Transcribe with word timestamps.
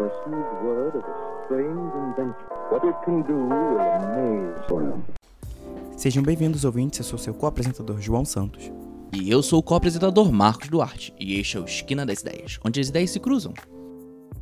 received 0.00 0.52
word 0.62 0.96
of 0.96 1.04
a 1.04 1.44
strange 1.44 1.92
invention. 2.04 2.46
What 2.70 2.86
it 2.86 2.96
can 3.04 3.22
do 3.22 3.34
will 3.34 3.78
amaze 3.80 4.54
you. 4.68 5.02
Sejam 5.96 6.22
bem-vindos, 6.22 6.64
ouvintes. 6.64 6.98
Eu 6.98 7.04
sou 7.04 7.18
seu 7.18 7.32
co-apresentador, 7.32 8.00
João 8.00 8.24
Santos. 8.24 8.70
E 9.12 9.30
eu 9.30 9.42
sou 9.42 9.60
o 9.60 9.62
co-apresentador 9.62 10.30
Marcos 10.30 10.68
Duarte, 10.68 11.14
e 11.18 11.40
este 11.40 11.56
é 11.56 11.60
o 11.60 11.64
Esquina 11.64 12.04
das 12.04 12.20
Ideias, 12.20 12.58
onde 12.64 12.80
as 12.80 12.88
ideias 12.88 13.10
se 13.10 13.20
cruzam. 13.20 13.54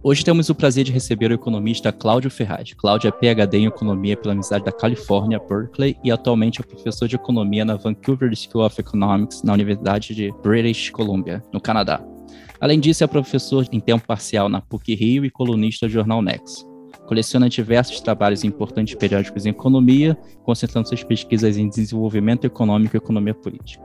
Hoje 0.02 0.24
temos 0.24 0.50
o 0.50 0.54
prazer 0.54 0.84
de 0.84 0.92
receber 0.92 1.30
o 1.30 1.34
economista 1.34 1.92
Cláudio 1.92 2.30
Ferraz. 2.30 2.74
Cláudio 2.74 3.08
é 3.08 3.12
PhD 3.12 3.58
em 3.58 3.66
Economia 3.66 4.16
pela 4.16 4.32
Universidade 4.32 4.64
da 4.64 4.72
Califórnia, 4.72 5.38
Berkeley, 5.38 5.96
e 6.02 6.10
atualmente 6.10 6.60
é 6.60 6.64
professor 6.64 7.06
de 7.06 7.14
Economia 7.14 7.64
na 7.64 7.76
Vancouver 7.76 8.30
School 8.34 8.66
of 8.66 8.78
Economics, 8.78 9.42
na 9.42 9.52
Universidade 9.52 10.14
de 10.14 10.32
British 10.42 10.90
Columbia, 10.90 11.42
no 11.52 11.60
Canadá. 11.60 12.02
Além 12.64 12.80
disso, 12.80 13.04
é 13.04 13.06
professor 13.06 13.68
em 13.70 13.78
tempo 13.78 14.06
parcial 14.06 14.48
na 14.48 14.58
PUC-Rio 14.58 15.22
e 15.22 15.30
colunista 15.30 15.86
do 15.86 15.92
jornal 15.92 16.22
Nexo. 16.22 16.66
Coleciona 17.06 17.46
diversos 17.46 18.00
trabalhos 18.00 18.42
em 18.42 18.48
importantes 18.48 18.94
periódicos 18.94 19.44
em 19.44 19.50
economia, 19.50 20.16
concentrando 20.44 20.88
suas 20.88 21.04
pesquisas 21.04 21.58
em 21.58 21.68
desenvolvimento 21.68 22.46
econômico 22.46 22.96
e 22.96 22.98
economia 22.98 23.34
política. 23.34 23.84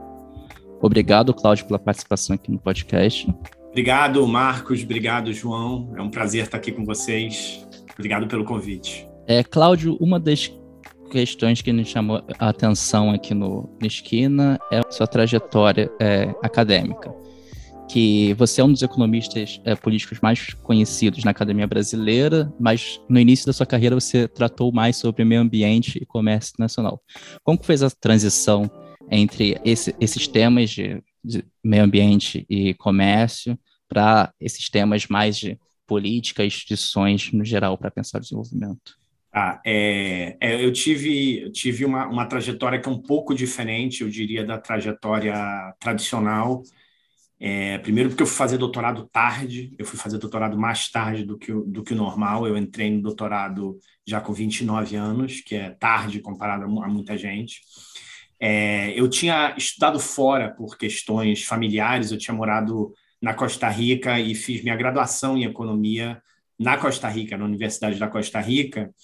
Obrigado, 0.80 1.34
Cláudio, 1.34 1.66
pela 1.66 1.78
participação 1.78 2.36
aqui 2.36 2.50
no 2.50 2.58
podcast. 2.58 3.30
Obrigado, 3.68 4.26
Marcos. 4.26 4.82
Obrigado, 4.82 5.30
João. 5.30 5.92
É 5.94 6.00
um 6.00 6.08
prazer 6.08 6.44
estar 6.44 6.56
aqui 6.56 6.72
com 6.72 6.82
vocês. 6.82 7.62
Obrigado 7.92 8.26
pelo 8.28 8.46
convite. 8.46 9.06
É, 9.26 9.44
Cláudio, 9.44 9.98
uma 10.00 10.18
das 10.18 10.50
questões 11.10 11.60
que 11.60 11.70
nos 11.70 11.86
chamou 11.86 12.22
a 12.38 12.48
atenção 12.48 13.10
aqui 13.10 13.34
no, 13.34 13.68
no 13.78 13.86
Esquina 13.86 14.58
é 14.72 14.78
a 14.78 14.90
sua 14.90 15.06
trajetória 15.06 15.92
é, 16.00 16.34
acadêmica 16.42 17.20
que 17.90 18.34
você 18.34 18.60
é 18.60 18.64
um 18.64 18.72
dos 18.72 18.82
economistas 18.82 19.60
é, 19.64 19.74
políticos 19.74 20.20
mais 20.20 20.54
conhecidos 20.54 21.24
na 21.24 21.32
academia 21.32 21.66
brasileira, 21.66 22.52
mas 22.58 23.00
no 23.08 23.18
início 23.18 23.46
da 23.46 23.52
sua 23.52 23.66
carreira 23.66 23.96
você 23.96 24.28
tratou 24.28 24.70
mais 24.70 24.96
sobre 24.96 25.24
meio 25.24 25.40
ambiente 25.40 25.98
e 26.00 26.06
comércio 26.06 26.52
internacional. 26.52 27.02
Como 27.42 27.58
que 27.58 27.66
fez 27.66 27.82
a 27.82 27.90
transição 27.90 28.70
entre 29.10 29.60
esse, 29.64 29.92
esses 30.00 30.28
temas 30.28 30.70
de, 30.70 31.02
de, 31.24 31.44
meio 31.64 31.82
ambiente 31.82 32.46
e 32.48 32.74
comércio 32.74 33.58
para 33.88 34.32
esses 34.40 34.70
temas 34.70 35.08
mais 35.08 35.36
de 35.36 35.58
política 35.84 36.44
instituições 36.44 37.32
no 37.32 37.44
geral 37.44 37.76
para 37.76 37.90
pensar 37.90 38.18
o 38.18 38.20
desenvolvimento? 38.20 39.00
Ah, 39.34 39.60
é, 39.66 40.36
é, 40.40 40.64
eu 40.64 40.72
tive, 40.72 41.40
eu 41.42 41.52
tive 41.52 41.84
uma, 41.84 42.06
uma 42.06 42.26
trajetória 42.26 42.80
que 42.80 42.88
é 42.88 42.92
um 42.92 43.02
pouco 43.02 43.34
diferente, 43.34 44.02
eu 44.02 44.08
diria, 44.08 44.44
da 44.44 44.58
trajetória 44.58 45.34
tradicional 45.80 46.62
é, 47.42 47.78
primeiro 47.78 48.10
porque 48.10 48.22
eu 48.22 48.26
fui 48.26 48.36
fazer 48.36 48.58
doutorado 48.58 49.08
tarde, 49.10 49.74
eu 49.78 49.86
fui 49.86 49.98
fazer 49.98 50.18
doutorado 50.18 50.58
mais 50.58 50.90
tarde 50.90 51.24
do 51.24 51.38
que, 51.38 51.50
do 51.50 51.82
que 51.82 51.94
o 51.94 51.96
normal, 51.96 52.46
eu 52.46 52.54
entrei 52.54 52.90
no 52.90 53.00
doutorado 53.00 53.78
já 54.06 54.20
com 54.20 54.30
29 54.30 54.94
anos, 54.94 55.40
que 55.40 55.54
é 55.56 55.70
tarde 55.70 56.20
comparado 56.20 56.64
a 56.64 56.88
muita 56.88 57.16
gente. 57.16 57.62
É, 58.38 58.92
eu 58.98 59.08
tinha 59.08 59.54
estudado 59.56 59.98
fora 59.98 60.54
por 60.54 60.76
questões 60.76 61.42
familiares, 61.42 62.10
eu 62.10 62.18
tinha 62.18 62.34
morado 62.34 62.92
na 63.22 63.32
Costa 63.32 63.68
Rica 63.70 64.20
e 64.20 64.34
fiz 64.34 64.62
minha 64.62 64.76
graduação 64.76 65.36
em 65.36 65.44
economia 65.44 66.20
na 66.58 66.76
Costa 66.76 67.08
Rica, 67.08 67.38
na 67.38 67.46
Universidade 67.46 67.98
da 67.98 68.08
Costa 68.08 68.38
Rica. 68.38 68.94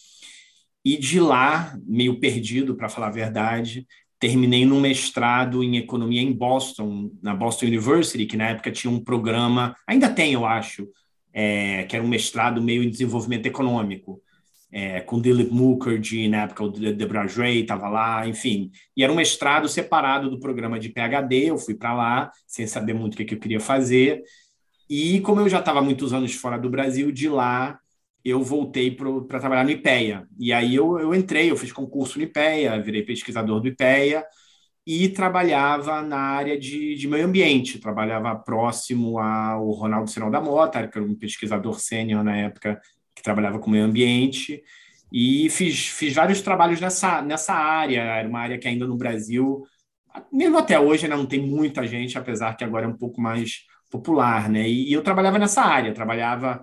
E 0.84 0.98
de 0.98 1.19
lá, 1.21 1.77
meio 1.87 2.21
perdido, 2.21 2.77
para 2.77 2.89
falar 2.89 3.09
a 3.09 3.12
verdade, 3.12 3.87
terminei 4.19 4.64
num 4.64 4.81
mestrado 4.81 5.62
em 5.62 5.77
economia 5.77 6.22
em 6.22 6.33
Boston, 6.33 7.11
na 7.22 7.34
Boston 7.34 7.67
University, 7.67 8.27
que 8.27 8.36
na 8.36 8.50
época 8.50 8.72
tinha 8.72 8.91
um 8.91 9.03
programa, 9.03 9.77
ainda 9.86 10.09
tem, 10.09 10.33
eu 10.33 10.47
acho, 10.47 10.89
é, 11.33 11.84
que 11.84 11.95
era 11.95 12.05
um 12.05 12.09
mestrado 12.09 12.62
meio 12.62 12.83
em 12.83 12.91
desenvolvimento 12.91 13.47
econômico, 13.47 14.20
é, 14.72 15.00
com 15.00 15.20
Dilip 15.20 15.53
Mukherjee, 15.53 16.28
na 16.28 16.42
época 16.42 16.64
o 16.64 16.70
Debra 16.70 17.27
Ray 17.27 17.61
estava 17.61 17.89
lá, 17.89 18.27
enfim. 18.27 18.70
E 18.97 19.05
era 19.05 19.12
um 19.12 19.17
mestrado 19.17 19.69
separado 19.69 20.31
do 20.31 20.41
programa 20.41 20.78
de 20.78 20.88
PhD, 20.88 21.50
eu 21.50 21.59
fui 21.59 21.75
para 21.75 21.94
lá, 21.94 22.31
sem 22.47 22.66
saber 22.66 22.94
muito 22.94 23.15
o 23.15 23.16
que, 23.16 23.25
que 23.25 23.34
eu 23.34 23.38
queria 23.38 23.60
fazer. 23.60 24.22
E 24.88 25.21
como 25.21 25.41
eu 25.41 25.48
já 25.48 25.60
estava 25.60 25.83
muitos 25.83 26.12
anos 26.12 26.34
fora 26.34 26.59
do 26.59 26.71
Brasil, 26.71 27.10
de 27.10 27.28
lá 27.28 27.78
eu 28.28 28.42
voltei 28.42 28.91
para 28.91 29.38
trabalhar 29.38 29.62
no 29.62 29.70
IPEA. 29.70 30.26
E 30.37 30.53
aí 30.53 30.75
eu, 30.75 30.98
eu 30.98 31.14
entrei, 31.14 31.48
eu 31.48 31.56
fiz 31.56 31.70
concurso 31.70 32.19
no 32.19 32.25
IPEA, 32.25 32.82
virei 32.82 33.04
pesquisador 33.04 33.60
do 33.60 33.69
IPEA 33.69 34.25
e 34.84 35.09
trabalhava 35.09 36.03
na 36.03 36.19
área 36.19 36.59
de, 36.59 36.97
de 36.97 37.06
meio 37.06 37.25
ambiente. 37.25 37.78
Trabalhava 37.78 38.34
próximo 38.34 39.20
ao 39.20 39.70
Ronaldo 39.70 40.10
Sinal 40.10 40.28
da 40.28 40.41
Mota, 40.41 40.88
que 40.88 40.98
era 40.98 41.06
um 41.06 41.15
pesquisador 41.15 41.78
sênior 41.78 42.25
na 42.25 42.36
época 42.36 42.81
que 43.15 43.22
trabalhava 43.22 43.60
com 43.60 43.70
meio 43.70 43.84
ambiente. 43.84 44.60
E 45.12 45.48
fiz, 45.50 45.86
fiz 45.86 46.12
vários 46.12 46.41
trabalhos 46.41 46.81
nessa, 46.81 47.22
nessa 47.22 47.54
área. 47.54 48.00
Era 48.00 48.28
uma 48.28 48.41
área 48.41 48.59
que 48.59 48.66
ainda 48.66 48.88
no 48.88 48.97
Brasil, 48.97 49.62
mesmo 50.32 50.59
até 50.59 50.81
hoje, 50.81 51.06
não 51.06 51.25
tem 51.26 51.41
muita 51.41 51.86
gente, 51.86 52.19
apesar 52.19 52.56
que 52.56 52.65
agora 52.65 52.86
é 52.86 52.88
um 52.88 52.97
pouco 52.97 53.20
mais 53.20 53.60
popular. 53.88 54.50
Né? 54.50 54.69
E, 54.69 54.91
e 54.91 54.92
eu 54.92 55.03
trabalhava 55.03 55.38
nessa 55.38 55.62
área, 55.62 55.94
trabalhava 55.94 56.60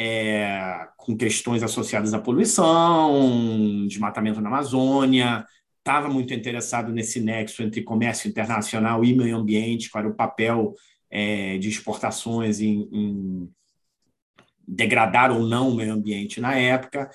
é, 0.00 0.86
com 0.96 1.16
questões 1.16 1.60
associadas 1.60 2.14
à 2.14 2.20
poluição, 2.20 3.84
desmatamento 3.88 4.40
na 4.40 4.48
Amazônia, 4.48 5.44
estava 5.78 6.08
muito 6.08 6.32
interessado 6.32 6.92
nesse 6.92 7.18
nexo 7.18 7.64
entre 7.64 7.82
comércio 7.82 8.28
internacional 8.28 9.04
e 9.04 9.12
meio 9.12 9.36
ambiente, 9.36 9.90
qual 9.90 10.04
era 10.04 10.12
o 10.12 10.14
papel 10.14 10.72
é, 11.10 11.58
de 11.58 11.68
exportações 11.68 12.60
em, 12.60 12.88
em, 12.92 13.50
degradar 14.68 15.32
ou 15.32 15.44
não 15.44 15.70
o 15.70 15.74
meio 15.74 15.94
ambiente 15.94 16.40
na 16.40 16.54
época. 16.54 17.10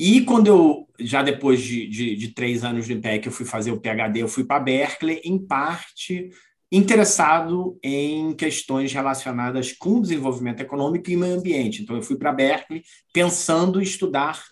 E 0.00 0.22
quando 0.22 0.46
eu, 0.46 0.88
já 0.98 1.22
depois 1.22 1.60
de, 1.60 1.86
de, 1.86 2.16
de 2.16 2.28
três 2.28 2.64
anos 2.64 2.88
no 2.88 2.94
IPEC, 2.94 3.26
eu 3.26 3.32
fui 3.32 3.44
fazer 3.44 3.70
o 3.70 3.80
PhD, 3.80 4.22
eu 4.22 4.28
fui 4.28 4.44
para 4.44 4.60
Berkeley, 4.60 5.20
em 5.24 5.38
parte 5.38 6.30
interessado 6.76 7.78
em 7.82 8.34
questões 8.34 8.92
relacionadas 8.92 9.72
com 9.72 10.00
desenvolvimento 10.00 10.60
econômico 10.60 11.10
e 11.10 11.16
meio 11.16 11.38
ambiente. 11.38 11.82
Então, 11.82 11.96
eu 11.96 12.02
fui 12.02 12.16
para 12.16 12.32
Berkeley 12.32 12.82
pensando 13.12 13.80
em 13.80 13.84
estudar 13.84 14.42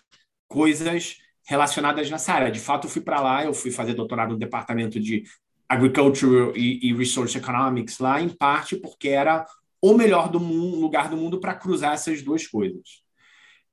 coisas 0.47 1.17
relacionadas 1.45 2.09
nessa 2.09 2.33
área. 2.33 2.51
De 2.51 2.59
fato, 2.59 2.87
eu 2.87 2.91
fui 2.91 3.01
para 3.01 3.19
lá, 3.19 3.43
eu 3.43 3.53
fui 3.53 3.71
fazer 3.71 3.93
doutorado 3.93 4.31
no 4.31 4.37
departamento 4.37 4.99
de 4.99 5.23
Agriculture 5.67 6.53
e, 6.55 6.93
Resource 6.93 7.37
Economics 7.37 7.99
lá, 7.99 8.21
em 8.21 8.29
parte 8.29 8.75
porque 8.75 9.09
era 9.09 9.45
o 9.81 9.93
melhor 9.93 10.29
do 10.29 10.39
mundo, 10.39 10.79
lugar 10.79 11.09
do 11.09 11.17
mundo 11.17 11.39
para 11.39 11.55
cruzar 11.55 11.93
essas 11.93 12.21
duas 12.21 12.47
coisas. 12.47 13.03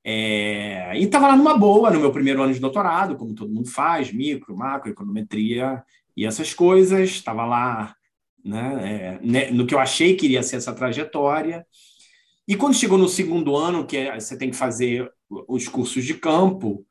É, 0.03 0.97
e 0.97 1.03
estava 1.03 1.27
lá 1.27 1.37
numa 1.37 1.57
boa, 1.57 1.91
no 1.91 1.99
meu 1.99 2.11
primeiro 2.11 2.41
ano 2.41 2.53
de 2.53 2.59
doutorado, 2.59 3.15
como 3.15 3.35
todo 3.35 3.53
mundo 3.53 3.69
faz, 3.69 4.11
micro, 4.11 4.57
macro, 4.57 4.89
econometria 4.89 5.83
e 6.17 6.25
essas 6.25 6.53
coisas. 6.53 7.11
Estava 7.11 7.45
lá 7.45 7.95
né? 8.43 9.19
É, 9.19 9.19
né, 9.25 9.51
no 9.51 9.65
que 9.65 9.73
eu 9.73 9.79
achei 9.79 10.15
que 10.15 10.25
iria 10.25 10.43
ser 10.43 10.57
essa 10.57 10.73
trajetória. 10.73 11.65
E 12.47 12.55
quando 12.55 12.75
chegou 12.75 12.97
no 12.97 13.07
segundo 13.07 13.55
ano, 13.55 13.85
que 13.85 13.97
é, 13.97 14.19
você 14.19 14.37
tem 14.37 14.49
que 14.49 14.55
fazer 14.55 15.09
os 15.47 15.67
cursos 15.67 16.03
de 16.03 16.15
campo, 16.15 16.85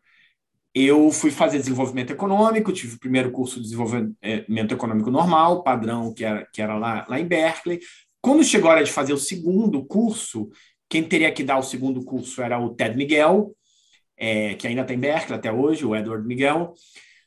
eu 0.75 1.11
fui 1.11 1.31
fazer 1.31 1.59
desenvolvimento 1.59 2.12
econômico, 2.12 2.72
tive 2.72 2.97
o 2.97 3.00
primeiro 3.00 3.31
curso 3.31 3.56
de 3.56 3.62
desenvolvimento 3.62 4.72
econômico 4.72 5.11
normal, 5.11 5.62
padrão, 5.62 6.15
que 6.15 6.25
era, 6.25 6.47
que 6.53 6.62
era 6.62 6.78
lá, 6.78 7.06
lá 7.09 7.21
em 7.21 7.27
Berkeley. 7.27 7.81
Quando 8.22 8.44
chegou 8.44 8.71
a 8.71 8.75
hora 8.75 8.84
de 8.84 8.93
fazer 8.93 9.12
o 9.12 9.19
segundo 9.19 9.84
curso, 9.84 10.49
quem 10.88 11.03
teria 11.03 11.32
que 11.32 11.43
dar 11.43 11.59
o 11.59 11.62
segundo 11.62 12.05
curso 12.05 12.41
era 12.41 12.59
o 12.59 12.75
Ted 12.75 12.97
Miguel, 12.97 13.55
é, 14.17 14.55
que 14.55 14.67
ainda 14.67 14.84
tem 14.84 14.97
tá 14.97 15.00
Berkeley 15.00 15.38
até 15.38 15.53
hoje, 15.53 15.84
o 15.84 15.97
Edward 15.97 16.27
Miguel. 16.27 16.75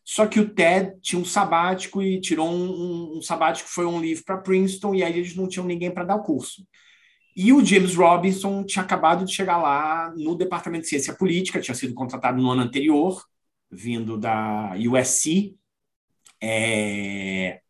Só 0.04 0.28
que 0.28 0.40
o 0.40 0.50
Ted 0.50 1.00
tinha 1.02 1.22
um 1.22 1.26
sabático 1.26 2.02
e 2.02 2.20
tirou 2.20 2.50
um, 2.50 2.66
um, 2.66 3.18
um 3.18 3.22
sabático, 3.22 3.70
foi 3.70 3.86
um 3.86 4.02
livro 4.02 4.24
para 4.26 4.38
Princeton, 4.38 4.94
e 4.94 5.04
aí 5.04 5.18
eles 5.18 5.36
não 5.36 5.48
tinham 5.48 5.66
ninguém 5.66 5.92
para 5.92 6.04
dar 6.04 6.16
o 6.16 6.24
curso. 6.24 6.68
E 7.36 7.54
o 7.54 7.64
James 7.64 7.96
Robinson 7.96 8.64
tinha 8.64 8.84
acabado 8.84 9.26
de 9.26 9.34
chegar 9.34 9.58
lá 9.58 10.14
no 10.16 10.36
Departamento 10.36 10.84
de 10.84 10.90
Ciência 10.90 11.16
Política, 11.16 11.62
tinha 11.62 11.74
sido 11.74 11.94
contratado 11.94 12.42
no 12.42 12.52
ano 12.52 12.62
anterior, 12.62 13.24
vindo 13.72 14.18
da 14.18 14.74
USC, 14.76 15.56
é... 16.42 17.62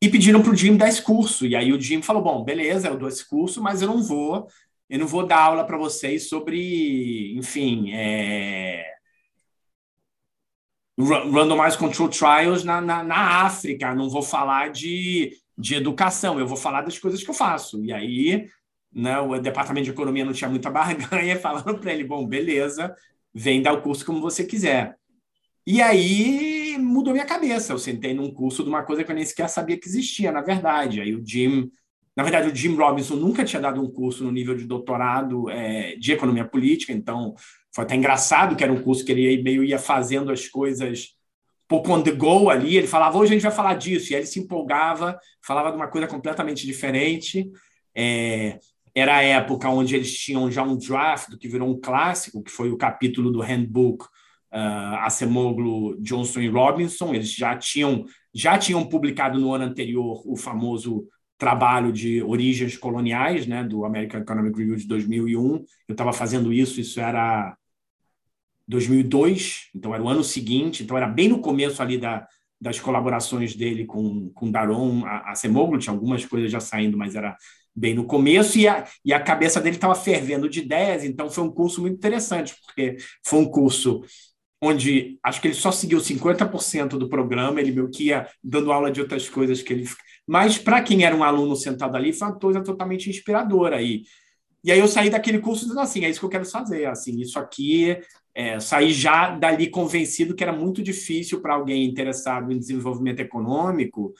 e 0.00 0.08
pediram 0.08 0.40
para 0.42 0.52
o 0.52 0.56
Jim 0.56 0.76
dar 0.76 0.88
esse 0.88 1.02
curso. 1.02 1.44
E 1.44 1.56
aí 1.56 1.72
o 1.72 1.80
Jim 1.80 2.00
falou: 2.02 2.22
Bom, 2.22 2.44
beleza, 2.44 2.88
eu 2.88 2.96
dou 2.96 3.08
esse 3.08 3.28
curso, 3.28 3.62
mas 3.62 3.82
eu 3.82 3.88
não 3.88 4.02
vou, 4.02 4.46
eu 4.88 4.98
não 4.98 5.06
vou 5.06 5.26
dar 5.26 5.40
aula 5.40 5.66
para 5.66 5.76
vocês 5.76 6.28
sobre, 6.28 7.36
enfim, 7.36 7.92
é 7.92 8.97
randomized 10.98 11.78
control 11.78 12.08
trials 12.08 12.64
na, 12.64 12.80
na, 12.80 13.04
na, 13.04 13.42
África, 13.44 13.94
não 13.94 14.10
vou 14.10 14.22
falar 14.22 14.70
de, 14.70 15.32
de 15.56 15.76
educação, 15.76 16.40
eu 16.40 16.46
vou 16.46 16.56
falar 16.56 16.82
das 16.82 16.98
coisas 16.98 17.22
que 17.22 17.30
eu 17.30 17.34
faço. 17.34 17.82
E 17.84 17.92
aí, 17.92 18.48
né, 18.92 19.18
o 19.20 19.38
departamento 19.38 19.84
de 19.84 19.90
economia 19.90 20.24
não 20.24 20.32
tinha 20.32 20.50
muita 20.50 20.70
barganha, 20.70 21.38
falando 21.38 21.78
para 21.78 21.92
ele: 21.92 22.04
bom, 22.04 22.26
beleza, 22.26 22.94
vem 23.32 23.62
dar 23.62 23.72
o 23.72 23.82
curso 23.82 24.04
como 24.04 24.20
você 24.20 24.44
quiser. 24.44 24.96
E 25.66 25.82
aí 25.82 26.76
mudou 26.78 27.12
minha 27.12 27.26
cabeça. 27.26 27.72
Eu 27.72 27.78
sentei 27.78 28.14
num 28.14 28.32
curso 28.32 28.62
de 28.62 28.68
uma 28.68 28.82
coisa 28.82 29.04
que 29.04 29.10
eu 29.10 29.14
nem 29.14 29.24
sequer 29.24 29.48
sabia 29.48 29.78
que 29.78 29.86
existia, 29.86 30.32
na 30.32 30.40
verdade. 30.40 31.00
Aí 31.00 31.14
o 31.14 31.24
Jim 31.24 31.70
Na 32.18 32.24
verdade, 32.24 32.48
o 32.48 32.54
Jim 32.54 32.74
Robinson 32.74 33.14
nunca 33.14 33.44
tinha 33.44 33.62
dado 33.62 33.80
um 33.80 33.88
curso 33.88 34.24
no 34.24 34.32
nível 34.32 34.56
de 34.56 34.64
doutorado 34.64 35.48
é, 35.48 35.94
de 35.94 36.10
economia 36.10 36.44
política, 36.44 36.92
então 36.92 37.36
foi 37.72 37.84
até 37.84 37.94
engraçado 37.94 38.56
que 38.56 38.64
era 38.64 38.72
um 38.72 38.82
curso 38.82 39.04
que 39.04 39.12
ele 39.12 39.40
meio 39.40 39.62
ia 39.62 39.78
fazendo 39.78 40.32
as 40.32 40.48
coisas 40.48 41.10
pouco 41.68 41.92
on 41.92 42.02
the 42.02 42.10
go 42.10 42.50
ali. 42.50 42.76
Ele 42.76 42.88
falava, 42.88 43.16
hoje 43.18 43.30
a 43.30 43.34
gente 43.34 43.44
vai 43.44 43.52
falar 43.52 43.74
disso, 43.74 44.10
e 44.10 44.16
aí 44.16 44.22
ele 44.22 44.26
se 44.26 44.40
empolgava, 44.40 45.16
falava 45.40 45.70
de 45.70 45.76
uma 45.76 45.86
coisa 45.86 46.08
completamente 46.08 46.66
diferente. 46.66 47.48
É, 47.94 48.58
era 48.92 49.18
a 49.18 49.22
época 49.22 49.68
onde 49.68 49.94
eles 49.94 50.12
tinham 50.18 50.50
já 50.50 50.64
um 50.64 50.76
draft 50.76 51.36
que 51.38 51.46
virou 51.46 51.70
um 51.70 51.80
clássico, 51.80 52.42
que 52.42 52.50
foi 52.50 52.68
o 52.68 52.76
capítulo 52.76 53.30
do 53.30 53.40
Handbook 53.40 54.04
uh, 54.52 54.96
Acemoglu, 55.02 55.96
Johnson 56.00 56.40
e 56.40 56.48
Robinson. 56.48 57.14
Eles 57.14 57.32
já 57.32 57.56
tinham 57.56 58.04
já 58.34 58.58
tinham 58.58 58.84
publicado 58.84 59.38
no 59.38 59.54
ano 59.54 59.66
anterior 59.66 60.20
o 60.26 60.36
famoso 60.36 61.06
trabalho 61.38 61.92
de 61.92 62.22
origens 62.22 62.76
coloniais, 62.76 63.46
né, 63.46 63.62
do 63.62 63.84
American 63.84 64.20
Economic 64.20 64.58
Review 64.58 64.76
de 64.76 64.86
2001. 64.86 65.64
Eu 65.88 65.92
estava 65.92 66.12
fazendo 66.12 66.52
isso, 66.52 66.80
isso 66.80 67.00
era 67.00 67.56
2002, 68.66 69.70
então 69.74 69.94
era 69.94 70.02
o 70.02 70.08
ano 70.08 70.22
seguinte, 70.22 70.82
então 70.82 70.96
era 70.96 71.06
bem 71.06 71.28
no 71.28 71.40
começo 71.40 71.80
ali 71.80 71.96
da, 71.96 72.26
das 72.60 72.78
colaborações 72.78 73.54
dele 73.54 73.86
com, 73.86 74.30
com 74.34 74.50
Daron 74.50 75.04
a, 75.06 75.30
a 75.30 75.34
Semoglu, 75.34 75.78
tinha 75.78 75.92
algumas 75.92 76.24
coisas 76.26 76.50
já 76.50 76.60
saindo, 76.60 76.98
mas 76.98 77.14
era 77.14 77.36
bem 77.74 77.94
no 77.94 78.04
começo, 78.04 78.58
e 78.58 78.66
a, 78.66 78.84
e 79.04 79.14
a 79.14 79.20
cabeça 79.20 79.60
dele 79.60 79.76
estava 79.76 79.94
fervendo 79.94 80.48
de 80.48 80.60
ideias, 80.60 81.04
então 81.04 81.30
foi 81.30 81.44
um 81.44 81.50
curso 81.50 81.80
muito 81.80 81.94
interessante, 81.94 82.54
porque 82.66 82.96
foi 83.24 83.38
um 83.38 83.46
curso 83.46 84.02
onde 84.60 85.18
acho 85.22 85.40
que 85.40 85.48
ele 85.48 85.54
só 85.54 85.70
seguiu 85.70 86.00
50% 86.00 86.98
do 86.98 87.08
programa, 87.08 87.60
ele 87.60 87.70
meio 87.72 87.88
que 87.88 88.06
ia 88.06 88.28
dando 88.42 88.72
aula 88.72 88.90
de 88.90 89.00
outras 89.00 89.28
coisas 89.28 89.62
que 89.62 89.72
ele. 89.72 89.88
Mas 90.28 90.58
para 90.58 90.82
quem 90.82 91.04
era 91.04 91.16
um 91.16 91.24
aluno 91.24 91.56
sentado 91.56 91.96
ali, 91.96 92.12
foi 92.12 92.28
uma 92.28 92.38
coisa 92.38 92.62
totalmente 92.62 93.08
inspiradora. 93.08 93.80
E, 93.80 94.02
e 94.62 94.70
aí 94.70 94.78
eu 94.78 94.86
saí 94.86 95.08
daquele 95.08 95.38
curso 95.38 95.62
dizendo 95.62 95.80
assim: 95.80 96.04
é 96.04 96.10
isso 96.10 96.20
que 96.20 96.26
eu 96.26 96.30
quero 96.30 96.44
fazer. 96.44 96.84
Assim, 96.84 97.18
isso 97.18 97.38
aqui, 97.38 97.98
é, 98.34 98.60
saí 98.60 98.92
já 98.92 99.30
dali 99.30 99.70
convencido 99.70 100.34
que 100.34 100.44
era 100.44 100.52
muito 100.52 100.82
difícil 100.82 101.40
para 101.40 101.54
alguém 101.54 101.86
interessado 101.86 102.52
em 102.52 102.58
desenvolvimento 102.58 103.20
econômico 103.20 104.12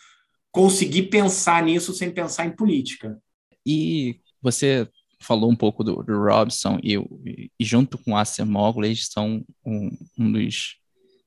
conseguir 0.50 1.04
pensar 1.04 1.62
nisso 1.62 1.92
sem 1.92 2.10
pensar 2.10 2.46
em 2.46 2.56
política. 2.56 3.20
E 3.66 4.18
você 4.40 4.88
falou 5.20 5.50
um 5.50 5.56
pouco 5.56 5.84
do, 5.84 6.02
do 6.02 6.24
Robson 6.24 6.78
e, 6.82 6.94
e, 6.96 7.50
junto 7.60 7.98
com 7.98 8.16
Acemoglu, 8.16 8.86
eles 8.86 9.08
são 9.12 9.44
um, 9.62 9.90
um, 10.18 10.32
dos 10.32 10.78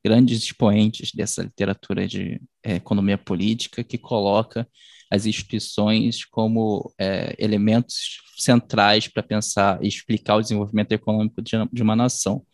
grandes 0.04 0.44
expoentes 0.44 1.12
dessa 1.12 1.44
literatura 1.44 2.08
de 2.08 2.42
é, 2.64 2.76
economia 2.76 3.18
política 3.18 3.84
que 3.84 3.98
coloca 3.98 4.68
as 5.10 5.26
instituições 5.26 6.26
como 6.26 6.92
é, 6.98 7.36
elementos 7.38 8.22
centrais 8.38 9.08
para 9.08 9.22
pensar 9.22 9.84
e 9.84 9.88
explicar 9.88 10.38
o 10.38 10.42
desenvolvimento 10.42 10.94
econômico 10.94 11.42
de, 11.42 11.52
de 11.72 11.82
uma 11.84 11.96
nação. 11.96 12.46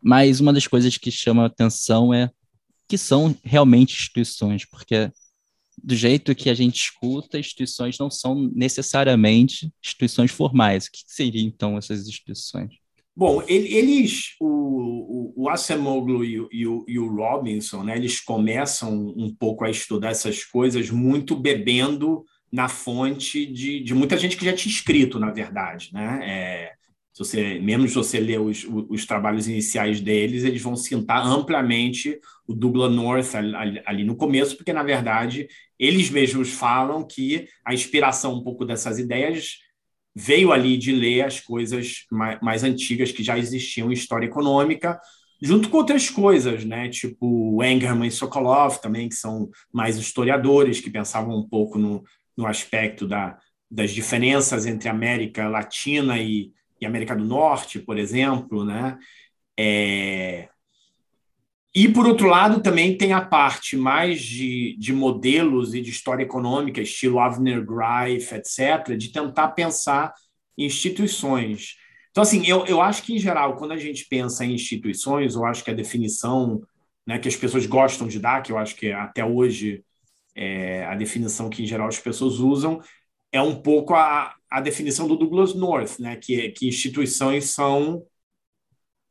Mas 0.00 0.40
uma 0.40 0.52
das 0.52 0.66
coisas 0.66 0.96
que 0.96 1.10
chama 1.10 1.46
atenção 1.46 2.14
é 2.14 2.30
que 2.88 2.96
são 2.96 3.36
realmente 3.44 3.94
instituições, 3.94 4.64
porque 4.64 5.10
do 5.82 5.94
jeito 5.94 6.34
que 6.34 6.48
a 6.50 6.54
gente 6.54 6.80
escuta, 6.80 7.38
instituições 7.38 7.98
não 7.98 8.10
são 8.10 8.34
necessariamente 8.54 9.72
instituições 9.84 10.30
formais. 10.30 10.86
O 10.86 10.92
que 10.92 11.02
seriam, 11.06 11.46
então, 11.46 11.76
essas 11.76 12.08
instituições? 12.08 12.74
Bom, 13.18 13.42
eles, 13.48 14.36
o, 14.38 15.32
o, 15.34 15.48
Acemoglu 15.48 16.24
e, 16.24 16.34
e, 16.52 16.66
o, 16.68 16.84
e 16.86 17.00
o 17.00 17.12
Robinson, 17.12 17.82
né, 17.82 17.96
eles 17.96 18.20
começam 18.20 19.12
um 19.16 19.34
pouco 19.34 19.64
a 19.64 19.70
estudar 19.70 20.10
essas 20.10 20.44
coisas 20.44 20.88
muito 20.88 21.34
bebendo 21.34 22.24
na 22.50 22.68
fonte 22.68 23.44
de, 23.44 23.80
de 23.80 23.92
muita 23.92 24.16
gente 24.16 24.36
que 24.36 24.44
já 24.44 24.52
tinha 24.52 24.72
escrito, 24.72 25.18
na 25.18 25.32
verdade. 25.32 25.90
Né? 25.92 26.20
É, 26.22 26.72
se 27.12 27.18
você, 27.18 27.58
mesmo 27.58 27.88
se 27.88 27.96
você 27.96 28.20
ler 28.20 28.38
os, 28.38 28.64
os, 28.88 29.04
trabalhos 29.04 29.48
iniciais 29.48 30.00
deles, 30.00 30.44
eles 30.44 30.62
vão 30.62 30.76
citar 30.76 31.26
amplamente 31.26 32.20
o 32.46 32.54
Douglas 32.54 32.94
North 32.94 33.34
ali, 33.34 33.82
ali, 33.84 34.04
no 34.04 34.14
começo, 34.14 34.56
porque, 34.56 34.72
na 34.72 34.84
verdade, 34.84 35.48
eles 35.76 36.08
mesmos 36.08 36.50
falam 36.50 37.04
que 37.04 37.48
a 37.64 37.74
inspiração 37.74 38.34
um 38.34 38.44
pouco 38.44 38.64
dessas 38.64 39.00
ideias 39.00 39.58
veio 40.14 40.52
ali 40.52 40.76
de 40.76 40.92
ler 40.92 41.22
as 41.22 41.40
coisas 41.40 42.06
mais, 42.10 42.40
mais 42.40 42.64
antigas 42.64 43.12
que 43.12 43.22
já 43.22 43.38
existiam 43.38 43.90
em 43.90 43.94
história 43.94 44.26
econômica, 44.26 45.00
junto 45.40 45.68
com 45.68 45.76
outras 45.76 46.10
coisas, 46.10 46.64
né? 46.64 46.88
tipo 46.88 47.62
Engerman 47.62 48.08
e 48.08 48.10
Sokolov 48.10 48.78
também, 48.78 49.08
que 49.08 49.14
são 49.14 49.48
mais 49.72 49.96
historiadores, 49.96 50.80
que 50.80 50.90
pensavam 50.90 51.36
um 51.36 51.48
pouco 51.48 51.78
no, 51.78 52.02
no 52.36 52.46
aspecto 52.46 53.06
da, 53.06 53.38
das 53.70 53.92
diferenças 53.92 54.66
entre 54.66 54.88
América 54.88 55.48
Latina 55.48 56.18
e 56.18 56.52
e 56.80 56.86
América 56.86 57.14
do 57.14 57.24
Norte, 57.24 57.78
por 57.78 57.98
exemplo, 57.98 58.64
né? 58.64 58.98
É... 59.58 60.48
E, 61.80 61.88
por 61.88 62.08
outro 62.08 62.26
lado, 62.26 62.60
também 62.60 62.98
tem 62.98 63.12
a 63.12 63.24
parte 63.24 63.76
mais 63.76 64.20
de, 64.20 64.76
de 64.80 64.92
modelos 64.92 65.74
e 65.74 65.80
de 65.80 65.90
história 65.90 66.24
econômica, 66.24 66.80
estilo 66.80 67.20
Avner 67.20 67.64
Greif, 67.64 68.34
etc., 68.34 68.96
de 68.96 69.12
tentar 69.12 69.50
pensar 69.50 70.12
instituições. 70.58 71.76
Então, 72.10 72.22
assim, 72.22 72.44
eu, 72.44 72.66
eu 72.66 72.82
acho 72.82 73.04
que, 73.04 73.14
em 73.14 73.18
geral, 73.20 73.54
quando 73.54 73.70
a 73.70 73.76
gente 73.76 74.06
pensa 74.08 74.44
em 74.44 74.54
instituições, 74.54 75.36
eu 75.36 75.44
acho 75.44 75.62
que 75.62 75.70
a 75.70 75.74
definição 75.74 76.60
né, 77.06 77.16
que 77.16 77.28
as 77.28 77.36
pessoas 77.36 77.64
gostam 77.64 78.08
de 78.08 78.18
dar, 78.18 78.42
que 78.42 78.50
eu 78.50 78.58
acho 78.58 78.74
que 78.74 78.90
até 78.90 79.24
hoje 79.24 79.84
é 80.34 80.84
a 80.84 80.96
definição 80.96 81.48
que, 81.48 81.62
em 81.62 81.66
geral, 81.66 81.86
as 81.86 82.00
pessoas 82.00 82.40
usam, 82.40 82.82
é 83.30 83.40
um 83.40 83.54
pouco 83.54 83.94
a, 83.94 84.34
a 84.50 84.60
definição 84.60 85.06
do 85.06 85.14
Douglas 85.14 85.54
North, 85.54 86.00
né, 86.00 86.16
que, 86.16 86.48
que 86.48 86.66
instituições 86.66 87.50
são 87.50 88.02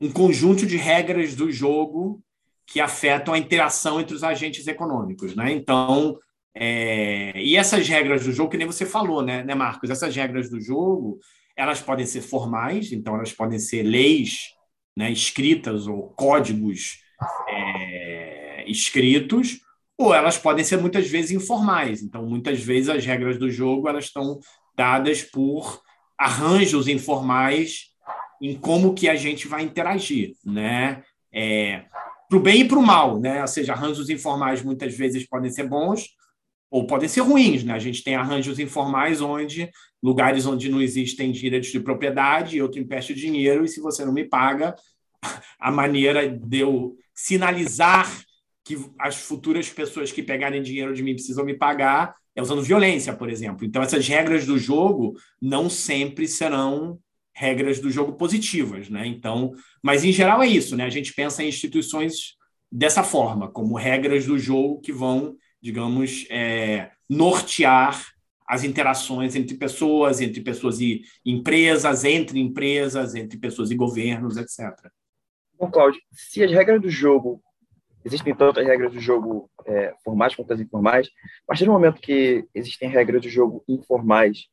um 0.02 0.12
conjunto 0.12 0.66
de 0.66 0.76
regras 0.76 1.34
do 1.34 1.50
jogo 1.50 2.22
que 2.68 2.82
afetam 2.82 3.34
a 3.34 3.40
interação 3.40 4.00
entre 4.00 4.14
os 4.14 4.24
agentes 4.24 4.68
econômicos. 4.68 5.34
Né? 5.36 5.54
Então, 5.54 6.20
é, 6.54 7.42
e 7.42 7.56
essas 7.56 7.88
regras 7.88 8.26
do 8.26 8.32
jogo, 8.34 8.52
que 8.52 8.58
nem 8.58 8.68
você 8.68 8.86
falou, 8.86 9.22
né, 9.22 9.44
né, 9.44 9.56
Marcos? 9.56 9.90
Essas 9.90 10.14
regras 10.16 10.50
do 10.50 10.60
jogo, 10.60 11.20
elas 11.56 11.82
podem 11.82 12.06
ser 12.06 12.22
formais, 12.22 12.92
então 12.92 13.16
elas 13.16 13.32
podem 13.32 13.58
ser 13.58 13.84
leis 13.84 14.50
né, 14.96 15.10
escritas 15.10 15.88
ou 15.88 16.10
códigos 16.10 17.00
é, 17.48 18.66
escritos, 18.68 19.60
ou 19.98 20.14
elas 20.14 20.38
podem 20.38 20.66
ser 20.66 20.78
muitas 20.78 21.08
vezes 21.08 21.32
informais. 21.32 22.04
Então, 22.04 22.26
muitas 22.26 22.60
vezes 22.60 22.90
as 22.90 23.06
regras 23.06 23.40
do 23.40 23.50
jogo 23.50 23.88
elas 23.88 24.06
estão 24.06 24.40
dadas 24.76 25.24
por 25.24 25.82
arranjos 26.18 26.88
informais 26.88 27.92
em 28.42 28.56
como 28.56 28.94
que 28.94 29.08
a 29.08 29.16
gente 29.16 29.48
vai 29.48 29.64
interagir, 29.64 30.34
né? 30.44 31.04
É, 31.32 31.86
para 32.28 32.38
o 32.38 32.42
bem 32.42 32.62
e 32.62 32.68
para 32.68 32.78
o 32.78 32.86
mal, 32.86 33.20
né? 33.20 33.42
Ou 33.42 33.48
seja, 33.48 33.74
arranjos 33.74 34.10
informais 34.10 34.62
muitas 34.62 34.96
vezes 34.96 35.28
podem 35.28 35.50
ser 35.50 35.68
bons 35.68 36.10
ou 36.70 36.86
podem 36.86 37.08
ser 37.08 37.22
ruins, 37.22 37.64
né? 37.64 37.74
A 37.74 37.80
gente 37.80 38.04
tem 38.04 38.16
arranjos 38.16 38.60
informais 38.60 39.22
onde 39.22 39.70
lugares 40.04 40.46
onde 40.46 40.70
não 40.70 40.82
existem 40.82 41.32
direitos 41.32 41.72
de 41.72 41.80
propriedade, 41.80 42.58
eu 42.58 42.70
te 42.70 42.80
empresto 42.80 43.14
dinheiro 43.14 43.66
e 43.66 43.68
se 43.68 43.80
você 43.80 44.06
não 44.06 44.14
me 44.14 44.26
paga, 44.26 44.76
a 45.60 45.72
maneira 45.72 46.28
de 46.30 46.60
eu 46.60 46.96
sinalizar 47.14 48.08
que 48.64 48.78
as 49.00 49.16
futuras 49.16 49.70
pessoas 49.70 50.12
que 50.12 50.22
pegarem 50.22 50.62
dinheiro 50.62 50.94
de 50.94 51.02
mim 51.02 51.14
precisam 51.14 51.46
me 51.46 51.54
pagar 51.54 52.16
é 52.36 52.42
usando 52.42 52.62
violência, 52.62 53.14
por 53.14 53.30
exemplo. 53.30 53.66
Então, 53.66 53.82
essas 53.82 54.08
regras 54.08 54.46
do 54.46 54.60
jogo 54.60 55.16
não 55.42 55.70
sempre 55.70 56.28
serão 56.28 57.00
regras 57.38 57.80
do 57.80 57.92
jogo 57.92 58.14
positivas, 58.14 58.90
né? 58.90 59.06
Então, 59.06 59.54
mas 59.84 60.04
em 60.04 60.12
geral 60.12 60.42
é 60.42 60.48
isso, 60.48 60.76
né? 60.76 60.86
A 60.86 60.90
gente 60.90 61.14
pensa 61.14 61.44
em 61.44 61.50
instituições 61.50 62.36
dessa 62.72 63.04
forma, 63.04 63.48
como 63.48 63.76
regras 63.76 64.26
do 64.26 64.40
jogo 64.40 64.82
que 64.82 64.92
vão, 64.92 65.36
digamos, 65.62 66.26
é, 66.32 66.90
nortear 67.08 68.04
as 68.50 68.64
interações 68.64 69.36
entre 69.36 69.56
pessoas, 69.56 70.20
entre 70.20 70.42
pessoas 70.42 70.82
e 70.82 71.04
empresas, 71.24 72.04
entre 72.04 72.40
empresas, 72.40 73.14
entre 73.14 73.38
pessoas 73.38 73.70
e 73.70 73.76
governos, 73.76 74.36
etc. 74.36 74.90
Bom, 75.60 75.70
Cláudio, 75.70 76.02
se 76.12 76.44
as 76.44 76.52
regras 76.52 76.82
do 76.82 76.90
jogo 76.90 77.40
existem 78.04 78.34
tantas 78.34 78.66
regras 78.66 78.92
do 78.94 79.00
jogo 79.00 79.48
é, 79.64 79.94
formais 80.04 80.34
quanto 80.34 80.54
as 80.54 80.60
informais. 80.60 81.08
A 81.44 81.48
partir 81.48 81.66
do 81.66 81.72
momento 81.72 82.02
que 82.02 82.48
existem 82.56 82.90
regras 82.90 83.22
do 83.22 83.30
jogo 83.30 83.64
informais, 83.68 84.48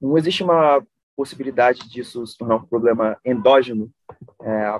não 0.00 0.16
existe 0.16 0.44
uma 0.44 0.86
possibilidade 1.16 1.88
disso 1.88 2.26
se 2.26 2.36
tornar 2.36 2.56
um 2.56 2.66
problema 2.66 3.18
endógeno. 3.24 3.90
É, 4.42 4.78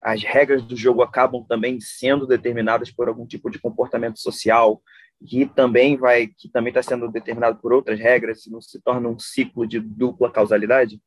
as 0.00 0.22
regras 0.22 0.62
do 0.62 0.76
jogo 0.76 1.02
acabam 1.02 1.44
também 1.48 1.80
sendo 1.80 2.26
determinadas 2.26 2.90
por 2.90 3.08
algum 3.08 3.26
tipo 3.26 3.50
de 3.50 3.58
comportamento 3.58 4.18
social 4.18 4.82
que 5.24 5.46
também 5.46 5.96
vai 5.96 6.26
que 6.26 6.48
também 6.48 6.70
está 6.70 6.82
sendo 6.82 7.10
determinado 7.10 7.58
por 7.60 7.72
outras 7.72 7.98
regras, 7.98 8.42
se 8.42 8.50
não 8.50 8.60
se 8.60 8.80
torna 8.80 9.08
um 9.08 9.18
ciclo 9.18 9.66
de 9.66 9.78
dupla 9.78 10.30
causalidade. 10.30 11.00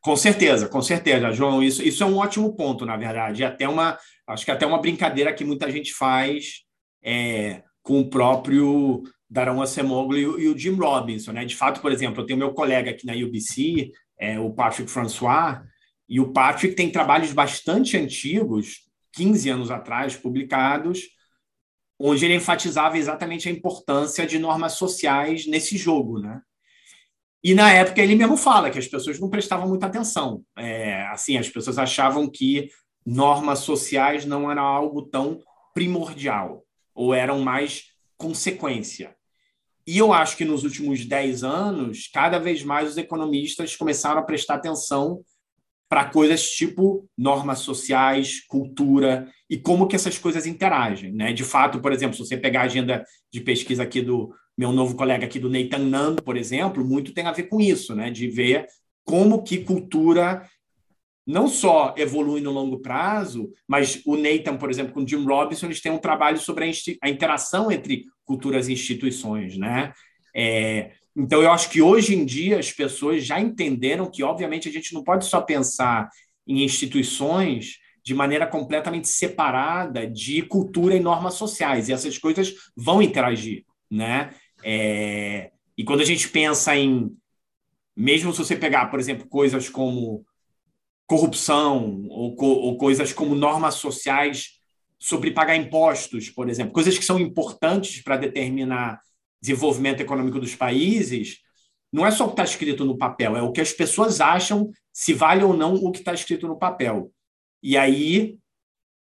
Com 0.00 0.16
certeza, 0.16 0.68
com 0.68 0.82
certeza, 0.82 1.30
João. 1.30 1.62
Isso, 1.62 1.82
isso 1.82 2.02
é 2.02 2.06
um 2.06 2.16
ótimo 2.16 2.54
ponto, 2.56 2.84
na 2.84 2.96
verdade. 2.96 3.44
Até 3.44 3.68
uma, 3.68 3.96
acho 4.26 4.44
que 4.44 4.50
até 4.50 4.66
uma 4.66 4.80
brincadeira 4.80 5.32
que 5.32 5.44
muita 5.44 5.70
gente 5.70 5.94
faz 5.94 6.64
é, 7.00 7.62
com 7.80 8.00
o 8.00 8.10
próprio 8.10 9.04
Daron 9.30 9.60
Acemoglu 9.60 10.40
e, 10.40 10.48
o 10.48 10.56
Jim 10.56 10.74
Robinson. 10.74 11.32
Né? 11.32 11.44
De 11.44 11.54
fato, 11.54 11.80
por 11.80 11.92
exemplo, 11.92 12.22
eu 12.22 12.26
tenho 12.26 12.38
meu 12.38 12.52
colega 12.52 12.90
aqui 12.90 13.06
na 13.06 13.12
UBC, 13.12 13.92
é, 14.18 14.38
o 14.38 14.50
Patrick 14.50 14.90
François, 14.90 15.60
e 16.08 16.18
o 16.18 16.32
Patrick 16.32 16.74
tem 16.74 16.90
trabalhos 16.90 17.32
bastante 17.32 17.96
antigos, 17.96 18.88
15 19.12 19.50
anos 19.50 19.70
atrás, 19.70 20.16
publicados, 20.16 21.02
onde 21.98 22.24
ele 22.24 22.36
enfatizava 22.36 22.96
exatamente 22.96 23.48
a 23.48 23.52
importância 23.52 24.26
de 24.26 24.38
normas 24.38 24.74
sociais 24.74 25.46
nesse 25.46 25.76
jogo, 25.76 26.20
né? 26.20 26.40
E 27.42 27.54
na 27.54 27.72
época 27.72 28.02
ele 28.02 28.16
mesmo 28.16 28.36
fala 28.36 28.70
que 28.70 28.78
as 28.78 28.88
pessoas 28.88 29.20
não 29.20 29.30
prestavam 29.30 29.68
muita 29.68 29.86
atenção. 29.86 30.42
É, 30.56 31.02
assim, 31.08 31.36
as 31.36 31.48
pessoas 31.48 31.78
achavam 31.78 32.28
que 32.28 32.68
normas 33.04 33.60
sociais 33.60 34.24
não 34.24 34.50
era 34.50 34.60
algo 34.60 35.02
tão 35.02 35.40
primordial, 35.72 36.64
ou 36.94 37.14
eram 37.14 37.40
mais 37.40 37.92
consequência. 38.16 39.14
E 39.88 39.96
eu 39.96 40.12
acho 40.12 40.36
que 40.36 40.44
nos 40.44 40.64
últimos 40.64 41.06
10 41.06 41.42
anos, 41.42 42.10
cada 42.12 42.38
vez 42.38 42.62
mais 42.62 42.90
os 42.90 42.98
economistas 42.98 43.74
começaram 43.74 44.20
a 44.20 44.22
prestar 44.22 44.56
atenção 44.56 45.24
para 45.88 46.04
coisas 46.04 46.50
tipo 46.50 47.08
normas 47.16 47.60
sociais, 47.60 48.44
cultura 48.46 49.32
e 49.48 49.56
como 49.56 49.86
que 49.86 49.96
essas 49.96 50.18
coisas 50.18 50.44
interagem, 50.44 51.10
né? 51.10 51.32
De 51.32 51.42
fato, 51.42 51.80
por 51.80 51.90
exemplo, 51.90 52.14
se 52.14 52.22
você 52.22 52.36
pegar 52.36 52.60
a 52.60 52.64
agenda 52.64 53.02
de 53.32 53.40
pesquisa 53.40 53.82
aqui 53.82 54.02
do 54.02 54.30
meu 54.58 54.72
novo 54.72 54.94
colega 54.94 55.24
aqui 55.24 55.38
do 55.38 55.48
Nathan 55.48 55.78
Nando, 55.78 56.22
por 56.22 56.36
exemplo, 56.36 56.84
muito 56.84 57.14
tem 57.14 57.24
a 57.24 57.32
ver 57.32 57.44
com 57.44 57.58
isso, 57.58 57.94
né? 57.94 58.10
De 58.10 58.28
ver 58.28 58.66
como 59.06 59.42
que 59.42 59.64
cultura 59.64 60.46
não 61.28 61.46
só 61.46 61.94
evolui 61.98 62.40
no 62.40 62.50
longo 62.50 62.78
prazo, 62.78 63.52
mas 63.66 64.00
o 64.06 64.16
Nathan, 64.16 64.56
por 64.56 64.70
exemplo, 64.70 64.94
com 64.94 65.02
o 65.02 65.06
Jim 65.06 65.26
Robinson, 65.26 65.66
eles 65.66 65.82
têm 65.82 65.92
um 65.92 65.98
trabalho 65.98 66.38
sobre 66.38 66.64
a, 66.64 66.70
a 67.02 67.10
interação 67.10 67.70
entre 67.70 68.06
culturas 68.24 68.66
e 68.66 68.72
instituições, 68.72 69.58
né? 69.58 69.92
É, 70.34 70.92
então, 71.14 71.42
eu 71.42 71.52
acho 71.52 71.68
que 71.68 71.82
hoje 71.82 72.14
em 72.14 72.24
dia 72.24 72.58
as 72.58 72.72
pessoas 72.72 73.26
já 73.26 73.38
entenderam 73.38 74.10
que, 74.10 74.22
obviamente, 74.22 74.70
a 74.70 74.72
gente 74.72 74.94
não 74.94 75.04
pode 75.04 75.26
só 75.26 75.42
pensar 75.42 76.08
em 76.46 76.64
instituições 76.64 77.76
de 78.02 78.14
maneira 78.14 78.46
completamente 78.46 79.06
separada 79.06 80.06
de 80.06 80.40
cultura 80.40 80.96
e 80.96 81.00
normas 81.00 81.34
sociais, 81.34 81.90
e 81.90 81.92
essas 81.92 82.16
coisas 82.16 82.54
vão 82.74 83.02
interagir, 83.02 83.66
né? 83.90 84.30
É... 84.64 85.50
E 85.76 85.84
quando 85.84 86.00
a 86.00 86.06
gente 86.06 86.26
pensa 86.30 86.74
em, 86.74 87.14
mesmo 87.94 88.32
se 88.32 88.38
você 88.38 88.56
pegar, 88.56 88.86
por 88.86 88.98
exemplo, 88.98 89.28
coisas 89.28 89.68
como 89.68 90.24
corrupção 91.08 92.04
ou, 92.10 92.36
co 92.36 92.46
ou 92.46 92.76
coisas 92.76 93.12
como 93.12 93.34
normas 93.34 93.74
sociais 93.74 94.58
sobre 94.98 95.30
pagar 95.30 95.56
impostos, 95.56 96.28
por 96.28 96.48
exemplo, 96.48 96.72
coisas 96.72 96.96
que 96.98 97.04
são 97.04 97.18
importantes 97.18 98.02
para 98.02 98.16
determinar 98.16 99.00
desenvolvimento 99.40 100.00
econômico 100.00 100.38
dos 100.38 100.54
países, 100.54 101.38
não 101.90 102.06
é 102.06 102.10
só 102.10 102.24
o 102.24 102.28
que 102.28 102.32
está 102.34 102.44
escrito 102.44 102.84
no 102.84 102.98
papel, 102.98 103.36
é 103.36 103.42
o 103.42 103.52
que 103.52 103.60
as 103.60 103.72
pessoas 103.72 104.20
acham 104.20 104.70
se 104.92 105.14
vale 105.14 105.42
ou 105.42 105.56
não 105.56 105.74
o 105.74 105.90
que 105.90 106.00
está 106.00 106.12
escrito 106.12 106.46
no 106.46 106.58
papel. 106.58 107.10
E 107.62 107.76
aí 107.76 108.36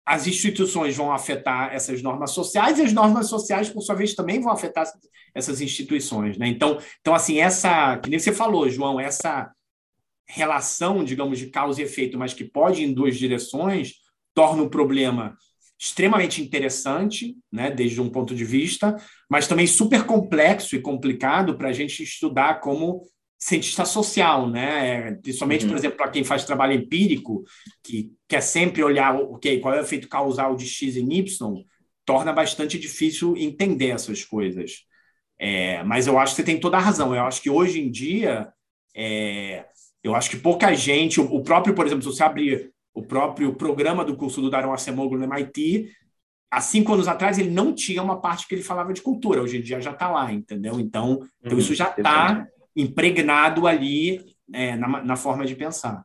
as 0.05 0.27
instituições 0.27 0.95
vão 0.95 1.11
afetar 1.11 1.73
essas 1.73 2.03
normas 2.03 2.33
sociais 2.33 2.79
e 2.79 2.83
as 2.83 2.93
normas 2.93 3.29
sociais, 3.29 3.71
por 3.71 3.81
sua 3.81 3.95
vez, 3.95 4.15
também 4.15 4.41
vão 4.41 4.53
afetar 4.53 4.85
essas 5.35 5.63
instituições. 5.63 6.37
Né? 6.37 6.49
Então, 6.49 6.79
então, 7.01 7.15
assim, 7.15 7.39
essa, 7.39 7.97
que 7.99 8.11
nem 8.11 8.19
você 8.19 8.33
falou, 8.33 8.69
João, 8.69 9.01
essa 9.01 9.51
relação, 10.27 11.05
digamos, 11.05 11.39
de 11.39 11.47
causa 11.47 11.81
e 11.81 11.85
efeito, 11.85 12.19
mas 12.19 12.35
que 12.35 12.45
pode 12.45 12.83
ir 12.83 12.87
em 12.87 12.93
duas 12.93 13.17
direções, 13.17 13.95
torna 14.35 14.63
o 14.63 14.71
problema 14.71 15.37
extremamente 15.79 16.41
interessante, 16.41 17.37
né, 17.53 17.71
desde 17.71 18.01
um 18.01 18.09
ponto 18.09 18.35
de 18.35 18.45
vista, 18.45 18.97
mas 19.29 19.47
também 19.47 19.67
super 19.67 20.05
complexo 20.05 20.75
e 20.77 20.81
complicado 20.81 21.59
para 21.59 21.69
a 21.69 21.73
gente 21.73 22.03
estudar 22.03 22.61
como 22.61 23.03
cientista 23.39 23.85
social, 23.85 24.49
né? 24.49 25.17
Principalmente, 25.17 25.65
uhum. 25.65 25.73
por 25.73 25.77
exemplo, 25.77 25.97
para 25.99 26.11
quem 26.11 26.25
faz 26.25 26.45
trabalho 26.45 26.73
empírico, 26.73 27.45
que 27.83 28.11
quer 28.27 28.41
sempre 28.41 28.83
olhar 28.83 29.15
okay, 29.17 29.61
qual 29.61 29.75
é 29.75 29.79
o 29.79 29.83
efeito 29.83 30.09
causal 30.09 30.57
de 30.57 30.67
X 30.67 30.97
em 30.97 31.13
Y, 31.13 31.63
torna 32.07 32.33
bastante 32.33 32.79
difícil 32.79 33.37
entender 33.37 33.91
essas 33.91 34.25
coisas. 34.25 34.87
É, 35.39 35.83
mas 35.83 36.07
eu 36.07 36.19
acho 36.19 36.35
que 36.35 36.41
você 36.41 36.47
tem 36.47 36.59
toda 36.59 36.79
a 36.79 36.81
razão. 36.81 37.15
Eu 37.15 37.25
acho 37.25 37.43
que 37.43 37.51
hoje 37.51 37.81
em 37.81 37.91
dia, 37.91 38.49
é, 38.97 39.67
eu 40.05 40.15
acho 40.15 40.29
que 40.29 40.37
pouca 40.37 40.73
gente, 40.75 41.19
o, 41.19 41.43
próprio, 41.43 41.75
por 41.75 41.87
exemplo, 41.87 42.03
se 42.03 42.15
você 42.15 42.23
abrir 42.23 42.71
o 42.93 43.03
próprio 43.03 43.55
programa 43.55 44.05
do 44.05 44.15
curso 44.15 44.43
do 44.43 44.51
Daron 44.51 44.75
Acemoglu 44.75 45.19
no 45.19 45.25
MIT, 45.25 45.91
há 46.51 46.61
cinco 46.61 46.93
anos 46.93 47.09
atrás 47.09 47.39
ele 47.39 47.51
não 47.51 47.75
tinha 47.75 48.03
uma 48.03 48.21
parte 48.21 48.47
que 48.47 48.55
ele 48.55 48.63
falava 48.63 48.93
de 48.93 49.01
cultura, 49.01 49.43
hoje 49.43 49.57
em 49.57 49.63
dia 49.63 49.81
já 49.81 49.93
está 49.93 50.11
lá, 50.11 50.31
entendeu? 50.31 50.79
Então, 50.79 51.13
então 51.13 51.21
uhum, 51.21 51.29
então 51.43 51.59
isso 51.59 51.75
já 51.75 51.89
está 51.89 52.47
impregnado 52.77 53.67
ali 53.67 54.21
é, 54.53 54.77
na, 54.77 55.03
na, 55.03 55.17
forma 55.17 55.47
de 55.47 55.57
pensar. 55.57 56.05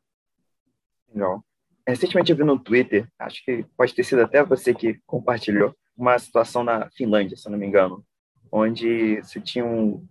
Legal. 1.14 1.44
Recentemente 1.86 2.32
eu 2.32 2.38
vi 2.38 2.44
no 2.46 2.58
Twitter, 2.58 3.06
acho 3.20 3.44
que 3.44 3.66
pode 3.76 3.94
ter 3.94 4.04
sido 4.04 4.22
até 4.22 4.44
você 4.46 4.74
que 4.74 4.98
compartilhou, 5.06 5.76
uma 5.98 6.18
situação 6.18 6.64
na 6.64 6.90
Finlândia, 6.92 7.36
se 7.36 7.46
eu 7.46 7.52
não 7.52 7.60
me 7.60 7.68
engano, 7.68 8.06
onde 8.50 9.22
se 9.24 9.42
tinha 9.42 9.66
um, 9.66 10.08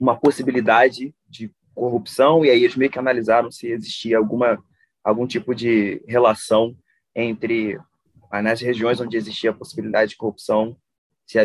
uma 0.00 0.18
possibilidade 0.18 1.14
de 1.28 1.52
corrupção 1.76 2.44
e 2.44 2.50
aí 2.50 2.64
eles 2.64 2.74
meio 2.74 2.90
que 2.90 2.98
analisaram 2.98 3.50
se 3.50 3.68
existia 3.68 4.18
alguma 4.18 4.58
algum 5.04 5.26
tipo 5.26 5.54
de 5.54 6.02
relação 6.08 6.74
entre 7.14 7.78
nas 8.42 8.60
regiões 8.60 9.00
onde 9.00 9.16
existia 9.16 9.50
a 9.50 9.54
possibilidade 9.54 10.10
de 10.10 10.16
corrupção, 10.16 10.76
se, 11.24 11.38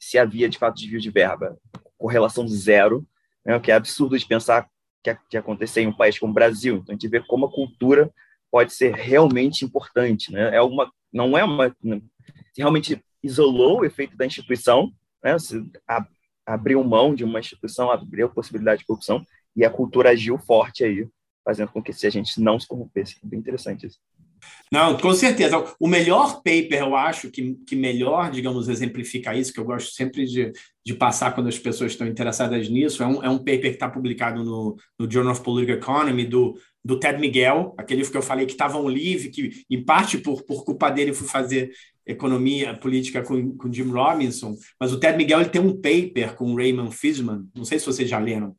se 0.00 0.18
havia 0.18 0.48
de 0.48 0.58
fato 0.58 0.76
desvio 0.76 1.00
de 1.00 1.10
verba. 1.10 1.58
Correlação 1.96 2.46
zero, 2.48 3.06
né, 3.44 3.56
o 3.56 3.60
que 3.60 3.70
é 3.70 3.74
absurdo 3.74 4.18
de 4.18 4.26
pensar 4.26 4.68
que, 5.02 5.14
que 5.30 5.80
em 5.80 5.86
um 5.86 5.96
país 5.96 6.18
como 6.18 6.32
o 6.32 6.34
Brasil. 6.34 6.76
Então, 6.76 6.92
a 6.92 6.96
gente 6.96 7.08
vê 7.08 7.20
como 7.20 7.46
a 7.46 7.52
cultura 7.52 8.10
pode 8.50 8.72
ser 8.72 8.94
realmente 8.94 9.64
importante. 9.64 10.32
Né? 10.32 10.56
É 10.56 10.62
uma, 10.62 10.90
não 11.12 11.36
é 11.36 11.44
uma. 11.44 11.74
realmente 12.56 13.02
isolou 13.22 13.80
o 13.80 13.84
efeito 13.84 14.16
da 14.16 14.26
instituição, 14.26 14.92
né? 15.22 15.38
se 15.38 15.62
abriu 16.46 16.82
mão 16.82 17.14
de 17.14 17.24
uma 17.24 17.40
instituição, 17.40 17.90
abriu 17.90 18.28
possibilidade 18.30 18.80
de 18.80 18.86
corrupção, 18.86 19.24
e 19.58 19.64
a 19.64 19.70
cultura 19.70 20.10
agiu 20.10 20.38
forte 20.38 20.84
aí 20.84 21.04
fazendo 21.44 21.72
com 21.72 21.82
que 21.82 21.92
se 21.92 22.06
a 22.06 22.10
gente 22.10 22.40
não 22.40 22.60
se 22.60 22.68
corrompesse. 22.68 23.16
É 23.24 23.26
bem 23.26 23.40
interessante 23.40 23.86
isso. 23.86 23.98
Não, 24.70 24.96
com 24.96 25.12
certeza. 25.12 25.64
O 25.80 25.88
melhor 25.88 26.36
paper, 26.36 26.78
eu 26.78 26.94
acho, 26.94 27.28
que, 27.28 27.56
que 27.66 27.74
melhor, 27.74 28.30
digamos, 28.30 28.68
exemplifica 28.68 29.34
isso, 29.34 29.52
que 29.52 29.58
eu 29.58 29.64
gosto 29.64 29.90
sempre 29.90 30.26
de, 30.26 30.52
de 30.86 30.94
passar 30.94 31.34
quando 31.34 31.48
as 31.48 31.58
pessoas 31.58 31.92
estão 31.92 32.06
interessadas 32.06 32.68
nisso, 32.68 33.02
é 33.02 33.06
um, 33.06 33.24
é 33.24 33.28
um 33.28 33.38
paper 33.38 33.62
que 33.62 33.68
está 33.68 33.88
publicado 33.88 34.44
no, 34.44 34.76
no 34.96 35.10
Journal 35.10 35.32
of 35.32 35.42
Political 35.42 35.76
Economy, 35.76 36.24
do, 36.24 36.56
do 36.84 37.00
Ted 37.00 37.18
Miguel, 37.18 37.74
aquele 37.76 38.08
que 38.08 38.16
eu 38.16 38.22
falei 38.22 38.46
que 38.46 38.52
estava 38.52 38.78
um 38.78 38.88
livro, 38.88 39.30
que 39.30 39.64
em 39.68 39.84
parte 39.84 40.18
por, 40.18 40.42
por 40.44 40.64
culpa 40.64 40.88
dele 40.90 41.12
fui 41.12 41.26
fazer 41.26 41.72
economia 42.06 42.74
política 42.74 43.22
com, 43.22 43.56
com 43.56 43.72
Jim 43.72 43.90
Robinson, 43.90 44.54
mas 44.78 44.92
o 44.92 45.00
Ted 45.00 45.16
Miguel 45.16 45.40
ele 45.40 45.50
tem 45.50 45.60
um 45.60 45.74
paper 45.74 46.36
com 46.36 46.54
Raymond 46.54 46.94
Fishman, 46.94 47.48
não 47.54 47.64
sei 47.64 47.78
se 47.78 47.86
vocês 47.86 48.08
já 48.08 48.18
leram, 48.18 48.54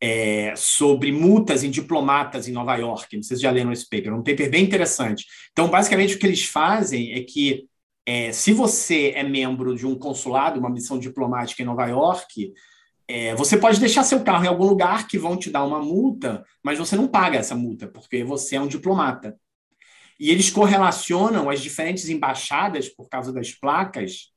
é, 0.00 0.54
sobre 0.56 1.10
multas 1.10 1.64
em 1.64 1.70
diplomatas 1.70 2.46
em 2.46 2.52
Nova 2.52 2.76
York. 2.76 3.16
Não 3.16 3.22
sei 3.22 3.36
se 3.36 3.42
já 3.42 3.50
leram 3.50 3.72
esse 3.72 3.88
paper, 3.88 4.12
é 4.12 4.14
um 4.14 4.22
paper 4.22 4.50
bem 4.50 4.64
interessante. 4.64 5.26
Então, 5.52 5.68
basicamente, 5.68 6.14
o 6.14 6.18
que 6.18 6.26
eles 6.26 6.44
fazem 6.44 7.12
é 7.12 7.22
que, 7.22 7.66
é, 8.06 8.32
se 8.32 8.52
você 8.52 9.12
é 9.14 9.22
membro 9.22 9.76
de 9.76 9.86
um 9.86 9.96
consulado, 9.96 10.60
uma 10.60 10.70
missão 10.70 10.98
diplomática 10.98 11.62
em 11.62 11.66
Nova 11.66 11.86
York, 11.86 12.52
é, 13.08 13.34
você 13.34 13.56
pode 13.56 13.80
deixar 13.80 14.04
seu 14.04 14.22
carro 14.22 14.44
em 14.44 14.48
algum 14.48 14.66
lugar 14.66 15.08
que 15.08 15.18
vão 15.18 15.36
te 15.36 15.50
dar 15.50 15.64
uma 15.64 15.80
multa, 15.80 16.44
mas 16.62 16.78
você 16.78 16.94
não 16.94 17.08
paga 17.08 17.38
essa 17.38 17.54
multa, 17.54 17.88
porque 17.88 18.22
você 18.22 18.56
é 18.56 18.60
um 18.60 18.68
diplomata. 18.68 19.36
E 20.20 20.30
eles 20.30 20.50
correlacionam 20.50 21.48
as 21.48 21.60
diferentes 21.60 22.08
embaixadas 22.08 22.88
por 22.88 23.08
causa 23.08 23.32
das 23.32 23.52
placas, 23.52 24.30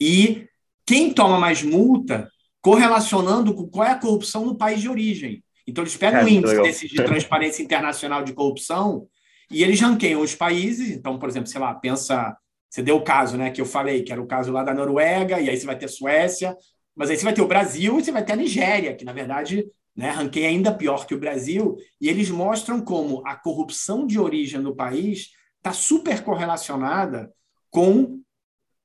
e 0.00 0.46
quem 0.86 1.12
toma 1.12 1.38
mais 1.38 1.62
multa 1.62 2.30
correlacionando 2.66 3.54
com 3.54 3.64
qual 3.68 3.86
é 3.86 3.92
a 3.92 3.98
corrupção 3.98 4.44
no 4.44 4.56
país 4.56 4.80
de 4.80 4.88
origem. 4.88 5.40
Então, 5.68 5.84
eles 5.84 5.96
pegam 5.96 6.22
o 6.22 6.24
um 6.24 6.28
índice 6.28 6.62
desse 6.62 6.88
de 6.88 6.96
transparência 6.96 7.62
internacional 7.62 8.24
de 8.24 8.32
corrupção 8.32 9.06
e 9.48 9.62
eles 9.62 9.80
ranqueiam 9.80 10.20
os 10.20 10.34
países. 10.34 10.90
Então, 10.90 11.16
por 11.16 11.28
exemplo, 11.28 11.48
sei 11.48 11.60
lá, 11.60 11.72
pensa. 11.74 12.36
Você 12.68 12.82
deu 12.82 12.96
o 12.96 13.02
caso, 13.02 13.36
né, 13.36 13.50
que 13.52 13.60
eu 13.60 13.64
falei, 13.64 14.02
que 14.02 14.10
era 14.10 14.20
o 14.20 14.26
caso 14.26 14.50
lá 14.50 14.64
da 14.64 14.74
Noruega, 14.74 15.40
e 15.40 15.48
aí 15.48 15.56
você 15.56 15.64
vai 15.64 15.78
ter 15.78 15.86
Suécia, 15.86 16.56
mas 16.96 17.08
aí 17.08 17.16
você 17.16 17.22
vai 17.22 17.32
ter 17.32 17.40
o 17.40 17.46
Brasil 17.46 18.00
e 18.00 18.04
você 18.04 18.10
vai 18.10 18.24
ter 18.24 18.32
a 18.32 18.36
Nigéria, 18.36 18.96
que 18.96 19.04
na 19.04 19.12
verdade 19.12 19.64
né, 19.94 20.10
ranqueia 20.10 20.48
ainda 20.48 20.74
pior 20.74 21.06
que 21.06 21.14
o 21.14 21.20
Brasil, 21.20 21.76
e 22.00 22.08
eles 22.08 22.28
mostram 22.28 22.80
como 22.80 23.22
a 23.24 23.36
corrupção 23.36 24.04
de 24.04 24.18
origem 24.18 24.60
no 24.60 24.74
país 24.74 25.30
está 25.58 25.72
super 25.72 26.24
correlacionada 26.24 27.32
com 27.70 28.20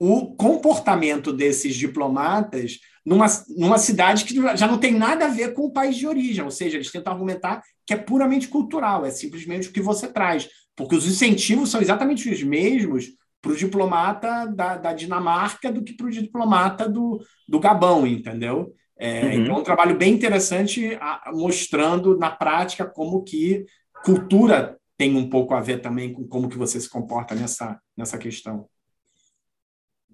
o 0.03 0.36
comportamento 0.36 1.31
desses 1.31 1.75
diplomatas 1.75 2.79
numa, 3.05 3.27
numa 3.55 3.77
cidade 3.77 4.25
que 4.25 4.34
já 4.58 4.65
não 4.65 4.79
tem 4.79 4.96
nada 4.96 5.25
a 5.25 5.29
ver 5.29 5.53
com 5.53 5.62
o 5.62 5.72
país 5.72 5.96
de 5.96 6.08
origem, 6.08 6.43
ou 6.43 6.50
seja, 6.50 6.75
eles 6.75 6.91
tentam 6.91 7.13
argumentar 7.13 7.62
que 7.86 7.93
é 7.93 7.98
puramente 7.98 8.48
cultural, 8.48 9.05
é 9.05 9.12
simplesmente 9.12 9.70
o 9.70 9.72
que 9.72 9.79
você 9.79 10.08
traz, 10.08 10.50
porque 10.75 10.96
os 10.96 11.05
incentivos 11.05 11.70
são 11.70 11.79
exatamente 11.79 12.27
os 12.27 12.41
mesmos 12.41 13.10
para 13.39 13.51
o 13.51 13.55
diplomata 13.55 14.48
da, 14.48 14.75
da, 14.75 14.91
Dinamarca 14.91 15.72
do 15.72 15.84
que 15.84 15.93
para 15.93 16.08
o 16.08 16.12
diplomata 16.12 16.89
do, 16.89 17.22
do 17.48 17.60
Gabão, 17.60 18.08
entendeu? 18.08 18.74
É, 18.98 19.22
uhum. 19.22 19.34
Então, 19.34 19.55
é 19.55 19.60
um 19.60 19.63
trabalho 19.63 19.96
bem 19.96 20.13
interessante 20.15 20.98
a, 21.00 21.31
mostrando 21.31 22.17
na 22.17 22.31
prática 22.31 22.88
como 22.88 23.24
que 23.24 23.65
cultura 24.03 24.79
tem 24.98 25.15
um 25.15 25.29
pouco 25.29 25.53
a 25.53 25.62
ver 25.62 25.79
também 25.79 26.12
com 26.12 26.27
como 26.27 26.50
que 26.50 26.58
você 26.58 26.79
se 26.79 26.89
comporta 26.89 27.36
nessa, 27.36 27.79
nessa 27.96 28.17
questão. 28.17 28.67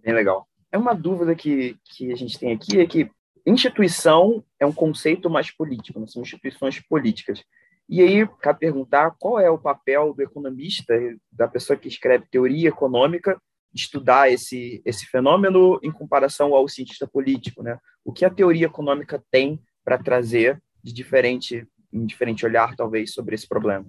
Bem 0.07 0.15
legal. 0.15 0.47
É 0.71 0.77
uma 0.77 0.93
dúvida 0.93 1.35
que, 1.35 1.77
que 1.83 2.13
a 2.13 2.15
gente 2.15 2.39
tem 2.39 2.53
aqui, 2.53 2.79
é 2.79 2.87
que 2.87 3.11
instituição 3.45 4.41
é 4.57 4.65
um 4.65 4.71
conceito 4.71 5.29
mais 5.29 5.51
político, 5.51 5.99
né? 5.99 6.07
são 6.07 6.21
instituições 6.21 6.79
políticas. 6.79 7.43
E 7.89 8.01
aí, 8.01 8.25
cabe 8.39 8.59
perguntar 8.59 9.11
qual 9.19 9.37
é 9.37 9.49
o 9.49 9.57
papel 9.57 10.13
do 10.13 10.21
economista, 10.21 10.93
da 11.29 11.45
pessoa 11.45 11.75
que 11.75 11.89
escreve 11.89 12.25
teoria 12.31 12.69
econômica, 12.69 13.37
estudar 13.75 14.31
esse, 14.31 14.81
esse 14.85 15.05
fenômeno 15.07 15.77
em 15.83 15.91
comparação 15.91 16.55
ao 16.55 16.69
cientista 16.69 17.05
político, 17.05 17.61
né? 17.61 17.77
O 18.05 18.13
que 18.13 18.23
a 18.23 18.29
teoria 18.29 18.67
econômica 18.67 19.21
tem 19.29 19.61
para 19.83 19.97
trazer 19.97 20.57
de 20.81 20.93
diferente, 20.93 21.67
um 21.91 22.05
diferente 22.05 22.45
olhar, 22.45 22.77
talvez, 22.77 23.13
sobre 23.13 23.35
esse 23.35 23.45
problema? 23.45 23.85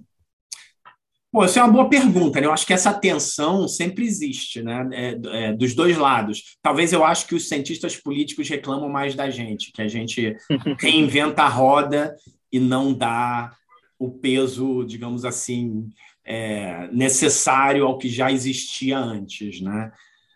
Bom, 1.31 1.43
essa 1.43 1.59
é 1.59 1.63
uma 1.63 1.71
boa 1.71 1.87
pergunta. 1.87 2.41
Né? 2.41 2.47
Eu 2.47 2.51
acho 2.51 2.65
que 2.65 2.73
essa 2.73 2.91
tensão 2.91 3.67
sempre 3.67 4.03
existe, 4.03 4.63
né? 4.63 4.89
É, 4.91 5.19
é, 5.31 5.53
dos 5.53 5.75
dois 5.75 5.95
lados. 5.95 6.57
Talvez 6.61 6.91
eu 6.91 7.03
acho 7.05 7.27
que 7.27 7.35
os 7.35 7.47
cientistas 7.47 7.95
políticos 7.95 8.49
reclamam 8.49 8.89
mais 8.89 9.13
da 9.13 9.29
gente, 9.29 9.71
que 9.71 9.81
a 9.81 9.87
gente 9.87 10.35
reinventa 10.79 11.43
a 11.43 11.47
roda 11.47 12.15
e 12.51 12.59
não 12.59 12.91
dá 12.91 13.53
o 13.99 14.09
peso, 14.09 14.83
digamos 14.85 15.23
assim, 15.23 15.89
é, 16.25 16.87
necessário 16.91 17.85
ao 17.85 17.97
que 17.97 18.09
já 18.09 18.31
existia 18.31 18.97
antes. 18.97 19.61
Né? 19.61 19.91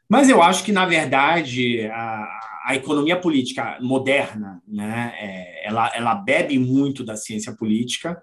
Mas 0.08 0.30
eu 0.30 0.44
acho 0.44 0.64
que, 0.64 0.72
na 0.72 0.86
verdade, 0.86 1.88
a, 1.88 2.40
a 2.66 2.76
economia 2.76 3.20
política 3.20 3.80
moderna 3.82 4.62
né, 4.68 5.14
é, 5.18 5.68
ela, 5.68 5.92
ela 5.96 6.14
bebe 6.14 6.60
muito 6.60 7.04
da 7.04 7.16
ciência 7.16 7.56
política, 7.56 8.22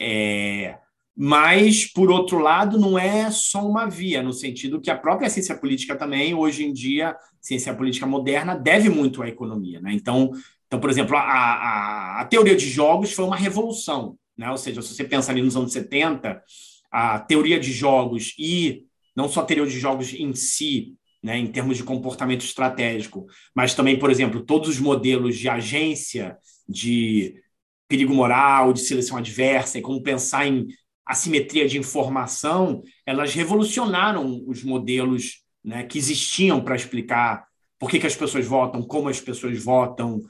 é, 0.00 0.78
mas, 1.16 1.84
por 1.84 2.10
outro 2.10 2.38
lado, 2.38 2.78
não 2.78 2.98
é 2.98 3.30
só 3.30 3.66
uma 3.66 3.86
via, 3.86 4.22
no 4.22 4.32
sentido 4.32 4.80
que 4.80 4.90
a 4.90 4.96
própria 4.96 5.28
ciência 5.28 5.56
política 5.56 5.94
também, 5.94 6.34
hoje 6.34 6.64
em 6.64 6.72
dia, 6.72 7.16
ciência 7.40 7.74
política 7.74 8.06
moderna, 8.06 8.56
deve 8.56 8.88
muito 8.88 9.22
à 9.22 9.28
economia. 9.28 9.80
Né? 9.80 9.92
Então, 9.92 10.32
então, 10.66 10.80
por 10.80 10.88
exemplo, 10.88 11.14
a, 11.16 11.20
a, 11.20 12.20
a 12.22 12.24
teoria 12.24 12.56
de 12.56 12.66
jogos 12.66 13.12
foi 13.12 13.26
uma 13.26 13.36
revolução 13.36 14.16
né? 14.36 14.50
Ou 14.50 14.56
seja, 14.56 14.82
se 14.82 14.94
você 14.94 15.04
pensa 15.04 15.30
ali 15.30 15.42
nos 15.42 15.56
anos 15.56 15.72
70, 15.72 16.42
a 16.90 17.18
teoria 17.20 17.58
de 17.58 17.72
jogos 17.72 18.34
e 18.38 18.84
não 19.14 19.28
só 19.28 19.40
a 19.40 19.44
teoria 19.44 19.66
de 19.66 19.78
jogos 19.78 20.12
em 20.14 20.34
si, 20.34 20.94
né, 21.22 21.38
em 21.38 21.46
termos 21.46 21.76
de 21.76 21.84
comportamento 21.84 22.44
estratégico, 22.44 23.26
mas 23.54 23.74
também, 23.74 23.98
por 23.98 24.10
exemplo, 24.10 24.44
todos 24.44 24.68
os 24.68 24.80
modelos 24.80 25.38
de 25.38 25.48
agência, 25.48 26.36
de 26.68 27.40
perigo 27.86 28.14
moral, 28.14 28.72
de 28.72 28.80
seleção 28.80 29.16
adversa, 29.16 29.78
e 29.78 29.82
como 29.82 30.02
pensar 30.02 30.46
em 30.46 30.66
assimetria 31.06 31.68
de 31.68 31.78
informação, 31.78 32.82
elas 33.04 33.34
revolucionaram 33.34 34.42
os 34.46 34.62
modelos 34.62 35.42
né, 35.64 35.84
que 35.84 35.98
existiam 35.98 36.60
para 36.60 36.76
explicar 36.76 37.46
por 37.78 37.90
que, 37.90 37.98
que, 37.98 38.06
as 38.06 38.14
pessoas 38.14 38.46
votam, 38.46 38.82
como 38.82 39.08
as 39.08 39.20
pessoas 39.20 39.62
votam, 39.62 40.20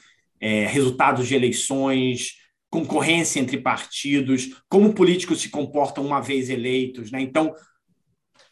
é, 0.41 0.67
resultados 0.67 1.29
de 1.29 1.35
eleições, 1.35 2.37
concorrência 2.71 3.39
entre 3.39 3.59
partidos, 3.59 4.63
como 4.69 4.95
políticos 4.95 5.41
se 5.43 5.51
comportam 5.51 6.05
uma 6.05 6.21
vez 6.21 6.49
eleitos. 6.49 7.11
Né? 7.11 7.21
Então, 7.21 7.55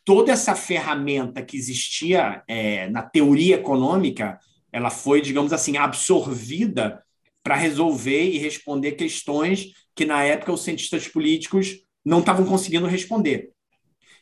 toda 0.05 0.31
essa 0.31 0.55
ferramenta 0.55 1.43
que 1.43 1.57
existia 1.57 2.43
é, 2.47 2.89
na 2.91 3.03
teoria 3.03 3.57
econômica, 3.57 4.39
ela 4.71 4.91
foi, 4.91 5.23
digamos 5.23 5.53
assim, 5.53 5.79
absorvida 5.79 7.03
para 7.43 7.57
resolver 7.57 8.25
e 8.25 8.39
responder 8.39 8.93
questões 8.93 9.73
que, 9.97 10.05
na 10.05 10.23
época, 10.23 10.53
os 10.53 10.63
cientistas 10.63 11.09
políticos 11.09 11.79
não 12.05 12.21
estavam 12.21 12.45
conseguindo 12.47 12.87
responder. 12.87 13.51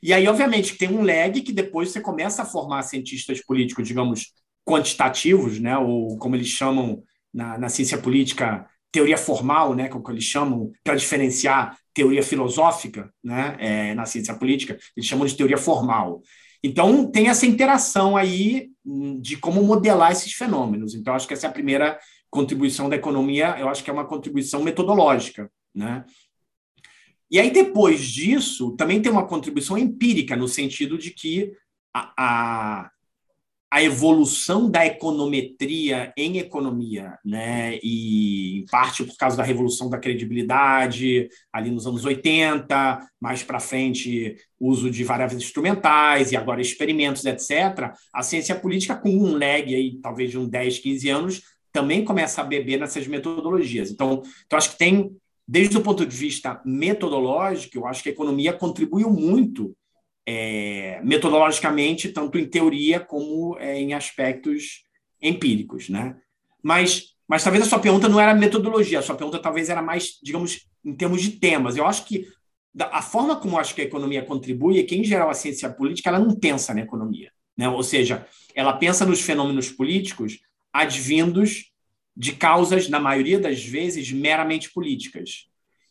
E 0.03 0.13
aí, 0.13 0.27
obviamente, 0.29 0.77
tem 0.77 0.89
um 0.89 1.05
lag 1.05 1.41
que 1.41 1.53
depois 1.53 1.91
você 1.91 2.01
começa 2.01 2.43
a 2.43 2.47
formar 2.47 2.83
cientistas 2.83 3.45
políticos, 3.45 3.87
digamos, 3.87 4.33
quantitativos, 4.65 5.59
né? 5.59 5.77
ou 5.77 6.17
como 6.19 6.37
eles 6.37 6.49
chamam 6.49 7.03
na, 7.33 7.59
na 7.59 7.69
ciência 7.69 7.99
política, 7.99 8.67
teoria 8.91 9.19
formal, 9.19 9.75
né, 9.75 9.89
como 9.89 10.11
eles 10.11 10.25
chamam, 10.25 10.73
para 10.83 10.95
diferenciar 10.95 11.77
teoria 11.93 12.23
filosófica 12.23 13.13
né, 13.23 13.57
é, 13.59 13.95
na 13.95 14.07
ciência 14.07 14.35
política, 14.35 14.79
eles 14.97 15.09
chamam 15.09 15.27
de 15.27 15.37
teoria 15.37 15.59
formal. 15.59 16.23
Então, 16.63 17.09
tem 17.11 17.29
essa 17.29 17.47
interação 17.47 18.17
aí 18.17 18.71
hum, 18.85 19.21
de 19.21 19.37
como 19.37 19.63
modelar 19.63 20.13
esses 20.13 20.33
fenômenos. 20.33 20.95
Então, 20.95 21.15
acho 21.15 21.27
que 21.27 21.35
essa 21.35 21.47
é 21.47 21.51
a 21.51 21.53
primeira 21.53 21.99
contribuição 22.31 22.89
da 22.89 22.97
economia, 22.97 23.57
eu 23.59 23.69
acho 23.69 23.83
que 23.83 23.91
é 23.91 23.93
uma 23.93 24.07
contribuição 24.07 24.63
metodológica. 24.63 25.51
Né? 25.75 26.05
E 27.31 27.39
aí, 27.39 27.51
depois 27.51 28.01
disso, 28.01 28.75
também 28.77 29.03
tem 29.03 29.13
uma 29.13 29.27
contribuição 29.27 29.77
empírica, 29.77 30.37
no 30.37 30.49
sentido 30.49 30.97
de 30.97 31.11
que 31.11 31.53
a, 31.95 32.13
a 32.17 32.91
a 33.71 33.83
evolução 33.83 34.71
da 34.71 34.87
econometria 34.87 36.13
em 36.17 36.39
economia, 36.39 37.19
né? 37.23 37.79
E 37.83 38.61
em 38.61 38.67
parte 38.67 39.05
por 39.05 39.15
causa 39.17 39.37
da 39.37 39.43
revolução 39.43 39.91
da 39.91 39.99
credibilidade, 39.99 41.29
ali 41.53 41.71
nos 41.71 41.87
anos 41.87 42.05
80, 42.05 42.99
mais 43.21 43.43
para 43.43 43.61
frente, 43.61 44.37
uso 44.59 44.91
de 44.91 45.05
variáveis 45.05 45.43
instrumentais 45.43 46.33
e 46.33 46.37
agora 46.37 46.63
experimentos, 46.63 47.27
etc. 47.27 47.93
A 48.13 48.23
ciência 48.23 48.55
política, 48.55 48.97
com 48.97 49.11
um 49.11 49.33
lag 49.33 49.75
aí, 49.75 49.99
talvez 50.01 50.31
de 50.31 50.39
uns 50.39 50.49
10, 50.49 50.79
15 50.79 51.09
anos, 51.11 51.43
também 51.71 52.05
começa 52.05 52.41
a 52.41 52.45
beber 52.45 52.81
nessas 52.81 53.07
metodologias. 53.07 53.91
Então, 53.91 54.23
então 54.47 54.57
acho 54.57 54.73
que 54.73 54.79
tem, 54.79 55.15
desde 55.49 55.79
o 55.79 55.81
ponto 55.81 56.05
de 56.05 56.15
vista 56.15 56.61
metodológico, 56.63 57.79
eu 57.79 57.87
acho 57.87 58.03
que 58.03 58.11
a 58.11 58.13
economia 58.13 58.53
contribuiu 58.53 59.11
muito 59.11 59.75
é, 60.27 61.01
metodologicamente, 61.03 62.11
tanto 62.11 62.37
em 62.37 62.45
teoria 62.45 63.01
como 63.01 63.57
é, 63.59 63.81
em 63.81 63.95
aspectos 63.95 64.85
empíricos, 65.23 65.89
né? 65.89 66.17
Mas, 66.63 67.15
mas 67.27 67.43
talvez 67.43 67.65
a 67.65 67.67
sua 67.67 67.79
pergunta 67.79 68.11
não 68.11 68.21
era 68.21 68.35
metodologia, 68.35 68.99
a 68.99 69.03
sua 69.03 69.15
pergunta 69.15 69.39
talvez 69.39 69.71
era 69.71 69.81
mais, 69.81 70.19
digamos, 70.23 70.67
em 70.85 70.95
termos 70.95 71.23
de 71.23 71.31
temas. 71.31 71.79
Eu 71.79 71.87
acho 71.87 72.05
que 72.05 72.29
a 72.79 73.01
forma 73.01 73.37
como 73.37 73.57
eu 73.57 73.61
acho 73.61 73.75
que 73.75 73.81
a 73.81 73.85
economia 73.85 74.23
contribui 74.23 74.79
é 74.79 74.83
que, 74.83 74.97
em 74.97 75.03
geral, 75.03 75.31
a 75.31 75.35
ciência 75.35 75.71
política 75.71 76.11
ela 76.11 76.19
não 76.19 76.37
pensa 76.37 76.75
na 76.75 76.83
economia, 76.83 77.33
né? 77.57 77.67
Ou 77.71 77.83
seja, 77.83 78.27
ela 78.55 78.75
pensa 78.75 79.07
nos 79.07 79.23
fenômenos 79.23 79.71
políticos 79.71 80.41
advindos 80.71 81.73
de 82.19 82.33
causas, 82.33 82.89
na 82.89 82.99
maioria 82.99 83.39
das 83.39 83.65
vezes, 83.65 84.11
meramente 84.11 84.73
políticas. 84.73 85.47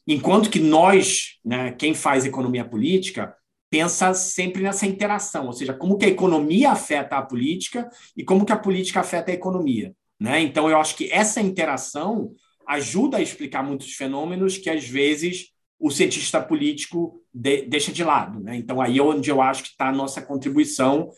Enquanto 0.05 0.49
que 0.49 0.59
nós, 0.59 1.37
né, 1.43 1.71
quem 1.71 1.93
faz 1.93 2.25
economia 2.25 2.65
política, 2.65 3.33
pensa 3.69 4.13
sempre 4.13 4.61
nessa 4.61 4.85
interação, 4.85 5.47
ou 5.47 5.53
seja, 5.53 5.73
como 5.73 5.97
que 5.97 6.05
a 6.05 6.09
economia 6.09 6.71
afeta 6.71 7.17
a 7.17 7.21
política 7.21 7.89
e 8.15 8.25
como 8.25 8.45
que 8.45 8.51
a 8.51 8.57
política 8.57 8.99
afeta 8.99 9.31
a 9.31 9.33
economia. 9.33 9.95
Né? 10.19 10.41
Então, 10.41 10.69
eu 10.69 10.77
acho 10.77 10.97
que 10.97 11.09
essa 11.11 11.39
interação 11.39 12.33
ajuda 12.67 13.17
a 13.17 13.21
explicar 13.21 13.63
muitos 13.63 13.93
fenômenos 13.93 14.57
que, 14.57 14.69
às 14.69 14.85
vezes, 14.85 15.53
o 15.79 15.89
cientista 15.89 16.41
político 16.41 17.21
de, 17.33 17.61
deixa 17.61 17.93
de 17.93 18.03
lado. 18.03 18.41
Né? 18.41 18.57
Então, 18.57 18.81
aí 18.81 18.97
é 18.97 19.01
onde 19.01 19.29
eu 19.29 19.41
acho 19.41 19.63
que 19.63 19.69
está 19.69 19.87
a 19.87 19.93
nossa 19.93 20.21
contribuição 20.21 21.09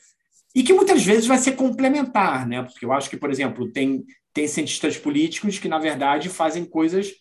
e 0.53 0.61
que 0.61 0.73
muitas 0.73 1.03
vezes 1.03 1.25
vai 1.25 1.37
ser 1.37 1.53
complementar, 1.53 2.47
né? 2.47 2.61
porque 2.61 2.85
eu 2.85 2.91
acho 2.91 3.09
que, 3.09 3.17
por 3.17 3.31
exemplo, 3.31 3.71
tem, 3.71 4.03
tem 4.33 4.47
cientistas 4.47 4.97
políticos 4.97 5.59
que, 5.59 5.67
na 5.67 5.79
verdade, 5.79 6.29
fazem 6.29 6.65
coisas 6.65 7.11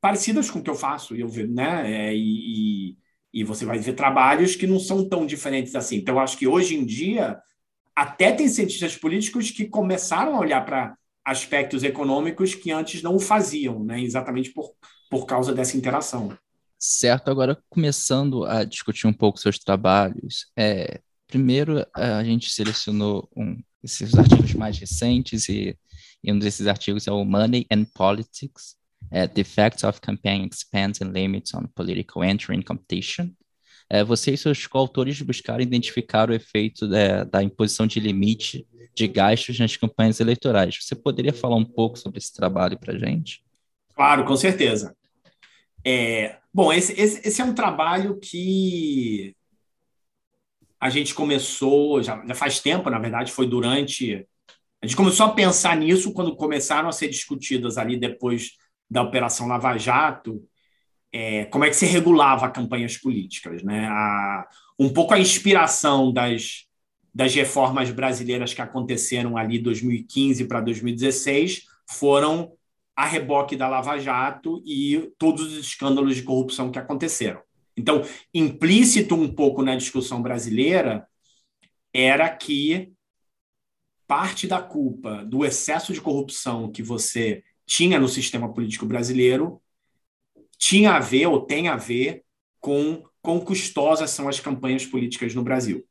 parecidas 0.00 0.50
com 0.50 0.58
o 0.58 0.62
que 0.62 0.70
eu 0.70 0.74
faço, 0.74 1.14
eu, 1.14 1.28
né? 1.48 2.08
É, 2.08 2.14
e, 2.14 2.96
e 3.32 3.44
você 3.44 3.64
vai 3.64 3.78
ver 3.78 3.94
trabalhos 3.94 4.54
que 4.54 4.66
não 4.66 4.78
são 4.78 5.08
tão 5.08 5.26
diferentes 5.26 5.74
assim. 5.74 5.96
Então, 5.96 6.16
eu 6.16 6.20
acho 6.20 6.38
que 6.38 6.46
hoje 6.46 6.76
em 6.76 6.84
dia, 6.84 7.38
até 7.96 8.32
tem 8.32 8.48
cientistas 8.48 8.96
políticos 8.96 9.50
que 9.50 9.66
começaram 9.66 10.36
a 10.36 10.40
olhar 10.40 10.64
para 10.64 10.96
aspectos 11.24 11.82
econômicos 11.82 12.54
que 12.54 12.70
antes 12.70 13.02
não 13.02 13.16
o 13.16 13.20
faziam, 13.20 13.82
né? 13.82 14.00
exatamente 14.00 14.50
por, 14.50 14.72
por 15.10 15.26
causa 15.26 15.54
dessa 15.54 15.76
interação. 15.76 16.36
Certo, 16.78 17.30
agora 17.30 17.58
começando 17.70 18.44
a 18.44 18.62
discutir 18.62 19.06
um 19.06 19.12
pouco 19.12 19.40
seus 19.40 19.58
trabalhos, 19.58 20.52
é, 20.54 21.00
primeiro 21.26 21.84
a 21.94 22.22
gente 22.22 22.50
selecionou 22.50 23.26
um, 23.34 23.56
esses 23.82 24.14
artigos 24.14 24.52
mais 24.52 24.78
recentes 24.78 25.48
e, 25.48 25.76
e 26.24 26.32
um 26.32 26.38
desses 26.38 26.66
artigos 26.66 27.06
é 27.06 27.12
o 27.12 27.24
Money 27.24 27.66
and 27.70 27.84
Politics, 27.94 28.76
uh, 29.12 29.28
the 29.34 29.42
effects 29.42 29.84
of 29.84 30.00
campaign 30.00 30.48
expense 30.50 31.04
and 31.04 31.12
limits 31.12 31.52
on 31.54 31.66
political 31.74 32.24
entry 32.24 32.56
and 32.56 32.62
competition. 32.62 33.30
Uh, 33.92 34.04
você 34.06 34.32
e 34.32 34.36
seus 34.38 34.66
coautores 34.66 35.20
buscaram 35.20 35.62
identificar 35.62 36.30
o 36.30 36.32
efeito 36.32 36.88
da, 36.88 37.24
da 37.24 37.42
imposição 37.42 37.86
de 37.86 38.00
limite 38.00 38.66
de 38.94 39.06
gastos 39.06 39.58
nas 39.58 39.76
campanhas 39.76 40.20
eleitorais. 40.20 40.78
Você 40.80 40.94
poderia 40.94 41.32
falar 41.32 41.56
um 41.56 41.64
pouco 41.64 41.98
sobre 41.98 42.18
esse 42.18 42.32
trabalho 42.32 42.78
para 42.78 42.94
a 42.94 42.98
gente? 42.98 43.44
Claro, 43.94 44.24
com 44.24 44.36
certeza. 44.36 44.96
É, 45.84 46.38
bom, 46.52 46.72
esse, 46.72 46.98
esse, 46.98 47.28
esse, 47.28 47.42
é 47.42 47.44
um 47.44 47.54
trabalho 47.54 48.18
que 48.18 49.36
a 50.80 50.88
gente 50.88 51.14
começou, 51.14 52.02
já, 52.02 52.24
já 52.26 52.34
faz 52.34 52.60
tempo, 52.60 52.88
na 52.88 52.98
verdade, 52.98 53.30
foi 53.30 53.46
durante. 53.46 54.26
A 54.84 54.86
gente 54.86 54.96
começou 54.98 55.24
a 55.24 55.32
pensar 55.32 55.74
nisso 55.78 56.12
quando 56.12 56.36
começaram 56.36 56.90
a 56.90 56.92
ser 56.92 57.08
discutidas 57.08 57.78
ali 57.78 57.96
depois 57.96 58.50
da 58.90 59.00
Operação 59.00 59.46
Lava 59.46 59.78
Jato, 59.78 60.46
é, 61.10 61.46
como 61.46 61.64
é 61.64 61.70
que 61.70 61.76
se 61.76 61.86
regulava 61.86 62.50
campanhas 62.50 62.98
políticas. 62.98 63.62
Né? 63.62 63.86
A, 63.88 64.46
um 64.78 64.92
pouco 64.92 65.14
a 65.14 65.18
inspiração 65.18 66.12
das, 66.12 66.66
das 67.14 67.34
reformas 67.34 67.90
brasileiras 67.90 68.52
que 68.52 68.60
aconteceram 68.60 69.38
ali 69.38 69.58
2015 69.58 70.44
para 70.44 70.60
2016 70.60 71.62
foram 71.88 72.52
a 72.94 73.06
reboque 73.06 73.56
da 73.56 73.66
Lava 73.66 73.98
Jato 73.98 74.62
e 74.66 75.10
todos 75.16 75.46
os 75.46 75.66
escândalos 75.66 76.14
de 76.14 76.24
corrupção 76.24 76.70
que 76.70 76.78
aconteceram. 76.78 77.40
Então, 77.74 78.02
implícito 78.34 79.14
um 79.14 79.32
pouco 79.34 79.62
na 79.62 79.76
discussão 79.76 80.20
brasileira 80.20 81.06
era 81.90 82.28
que 82.28 82.93
parte 84.06 84.46
da 84.46 84.60
culpa 84.60 85.24
do 85.24 85.44
excesso 85.44 85.92
de 85.92 86.00
corrupção 86.00 86.70
que 86.70 86.82
você 86.82 87.42
tinha 87.66 87.98
no 87.98 88.08
sistema 88.08 88.52
político 88.52 88.86
brasileiro 88.86 89.60
tinha 90.58 90.92
a 90.92 91.00
ver 91.00 91.26
ou 91.26 91.40
tem 91.40 91.68
a 91.68 91.76
ver 91.76 92.22
com 92.60 93.02
quão 93.20 93.40
custosas 93.40 94.10
são 94.10 94.28
as 94.28 94.40
campanhas 94.40 94.86
políticas 94.86 95.34
no 95.34 95.42
Brasil. 95.42 95.84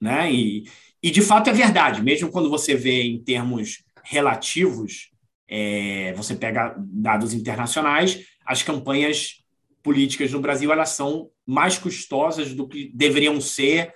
Né? 0.00 0.32
E, 0.32 0.64
e, 1.02 1.10
de 1.10 1.22
fato, 1.22 1.50
é 1.50 1.52
verdade. 1.52 2.02
Mesmo 2.02 2.30
quando 2.30 2.50
você 2.50 2.74
vê 2.74 3.02
em 3.02 3.22
termos 3.22 3.84
relativos, 4.04 5.10
é, 5.48 6.12
você 6.14 6.34
pega 6.34 6.74
dados 6.78 7.32
internacionais, 7.34 8.24
as 8.44 8.62
campanhas 8.62 9.44
políticas 9.82 10.32
no 10.32 10.40
Brasil 10.40 10.72
elas 10.72 10.90
são 10.90 11.30
mais 11.46 11.78
custosas 11.78 12.54
do 12.54 12.68
que 12.68 12.90
deveriam 12.94 13.40
ser. 13.40 13.92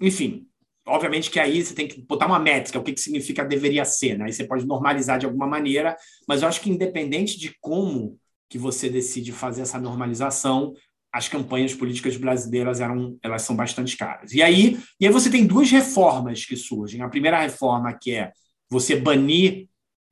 Enfim, 0.00 0.46
obviamente 0.88 1.30
que 1.30 1.38
aí 1.38 1.62
você 1.62 1.74
tem 1.74 1.86
que 1.86 2.00
botar 2.02 2.26
uma 2.26 2.38
métrica, 2.38 2.78
o 2.78 2.82
que, 2.82 2.92
que 2.92 3.00
significa 3.00 3.44
deveria 3.44 3.84
ser, 3.84 4.18
né? 4.18 4.26
Aí 4.26 4.32
você 4.32 4.44
pode 4.44 4.66
normalizar 4.66 5.18
de 5.18 5.26
alguma 5.26 5.46
maneira, 5.46 5.96
mas 6.26 6.42
eu 6.42 6.48
acho 6.48 6.60
que 6.60 6.70
independente 6.70 7.38
de 7.38 7.54
como 7.60 8.18
que 8.48 8.58
você 8.58 8.88
decide 8.88 9.30
fazer 9.30 9.62
essa 9.62 9.78
normalização, 9.78 10.72
as 11.12 11.28
campanhas 11.28 11.74
políticas 11.74 12.16
brasileiras 12.16 12.80
eram, 12.80 13.18
elas 13.22 13.42
são 13.42 13.54
bastante 13.54 13.96
caras. 13.96 14.32
E 14.32 14.42
aí, 14.42 14.78
e 15.00 15.06
aí 15.06 15.12
você 15.12 15.30
tem 15.30 15.46
duas 15.46 15.70
reformas 15.70 16.44
que 16.44 16.56
surgem. 16.56 17.02
A 17.02 17.08
primeira 17.08 17.40
reforma 17.40 17.92
que 17.92 18.12
é 18.14 18.32
você 18.70 18.96
banir 18.96 19.68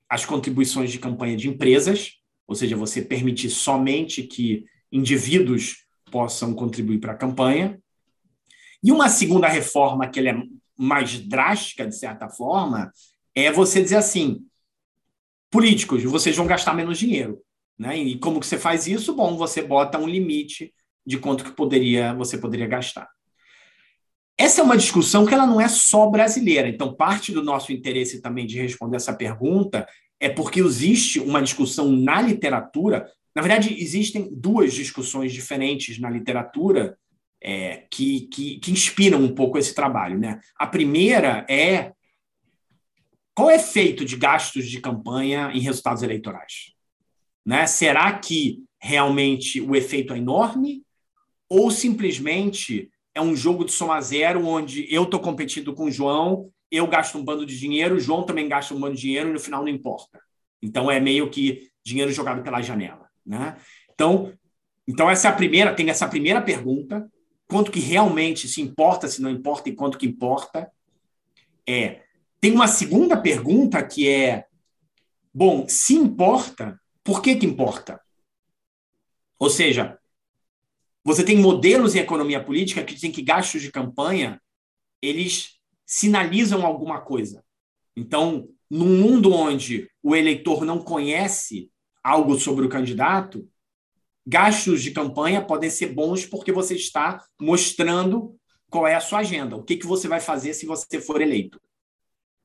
as 0.09 0.25
contribuições 0.25 0.91
de 0.91 0.99
campanha 0.99 1.37
de 1.37 1.49
empresas, 1.49 2.13
ou 2.47 2.55
seja, 2.55 2.77
você 2.77 3.03
permitir 3.03 3.51
somente 3.51 4.23
que 4.23 4.65
indivíduos 4.91 5.85
possam 6.11 6.55
contribuir 6.55 6.99
para 6.99 7.13
a 7.13 7.17
campanha. 7.17 7.79
E 8.83 8.93
uma 8.93 9.09
segunda 9.09 9.49
reforma, 9.49 10.09
que 10.09 10.21
é 10.21 10.35
mais 10.77 11.19
drástica, 11.21 11.87
de 11.87 11.97
certa 11.97 12.29
forma, 12.29 12.93
é 13.35 13.51
você 13.51 13.83
dizer 13.83 13.97
assim: 13.97 14.45
políticos, 15.51 16.03
vocês 16.05 16.37
vão 16.37 16.47
gastar 16.47 16.75
menos 16.75 16.99
dinheiro. 16.99 17.41
Né? 17.79 17.99
E 17.99 18.19
como 18.19 18.41
que 18.41 18.47
você 18.47 18.59
faz 18.59 18.87
isso? 18.87 19.15
Bom, 19.15 19.37
você 19.37 19.63
bota 19.63 19.99
um 19.99 20.09
limite 20.09 20.73
de 21.05 21.19
quanto 21.19 21.45
que 21.45 21.53
poderia 21.53 22.15
você 22.15 22.39
poderia 22.39 22.67
gastar. 22.67 23.09
Essa 24.39 24.61
é 24.61 24.65
uma 24.65 24.77
discussão 24.77 25.25
que 25.25 25.33
ela 25.33 25.47
não 25.47 25.61
é 25.61 25.69
só 25.69 26.09
brasileira. 26.09 26.69
Então, 26.69 26.95
parte 26.95 27.33
do 27.33 27.43
nosso 27.43 27.73
interesse 27.73 28.21
também 28.21 28.47
de 28.47 28.61
responder 28.61 28.97
essa 28.97 29.15
pergunta 29.15 29.87
é 30.21 30.29
porque 30.29 30.61
existe 30.61 31.21
uma 31.21 31.43
discussão 31.43 31.91
na 31.91 32.21
literatura 32.21 33.11
na 33.37 33.43
verdade, 33.43 33.77
existem 33.79 34.31
duas 34.33 34.73
discussões 34.73 35.31
diferentes 35.31 35.99
na 35.99 36.09
literatura 36.09 36.97
é, 37.47 37.85
que, 37.89 38.23
que, 38.23 38.59
que, 38.59 38.73
inspiram 38.73 39.21
um 39.21 39.33
pouco 39.33 39.57
esse 39.57 39.73
trabalho. 39.73 40.19
Né? 40.19 40.41
A 40.59 40.67
primeira 40.67 41.47
é 41.49 41.93
qual 43.33 43.51
é 43.51 43.53
o 43.53 43.57
efeito 43.57 44.05
de 44.05 44.17
gastos 44.17 44.69
de 44.69 44.81
campanha 44.81 45.53
em 45.55 45.61
resultados 45.61 46.03
eleitorais? 46.03 46.73
Né? 47.45 47.65
Será 47.69 48.19
que 48.19 48.65
realmente 48.81 49.61
o 49.61 49.77
efeito 49.77 50.13
é 50.13 50.19
enorme? 50.19 50.83
Ou 51.49 51.71
simplesmente 51.71 52.91
é 53.15 53.21
um 53.21 53.37
jogo 53.37 53.65
de 53.65 53.71
soma 53.71 54.01
zero 54.01 54.45
onde 54.45 54.93
eu 54.93 55.05
estou 55.05 55.21
competindo 55.21 55.73
com 55.73 55.85
o 55.85 55.91
João, 55.91 56.51
eu 56.69 56.89
gasto 56.89 57.17
um 57.17 57.25
bando 57.25 57.47
de 57.47 57.57
dinheiro, 57.57 57.95
o 57.95 58.01
João 58.01 58.25
também 58.25 58.49
gasta 58.49 58.75
um 58.75 58.81
bando 58.81 58.97
de 58.97 59.03
dinheiro 59.03 59.31
e 59.31 59.33
no 59.33 59.39
final 59.39 59.63
não 59.63 59.69
importa. 59.69 60.21
Então 60.61 60.91
é 60.91 60.99
meio 60.99 61.31
que 61.31 61.71
dinheiro 61.85 62.11
jogado 62.11 62.43
pela 62.43 62.61
janela. 62.61 63.07
Né? 63.25 63.57
Então, 63.95 64.33
então, 64.89 65.09
essa 65.09 65.29
é 65.29 65.31
a 65.31 65.35
primeira, 65.35 65.75
tem 65.75 65.91
essa 65.91 66.09
primeira 66.09 66.41
pergunta, 66.41 67.09
quanto 67.49 67.71
que 67.71 67.81
realmente 67.81 68.49
se 68.49 68.61
importa, 68.61 69.09
se 69.09 69.23
não 69.23 69.31
importa 69.31 69.69
e 69.69 69.75
quanto 69.75 69.99
que 69.99 70.07
importa. 70.07 70.71
É, 71.67 72.03
tem 72.41 72.53
uma 72.53 72.69
segunda 72.69 73.17
pergunta 73.17 73.85
que 73.85 74.09
é, 74.09 74.47
bom, 75.33 75.67
se 75.69 75.95
importa, 75.95 76.81
por 77.03 77.23
que 77.23 77.37
que 77.37 77.47
importa? 77.47 78.01
Ou 79.39 79.51
seja, 79.51 79.99
você 81.05 81.25
tem 81.25 81.39
modelos 81.39 81.95
em 81.95 82.01
economia 82.01 82.43
política 82.43 82.83
que 82.83 82.95
dizem 82.95 83.13
que 83.13 83.23
gastos 83.23 83.63
de 83.63 83.71
campanha, 83.71 84.41
eles 85.01 85.57
sinalizam 85.85 86.67
alguma 86.67 87.01
coisa. 87.01 87.45
Então, 87.97 88.49
num 88.69 89.01
mundo 89.01 89.33
onde 89.33 89.89
o 90.03 90.17
eleitor 90.17 90.65
não 90.65 90.81
conhece 90.81 91.71
algo 92.03 92.39
sobre 92.39 92.67
o 92.67 92.69
candidato, 92.69 93.49
gastos 94.27 94.83
de 94.83 94.91
campanha 94.91 95.41
podem 95.41 95.71
ser 95.71 95.87
bons 95.87 96.27
porque 96.27 96.51
você 96.51 96.75
está 96.75 97.25
mostrando 97.41 98.35
qual 98.69 98.87
é 98.87 98.95
a 98.95 99.01
sua 99.01 99.21
agenda, 99.21 99.57
o 99.57 99.63
que, 99.63 99.77
que 99.77 99.87
você 99.87 100.09
vai 100.09 100.21
fazer 100.21 100.53
se 100.55 100.67
você 100.67 101.01
for 101.01 101.21
eleito. 101.21 101.61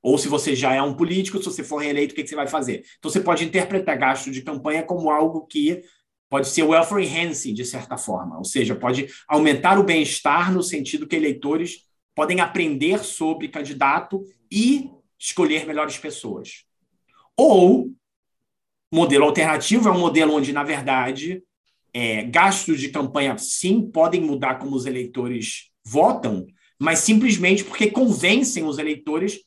Ou 0.04 0.17
se 0.17 0.28
você 0.28 0.56
já 0.56 0.74
é 0.74 0.82
um 0.82 0.96
político, 0.96 1.38
se 1.38 1.46
você 1.46 1.63
for 1.63 1.78
reeleito, 1.78 2.13
o 2.13 2.15
que, 2.15 2.24
que 2.24 2.30
você 2.30 2.36
vai 2.36 2.48
fazer? 2.48 2.84
Então, 2.98 3.10
você 3.10 3.22
pode 3.22 3.44
interpretar 3.44 3.98
gasto 3.98 4.32
de 4.32 4.41
campanha 4.41 4.84
como 4.84 5.12
algo 5.12 5.46
que 5.46 5.82
pode 6.30 6.48
ser 6.48 6.63
welfare 6.63 7.06
enhancing, 7.06 7.54
de 7.54 7.65
certa 7.65 7.98
forma, 7.98 8.38
ou 8.38 8.46
seja, 8.46 8.74
pode 8.74 9.08
aumentar 9.28 9.78
o 9.78 9.84
bem-estar 9.84 10.52
no 10.52 10.63
sentido 10.63 11.06
que 11.06 11.15
eleitores 11.15 11.86
podem 12.15 12.39
aprender 12.39 13.04
sobre 13.04 13.50
candidato 13.50 14.24
e 14.50 14.89
escolher 15.20 15.67
melhores 15.67 15.98
pessoas. 15.98 16.65
Ou 17.38 17.91
modelo 18.91 19.26
alternativo 19.26 19.88
é 19.88 19.91
um 19.91 20.00
modelo 20.00 20.34
onde, 20.34 20.52
na 20.52 20.63
verdade, 20.63 21.44
é, 21.94 22.24
gastos 22.24 22.80
de 22.80 22.90
campanha, 22.90 23.38
sim, 23.38 23.82
podem 23.82 24.22
mudar 24.22 24.56
como 24.56 24.76
os 24.76 24.86
eleitores 24.86 25.70
votam, 25.84 26.46
mas 26.80 27.00
simplesmente 27.00 27.64
porque 27.64 27.92
convencem 27.92 28.64
os 28.64 28.78
eleitores 28.78 29.40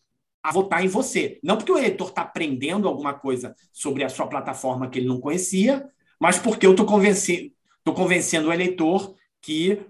a 0.42 0.52
votar 0.52 0.84
em 0.84 0.88
você. 0.88 1.38
Não 1.42 1.56
porque 1.56 1.72
o 1.72 1.78
eleitor 1.78 2.08
está 2.08 2.22
aprendendo 2.22 2.86
alguma 2.86 3.14
coisa 3.14 3.54
sobre 3.72 4.04
a 4.04 4.08
sua 4.08 4.26
plataforma 4.26 4.88
que 4.88 4.98
ele 4.98 5.08
não 5.08 5.20
conhecia, 5.20 5.86
mas 6.20 6.38
porque 6.38 6.66
eu 6.66 6.72
estou 6.72 6.84
convencendo, 6.84 7.50
convencendo 7.94 8.48
o 8.48 8.52
eleitor 8.52 9.14
que 9.40 9.80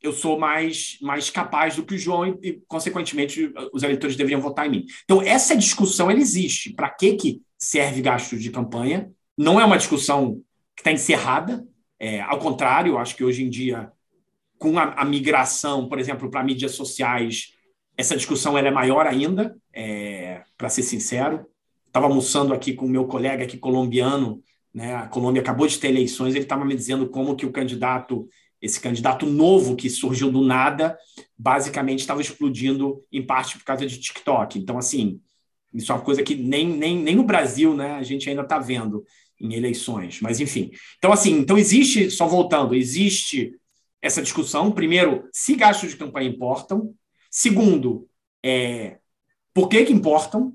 eu 0.00 0.12
sou 0.12 0.38
mais, 0.38 0.96
mais 1.02 1.28
capaz 1.28 1.76
do 1.76 1.84
que 1.84 1.94
o 1.94 1.98
João 1.98 2.26
e, 2.26 2.38
e, 2.42 2.62
consequentemente, 2.68 3.52
os 3.72 3.82
eleitores 3.82 4.16
deveriam 4.16 4.40
votar 4.40 4.66
em 4.66 4.70
mim. 4.70 4.86
Então, 5.04 5.20
essa 5.20 5.56
discussão 5.56 6.10
ela 6.10 6.20
existe. 6.20 6.72
Para 6.72 6.88
que, 6.88 7.14
que 7.14 7.42
serve 7.58 8.00
gastos 8.00 8.42
de 8.42 8.50
campanha? 8.50 9.10
Não 9.36 9.60
é 9.60 9.64
uma 9.64 9.76
discussão 9.76 10.40
que 10.76 10.80
está 10.80 10.92
encerrada. 10.92 11.66
É, 11.98 12.20
ao 12.20 12.38
contrário, 12.38 12.98
acho 12.98 13.16
que 13.16 13.24
hoje 13.24 13.44
em 13.44 13.50
dia, 13.50 13.90
com 14.58 14.78
a, 14.78 14.92
a 14.94 15.04
migração, 15.04 15.88
por 15.88 15.98
exemplo, 15.98 16.30
para 16.30 16.44
mídias 16.44 16.72
sociais, 16.72 17.54
essa 17.96 18.16
discussão 18.16 18.56
ela 18.56 18.68
é 18.68 18.70
maior 18.70 19.06
ainda, 19.06 19.56
é, 19.72 20.42
para 20.56 20.68
ser 20.68 20.82
sincero. 20.82 21.46
Estava 21.86 22.06
almoçando 22.06 22.54
aqui 22.54 22.72
com 22.74 22.86
o 22.86 22.88
meu 22.88 23.06
colega 23.06 23.44
aqui 23.44 23.56
colombiano, 23.56 24.42
né? 24.72 24.94
a 24.94 25.08
Colômbia 25.08 25.42
acabou 25.42 25.66
de 25.66 25.78
ter 25.78 25.88
eleições, 25.88 26.34
ele 26.34 26.44
estava 26.44 26.64
me 26.64 26.76
dizendo 26.76 27.08
como 27.08 27.34
que 27.34 27.46
o 27.46 27.50
candidato 27.50 28.28
esse 28.60 28.80
candidato 28.80 29.24
novo 29.24 29.76
que 29.76 29.88
surgiu 29.88 30.30
do 30.30 30.42
nada, 30.42 30.98
basicamente 31.36 32.00
estava 32.00 32.20
explodindo 32.20 33.02
em 33.12 33.24
parte 33.24 33.56
por 33.56 33.64
causa 33.64 33.86
de 33.86 33.98
TikTok. 34.00 34.58
Então, 34.58 34.76
assim, 34.76 35.20
isso 35.72 35.92
é 35.92 35.94
uma 35.94 36.04
coisa 36.04 36.22
que 36.22 36.34
nem, 36.34 36.66
nem, 36.66 36.96
nem 37.00 37.14
no 37.14 37.22
Brasil 37.22 37.74
né, 37.74 37.92
a 37.92 38.02
gente 38.02 38.28
ainda 38.28 38.42
está 38.42 38.58
vendo 38.58 39.04
em 39.40 39.54
eleições. 39.54 40.20
Mas, 40.20 40.40
enfim. 40.40 40.70
Então, 40.98 41.12
assim, 41.12 41.32
então 41.32 41.56
existe, 41.56 42.10
só 42.10 42.26
voltando, 42.26 42.74
existe 42.74 43.52
essa 44.00 44.22
discussão. 44.22 44.70
Primeiro, 44.70 45.28
se 45.32 45.54
gastos 45.54 45.90
de 45.90 45.96
campanha 45.96 46.28
importam. 46.28 46.94
Segundo, 47.30 48.08
é, 48.44 48.98
por 49.52 49.68
que, 49.68 49.84
que 49.84 49.92
importam? 49.92 50.52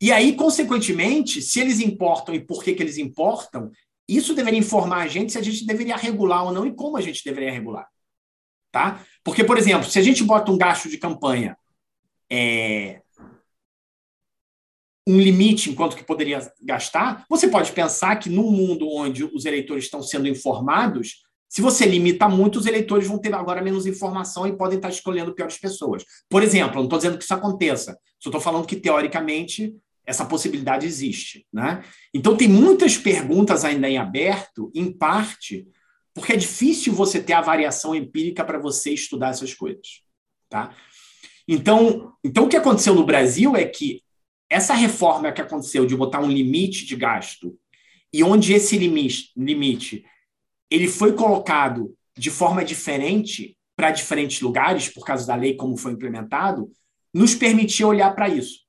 E 0.00 0.12
aí, 0.12 0.34
consequentemente, 0.34 1.42
se 1.42 1.60
eles 1.60 1.80
importam 1.80 2.34
e 2.34 2.40
por 2.40 2.62
que, 2.62 2.74
que 2.74 2.82
eles 2.82 2.98
importam, 2.98 3.70
isso 4.08 4.34
deveria 4.34 4.58
informar 4.58 5.02
a 5.02 5.08
gente 5.08 5.32
se 5.32 5.38
a 5.38 5.42
gente 5.42 5.66
deveria 5.66 5.96
regular 5.96 6.44
ou 6.44 6.52
não 6.52 6.66
e 6.66 6.72
como 6.72 6.96
a 6.96 7.00
gente 7.00 7.24
deveria 7.24 7.52
regular. 7.52 7.88
Tá? 8.70 9.04
Porque, 9.24 9.42
por 9.42 9.58
exemplo, 9.58 9.88
se 9.88 9.98
a 9.98 10.02
gente 10.02 10.22
bota 10.22 10.52
um 10.52 10.58
gasto 10.58 10.88
de 10.88 10.98
campanha 10.98 11.56
é, 12.30 13.02
um 15.08 15.18
limite 15.18 15.70
enquanto 15.70 15.96
que 15.96 16.04
poderia 16.04 16.40
gastar, 16.62 17.24
você 17.30 17.48
pode 17.48 17.72
pensar 17.72 18.16
que 18.16 18.28
num 18.28 18.50
mundo 18.50 18.88
onde 18.88 19.24
os 19.24 19.46
eleitores 19.46 19.84
estão 19.84 20.02
sendo 20.02 20.28
informados, 20.28 21.24
Se 21.48 21.62
você 21.62 21.86
limita 21.86 22.28
muito, 22.28 22.58
os 22.58 22.66
eleitores 22.66 23.08
vão 23.08 23.18
ter 23.18 23.34
agora 23.34 23.62
menos 23.62 23.86
informação 23.86 24.46
e 24.46 24.54
podem 24.54 24.76
estar 24.76 24.90
escolhendo 24.90 25.34
piores 25.34 25.58
pessoas. 25.58 26.04
Por 26.28 26.42
exemplo, 26.42 26.76
não 26.76 26.84
estou 26.84 26.98
dizendo 26.98 27.16
que 27.16 27.24
isso 27.24 27.34
aconteça, 27.34 27.98
só 28.20 28.28
estou 28.28 28.40
falando 28.40 28.66
que, 28.66 28.76
teoricamente, 28.76 29.74
essa 30.04 30.26
possibilidade 30.26 30.86
existe. 30.86 31.46
Né? 31.52 31.82
Então, 32.12 32.36
tem 32.36 32.48
muitas 32.48 32.98
perguntas 32.98 33.64
ainda 33.64 33.88
em 33.88 33.96
aberto, 33.96 34.70
em 34.74 34.92
parte, 34.92 35.66
porque 36.12 36.34
é 36.34 36.36
difícil 36.36 36.92
você 36.92 37.18
ter 37.20 37.32
a 37.32 37.40
variação 37.40 37.94
empírica 37.94 38.44
para 38.44 38.58
você 38.58 38.92
estudar 38.92 39.30
essas 39.30 39.54
coisas. 39.54 40.02
Tá? 40.50 40.74
Então, 41.46 42.12
então, 42.22 42.44
o 42.44 42.48
que 42.48 42.56
aconteceu 42.56 42.94
no 42.94 43.06
Brasil 43.06 43.56
é 43.56 43.64
que 43.64 44.02
essa 44.50 44.74
reforma 44.74 45.32
que 45.32 45.40
aconteceu 45.40 45.84
de 45.84 45.96
botar 45.96 46.20
um 46.20 46.30
limite 46.30 46.86
de 46.86 46.96
gasto, 46.96 47.58
e 48.12 48.22
onde 48.24 48.54
esse 48.54 48.78
limite, 48.78 49.30
limite 49.36 50.04
ele 50.70 50.88
foi 50.88 51.12
colocado 51.14 51.94
de 52.16 52.30
forma 52.30 52.64
diferente 52.64 53.56
para 53.76 53.90
diferentes 53.90 54.40
lugares, 54.40 54.88
por 54.88 55.04
causa 55.04 55.26
da 55.26 55.34
lei 55.34 55.54
como 55.54 55.76
foi 55.76 55.92
implementado, 55.92 56.70
nos 57.12 57.34
permitia 57.34 57.86
olhar 57.86 58.14
para 58.14 58.28
isso. 58.28 58.60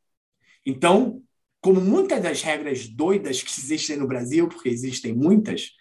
Então, 0.65 1.21
como 1.61 1.81
muitas 1.81 2.21
das 2.21 2.41
regras 2.41 2.87
doidas 2.87 3.41
que 3.41 3.49
existem 3.49 3.97
no 3.97 4.07
Brasil, 4.07 4.47
porque 4.47 4.69
existem 4.69 5.13
muitas, 5.13 5.71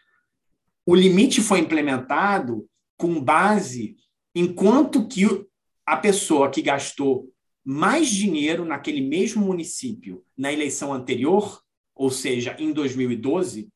o 0.87 0.95
limite 0.95 1.41
foi 1.41 1.61
implementado 1.61 2.67
com 2.97 3.23
base 3.23 3.97
em 4.35 4.53
quanto 4.53 5.07
que 5.07 5.25
a 5.85 5.97
pessoa 5.97 6.51
que 6.51 6.63
gastou 6.63 7.31
mais 7.71 8.09
dinheiro 8.09 8.65
naquele 8.65 9.03
mesmo 9.03 9.45
município 9.45 10.25
na 10.35 10.51
eleição 10.51 10.91
anterior, 10.91 11.63
ou 11.95 12.11
seja, 12.11 12.57
em 12.59 12.73
2012, 12.73 13.69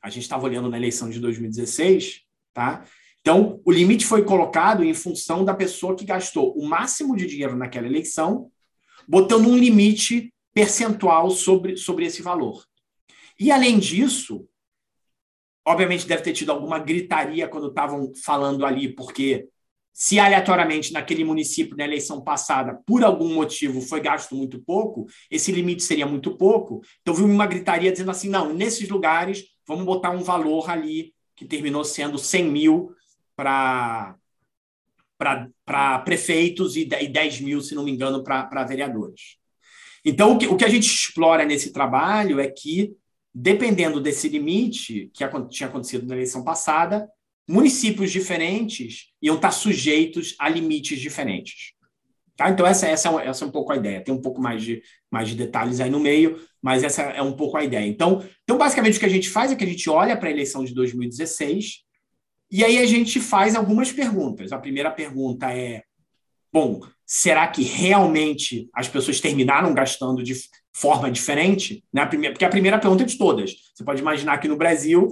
a 0.00 0.08
gente 0.08 0.22
estava 0.22 0.46
olhando 0.46 0.70
na 0.70 0.78
eleição 0.78 1.10
de 1.10 1.20
2016, 1.20 2.22
tá? 2.54 2.86
Então, 3.20 3.60
o 3.66 3.70
limite 3.70 4.06
foi 4.06 4.24
colocado 4.24 4.82
em 4.82 4.94
função 4.94 5.44
da 5.44 5.52
pessoa 5.52 5.94
que 5.94 6.06
gastou 6.06 6.56
o 6.56 6.66
máximo 6.66 7.14
de 7.14 7.26
dinheiro 7.26 7.54
naquela 7.54 7.86
eleição, 7.86 8.50
botando 9.06 9.46
um 9.46 9.58
limite 9.58 10.32
percentual 10.54 11.30
sobre, 11.30 11.76
sobre 11.76 12.06
esse 12.06 12.22
valor. 12.22 12.64
E, 13.38 13.52
além 13.52 13.78
disso, 13.78 14.48
obviamente 15.66 16.06
deve 16.06 16.22
ter 16.22 16.32
tido 16.32 16.50
alguma 16.50 16.78
gritaria 16.78 17.46
quando 17.46 17.68
estavam 17.68 18.10
falando 18.24 18.64
ali, 18.64 18.88
porque 18.88 19.50
se 20.00 20.20
aleatoriamente 20.20 20.92
naquele 20.92 21.24
município, 21.24 21.76
na 21.76 21.82
eleição 21.82 22.20
passada, 22.20 22.80
por 22.86 23.02
algum 23.02 23.34
motivo 23.34 23.80
foi 23.80 24.00
gasto 24.00 24.36
muito 24.36 24.62
pouco, 24.62 25.06
esse 25.28 25.50
limite 25.50 25.82
seria 25.82 26.06
muito 26.06 26.36
pouco. 26.36 26.80
Então, 27.02 27.12
viu 27.12 27.26
uma 27.26 27.48
gritaria 27.48 27.90
dizendo 27.90 28.12
assim: 28.12 28.28
não, 28.28 28.54
nesses 28.54 28.88
lugares 28.88 29.46
vamos 29.66 29.84
botar 29.84 30.10
um 30.10 30.22
valor 30.22 30.70
ali 30.70 31.12
que 31.34 31.44
terminou 31.44 31.82
sendo 31.82 32.16
100 32.16 32.44
mil 32.44 32.92
para 33.34 34.14
prefeitos 36.04 36.76
e 36.76 36.84
10 36.84 37.40
mil, 37.40 37.60
se 37.60 37.74
não 37.74 37.82
me 37.82 37.90
engano, 37.90 38.22
para 38.22 38.64
vereadores. 38.64 39.36
Então, 40.04 40.34
o 40.34 40.38
que, 40.38 40.46
o 40.46 40.56
que 40.56 40.64
a 40.64 40.68
gente 40.68 40.86
explora 40.86 41.44
nesse 41.44 41.72
trabalho 41.72 42.38
é 42.38 42.46
que, 42.46 42.94
dependendo 43.34 44.00
desse 44.00 44.28
limite 44.28 45.10
que 45.12 45.24
tinha 45.50 45.68
acontecido 45.68 46.06
na 46.06 46.14
eleição 46.14 46.44
passada, 46.44 47.10
municípios 47.48 48.12
diferentes 48.12 49.06
iam 49.22 49.36
estar 49.36 49.50
sujeitos 49.50 50.36
a 50.38 50.48
limites 50.48 51.00
diferentes. 51.00 51.72
Tá? 52.36 52.50
Então, 52.50 52.66
essa, 52.66 52.86
essa, 52.86 53.08
é, 53.20 53.26
essa 53.26 53.44
é 53.44 53.48
um 53.48 53.50
pouco 53.50 53.72
a 53.72 53.76
ideia. 53.76 54.00
Tem 54.00 54.14
um 54.14 54.20
pouco 54.20 54.40
mais 54.40 54.62
de, 54.62 54.82
mais 55.10 55.28
de 55.28 55.34
detalhes 55.34 55.80
aí 55.80 55.90
no 55.90 55.98
meio, 55.98 56.40
mas 56.62 56.84
essa 56.84 57.02
é 57.02 57.22
um 57.22 57.32
pouco 57.32 57.56
a 57.56 57.64
ideia. 57.64 57.86
Então, 57.86 58.24
então, 58.44 58.56
basicamente, 58.56 58.96
o 58.96 59.00
que 59.00 59.06
a 59.06 59.10
gente 59.10 59.28
faz 59.28 59.50
é 59.50 59.56
que 59.56 59.64
a 59.64 59.66
gente 59.66 59.90
olha 59.90 60.16
para 60.16 60.28
a 60.28 60.32
eleição 60.32 60.64
de 60.64 60.72
2016 60.74 61.88
e 62.50 62.64
aí 62.64 62.78
a 62.78 62.86
gente 62.86 63.20
faz 63.20 63.54
algumas 63.54 63.92
perguntas. 63.92 64.52
A 64.52 64.58
primeira 64.58 64.90
pergunta 64.90 65.52
é: 65.52 65.82
bom, 66.52 66.80
será 67.04 67.46
que 67.48 67.62
realmente 67.62 68.68
as 68.72 68.88
pessoas 68.88 69.20
terminaram 69.20 69.74
gastando 69.74 70.22
de 70.22 70.34
forma 70.72 71.10
diferente? 71.10 71.84
Né? 71.92 72.06
Porque 72.06 72.44
a 72.44 72.50
primeira 72.50 72.78
pergunta 72.78 73.02
é 73.02 73.06
de 73.06 73.18
todas. 73.18 73.52
Você 73.74 73.84
pode 73.84 74.00
imaginar 74.00 74.38
que 74.38 74.48
no 74.48 74.56
Brasil, 74.56 75.10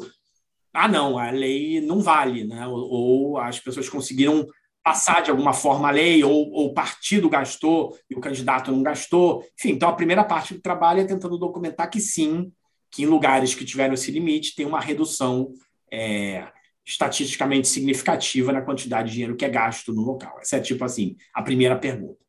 ah, 0.77 0.89
não, 0.89 1.19
a 1.19 1.31
lei 1.31 1.81
não 1.81 2.01
vale, 2.01 2.45
né? 2.45 2.67
ou, 2.67 2.79
ou 2.79 3.39
as 3.39 3.59
pessoas 3.59 3.89
conseguiram 3.89 4.47
passar 4.87 5.21
de 5.21 5.33
alguma 5.33 5.53
forma 5.53 5.89
a 5.89 5.91
lei, 5.91 6.23
ou, 6.23 6.49
ou 6.53 6.67
o 6.67 6.73
partido 6.75 7.29
gastou 7.29 7.99
e 8.09 8.15
o 8.15 8.21
candidato 8.21 8.71
não 8.71 8.85
gastou. 8.85 9.45
Enfim, 9.59 9.71
então 9.71 9.89
a 9.89 9.95
primeira 9.95 10.23
parte 10.23 10.55
do 10.55 10.61
trabalho 10.61 11.01
é 11.01 11.05
tentando 11.05 11.37
documentar 11.37 11.91
que 11.91 11.99
sim, 11.99 12.53
que 12.91 13.03
em 13.03 13.07
lugares 13.07 13.53
que 13.53 13.65
tiveram 13.65 13.95
esse 13.95 14.13
limite 14.13 14.55
tem 14.55 14.65
uma 14.65 14.81
redução 14.81 15.53
é, 15.93 16.47
estatisticamente 16.87 17.67
significativa 17.67 18.53
na 18.53 18.63
quantidade 18.63 19.09
de 19.09 19.15
dinheiro 19.15 19.35
que 19.35 19.45
é 19.45 19.49
gasto 19.49 19.93
no 19.93 20.03
local. 20.03 20.39
Essa 20.41 20.59
é 20.59 20.61
tipo 20.61 20.85
assim, 20.85 21.17
a 21.35 21.43
primeira 21.43 21.77
pergunta. 21.77 22.25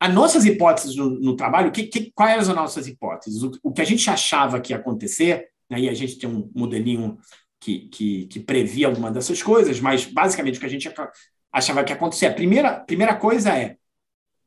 As 0.00 0.14
nossas 0.14 0.46
hipóteses 0.46 0.96
no, 0.96 1.10
no 1.20 1.36
trabalho, 1.36 1.70
que, 1.70 1.82
que, 1.84 2.10
quais 2.12 2.32
eram 2.32 2.40
as 2.40 2.48
nossas 2.48 2.86
hipóteses? 2.86 3.42
O, 3.42 3.50
o, 3.62 3.72
que 3.72 3.82
a 3.82 3.84
gente 3.84 4.08
achava 4.08 4.58
que 4.58 4.72
ia 4.72 4.78
acontecer, 4.78 5.48
né, 5.68 5.80
e 5.80 5.88
a 5.88 5.92
gente 5.92 6.18
tem 6.18 6.30
um 6.30 6.50
modelinho 6.54 7.18
que, 7.60 7.88
que, 7.88 8.26
que 8.26 8.40
previa 8.40 8.86
alguma 8.86 9.10
dessas 9.10 9.42
coisas, 9.42 9.80
mas 9.80 10.04
basicamente 10.04 10.56
o 10.56 10.60
que 10.60 10.66
a 10.66 10.70
gente 10.70 10.92
achava 11.52 11.84
que 11.84 11.92
ia 11.92 11.96
acontecer. 11.96 12.26
A 12.26 12.34
primeira, 12.34 12.80
primeira 12.80 13.14
coisa 13.14 13.56
é: 13.56 13.76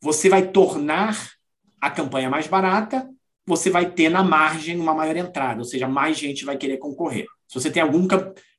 você 0.01 0.29
vai 0.29 0.47
tornar 0.47 1.31
a 1.79 1.89
campanha 1.89 2.29
mais 2.29 2.47
barata, 2.47 3.09
você 3.45 3.69
vai 3.69 3.89
ter 3.89 4.09
na 4.09 4.23
margem 4.23 4.79
uma 4.79 4.93
maior 4.93 5.15
entrada, 5.17 5.59
ou 5.59 5.65
seja, 5.65 5.87
mais 5.87 6.17
gente 6.17 6.45
vai 6.45 6.57
querer 6.57 6.77
concorrer. 6.77 7.25
Se 7.47 7.59
você 7.59 7.71
tem 7.71 7.81
algum 7.81 8.07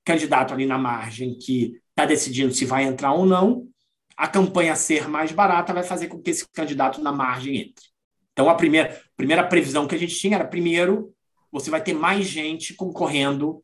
candidato 0.04 0.52
ali 0.52 0.66
na 0.66 0.76
margem 0.76 1.38
que 1.38 1.80
está 1.90 2.04
decidindo 2.04 2.52
se 2.52 2.64
vai 2.64 2.84
entrar 2.84 3.12
ou 3.12 3.24
não, 3.24 3.66
a 4.16 4.28
campanha 4.28 4.76
ser 4.76 5.08
mais 5.08 5.32
barata 5.32 5.72
vai 5.72 5.82
fazer 5.82 6.08
com 6.08 6.20
que 6.20 6.30
esse 6.30 6.46
candidato 6.52 7.00
na 7.00 7.12
margem 7.12 7.56
entre. 7.56 7.84
Então, 8.32 8.48
a 8.48 8.54
primeira, 8.54 9.00
primeira 9.16 9.46
previsão 9.46 9.86
que 9.86 9.94
a 9.94 9.98
gente 9.98 10.14
tinha 10.14 10.36
era: 10.36 10.46
primeiro, 10.46 11.14
você 11.50 11.70
vai 11.70 11.82
ter 11.82 11.94
mais 11.94 12.26
gente 12.26 12.74
concorrendo. 12.74 13.62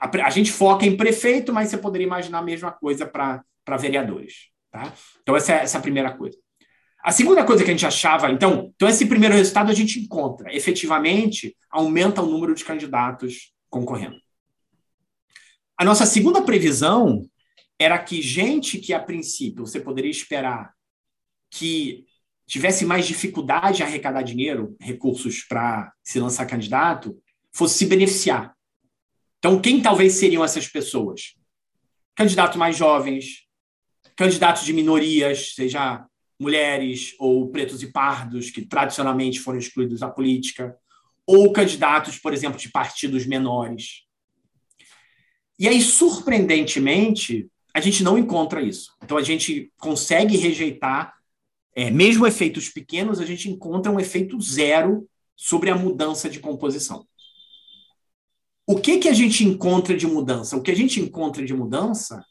A, 0.00 0.08
a 0.26 0.30
gente 0.30 0.50
foca 0.50 0.86
em 0.86 0.96
prefeito, 0.96 1.52
mas 1.52 1.68
você 1.68 1.76
poderia 1.76 2.06
imaginar 2.06 2.38
a 2.38 2.42
mesma 2.42 2.72
coisa 2.72 3.06
para 3.06 3.44
vereadores. 3.78 4.48
Tá? 4.70 4.92
Então, 5.22 5.36
essa 5.36 5.52
é, 5.52 5.56
essa 5.62 5.76
é 5.76 5.80
a 5.80 5.82
primeira 5.82 6.16
coisa. 6.16 6.38
A 7.02 7.12
segunda 7.12 7.44
coisa 7.44 7.64
que 7.64 7.70
a 7.70 7.72
gente 7.72 7.86
achava, 7.86 8.30
então, 8.30 8.72
então, 8.74 8.88
esse 8.88 9.06
primeiro 9.06 9.34
resultado 9.34 9.70
a 9.70 9.74
gente 9.74 9.98
encontra. 9.98 10.54
Efetivamente, 10.54 11.56
aumenta 11.70 12.22
o 12.22 12.26
número 12.26 12.54
de 12.54 12.64
candidatos 12.64 13.52
concorrendo. 13.70 14.16
A 15.78 15.84
nossa 15.84 16.04
segunda 16.04 16.42
previsão 16.42 17.22
era 17.78 17.98
que 17.98 18.20
gente 18.20 18.78
que, 18.78 18.92
a 18.92 19.00
princípio, 19.00 19.66
você 19.66 19.80
poderia 19.80 20.10
esperar 20.10 20.74
que 21.50 22.04
tivesse 22.46 22.84
mais 22.84 23.06
dificuldade 23.06 23.80
em 23.80 23.86
arrecadar 23.86 24.22
dinheiro, 24.22 24.76
recursos 24.78 25.42
para 25.42 25.90
se 26.02 26.20
lançar 26.20 26.44
candidato, 26.46 27.16
fosse 27.50 27.78
se 27.78 27.86
beneficiar. 27.86 28.54
Então, 29.40 29.58
quem 29.58 29.80
talvez 29.80 30.12
seriam 30.14 30.44
essas 30.44 30.68
pessoas? 30.68 31.34
Candidatos 32.14 32.58
mais 32.58 32.76
jovens, 32.76 33.46
candidatos 34.14 34.66
de 34.66 34.72
minorias, 34.74 35.54
seja 35.54 36.04
mulheres 36.38 37.14
ou 37.18 37.50
pretos 37.50 37.82
e 37.82 37.86
pardos, 37.86 38.50
que 38.50 38.66
tradicionalmente 38.66 39.40
foram 39.40 39.58
excluídos 39.58 40.00
da 40.00 40.10
política, 40.10 40.76
ou 41.26 41.52
candidatos, 41.52 42.18
por 42.18 42.34
exemplo, 42.34 42.60
de 42.60 42.68
partidos 42.68 43.24
menores. 43.24 44.02
E 45.58 45.66
aí, 45.66 45.80
surpreendentemente, 45.80 47.48
a 47.72 47.80
gente 47.80 48.02
não 48.02 48.18
encontra 48.18 48.60
isso. 48.60 48.94
Então, 49.02 49.16
a 49.16 49.22
gente 49.22 49.72
consegue 49.78 50.36
rejeitar, 50.36 51.14
é, 51.74 51.90
mesmo 51.90 52.26
efeitos 52.26 52.68
pequenos, 52.68 53.20
a 53.20 53.24
gente 53.24 53.48
encontra 53.48 53.90
um 53.90 54.00
efeito 54.00 54.38
zero 54.38 55.08
sobre 55.34 55.70
a 55.70 55.74
mudança 55.74 56.28
de 56.28 56.40
composição. 56.40 57.06
O 58.70 58.80
que, 58.80 58.98
que 58.98 59.08
a 59.08 59.12
gente 59.12 59.44
encontra 59.44 59.96
de 59.96 60.06
mudança? 60.06 60.56
O 60.56 60.62
que 60.62 60.70
a 60.70 60.76
gente 60.76 61.00
encontra 61.00 61.44
de 61.44 61.52
mudança 61.52 62.24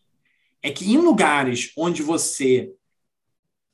é 0.64 0.72
que 0.72 0.90
em 0.90 0.96
lugares 0.96 1.74
onde 1.76 2.02
você 2.02 2.72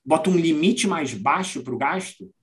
bota 0.04 0.32
um 0.32 0.36
limite 0.36 0.88
mais 0.88 1.14
baixo 1.14 1.62
para 1.62 1.76
o 1.76 1.78
gasto, 1.78 2.34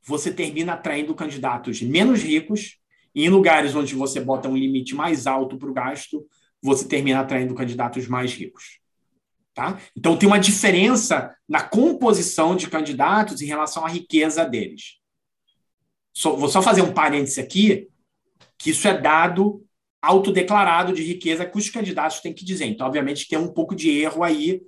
você 0.00 0.32
termina 0.32 0.74
atraindo 0.74 1.16
candidatos 1.16 1.82
menos 1.82 2.22
ricos, 2.22 2.78
e 3.12 3.24
em 3.24 3.28
lugares 3.28 3.74
onde 3.74 3.96
você 3.96 4.20
bota 4.20 4.48
um 4.48 4.56
limite 4.56 4.94
mais 4.94 5.26
alto 5.26 5.58
para 5.58 5.68
o 5.68 5.74
gasto, 5.74 6.24
você 6.62 6.86
termina 6.86 7.18
atraindo 7.18 7.52
candidatos 7.52 8.06
mais 8.06 8.32
ricos. 8.32 8.78
Tá? 9.52 9.80
Então, 9.96 10.16
tem 10.16 10.28
uma 10.28 10.38
diferença 10.38 11.34
na 11.48 11.60
composição 11.60 12.54
de 12.54 12.70
candidatos 12.70 13.42
em 13.42 13.46
relação 13.46 13.84
à 13.84 13.88
riqueza 13.88 14.44
deles. 14.44 15.00
Só, 16.14 16.36
vou 16.36 16.48
só 16.48 16.62
fazer 16.62 16.82
um 16.82 16.94
parêntese 16.94 17.40
aqui, 17.40 17.88
que 18.56 18.70
isso 18.70 18.86
é 18.86 18.96
dado 18.96 19.61
autodeclarado 20.02 20.92
de 20.92 21.04
riqueza 21.04 21.46
que 21.46 21.56
os 21.56 21.70
candidatos 21.70 22.20
têm 22.20 22.34
que 22.34 22.44
dizer. 22.44 22.66
Então, 22.66 22.86
obviamente, 22.86 23.28
tem 23.28 23.38
um 23.38 23.52
pouco 23.52 23.74
de 23.74 23.88
erro 23.88 24.24
aí. 24.24 24.60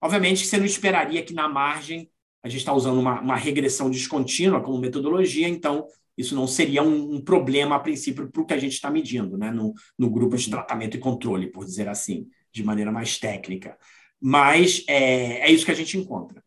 Obviamente, 0.00 0.46
você 0.46 0.58
não 0.58 0.66
esperaria 0.66 1.22
que 1.22 1.32
na 1.32 1.48
margem 1.48 2.10
a 2.42 2.48
gente 2.48 2.60
está 2.60 2.74
usando 2.74 3.00
uma, 3.00 3.20
uma, 3.20 3.36
regressão 3.36 3.88
descontínua 3.88 4.60
como 4.60 4.76
metodologia, 4.76 5.48
então 5.48 5.86
isso 6.18 6.34
não 6.34 6.46
seria 6.46 6.82
um, 6.82 7.14
um 7.14 7.20
problema 7.20 7.76
a 7.76 7.80
princípio 7.80 8.30
para 8.30 8.42
o 8.42 8.44
que 8.44 8.52
a 8.52 8.58
gente 8.58 8.72
está 8.72 8.90
medindo, 8.90 9.38
né? 9.38 9.50
No, 9.50 9.72
no, 9.96 10.10
grupo 10.10 10.36
de 10.36 10.50
tratamento 10.50 10.96
e 10.96 11.00
controle, 11.00 11.50
por 11.50 11.64
dizer 11.64 11.88
assim. 11.88 12.26
de 12.52 12.62
maneira 12.62 12.92
mais 12.92 13.18
técnica. 13.18 13.78
Mas 14.20 14.84
é, 14.86 15.48
é 15.48 15.50
isso 15.50 15.64
que 15.64 15.70
a 15.70 15.74
gente 15.76 15.96
encontra. 15.96 16.42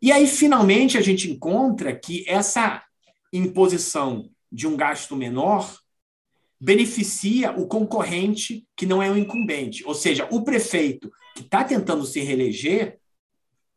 E 0.00 0.12
aí, 0.12 0.26
finalmente, 0.26 0.98
a 0.98 1.00
gente 1.00 1.30
encontra 1.30 1.94
que 1.96 2.24
essa 2.28 2.84
imposição 3.32 4.28
de 4.50 4.66
um 4.66 4.76
gasto 4.76 5.16
menor 5.16 5.81
beneficia 6.62 7.50
o 7.50 7.66
concorrente 7.66 8.64
que 8.76 8.86
não 8.86 9.02
é 9.02 9.10
o 9.10 9.18
incumbente. 9.18 9.84
Ou 9.84 9.96
seja, 9.96 10.28
o 10.30 10.44
prefeito 10.44 11.10
que 11.34 11.42
está 11.42 11.64
tentando 11.64 12.06
se 12.06 12.20
reeleger 12.20 13.00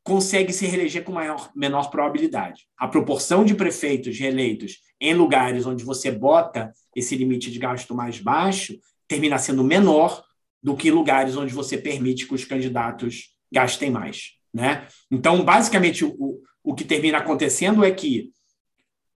consegue 0.04 0.54
se 0.54 0.68
reeleger 0.68 1.04
com 1.04 1.12
maior, 1.12 1.50
menor 1.56 1.90
probabilidade. 1.90 2.68
A 2.78 2.88
proporção 2.88 3.44
de 3.44 3.56
prefeitos 3.56 4.20
reeleitos 4.20 4.82
em 5.02 5.16
lugares 5.16 5.66
onde 5.66 5.84
você 5.84 6.12
bota 6.12 6.72
esse 6.96 7.16
limite 7.16 7.50
de 7.50 7.58
gasto 7.58 7.96
mais 7.96 8.20
baixo 8.20 8.78
termina 9.08 9.40
sendo 9.40 9.64
menor 9.64 10.24
do 10.62 10.76
que 10.76 10.92
lugares 10.92 11.36
onde 11.36 11.56
você 11.56 11.80
permite 11.80 12.28
que 12.28 12.36
os 12.36 12.46
candidatos 12.46 13.36
gastem 13.52 13.90
mais. 13.90 14.34
Né? 14.54 14.88
Então, 15.10 15.44
basicamente, 15.44 16.06
o, 16.06 16.40
o 16.64 16.76
que 16.76 16.84
termina 16.84 17.18
acontecendo 17.18 17.84
é 17.84 17.90
que 17.90 18.32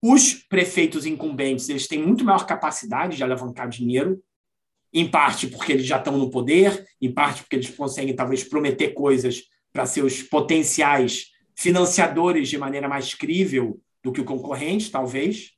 os 0.01 0.33
prefeitos 0.33 1.05
incumbentes 1.05 1.67
eles 1.69 1.87
têm 1.87 2.01
muito 2.01 2.23
maior 2.23 2.45
capacidade 2.45 3.17
de 3.17 3.23
alavancar 3.23 3.67
dinheiro, 3.69 4.21
em 4.93 5.09
parte 5.09 5.47
porque 5.47 5.73
eles 5.73 5.85
já 5.85 5.97
estão 5.97 6.17
no 6.17 6.29
poder, 6.29 6.85
em 7.01 7.11
parte 7.11 7.43
porque 7.43 7.57
eles 7.57 7.69
conseguem 7.69 8.15
talvez 8.15 8.43
prometer 8.43 8.93
coisas 8.93 9.43
para 9.71 9.85
seus 9.85 10.23
potenciais 10.23 11.27
financiadores 11.55 12.49
de 12.49 12.57
maneira 12.57 12.87
mais 12.87 13.13
crível 13.13 13.79
do 14.03 14.11
que 14.11 14.21
o 14.21 14.25
concorrente, 14.25 14.89
talvez. 14.89 15.51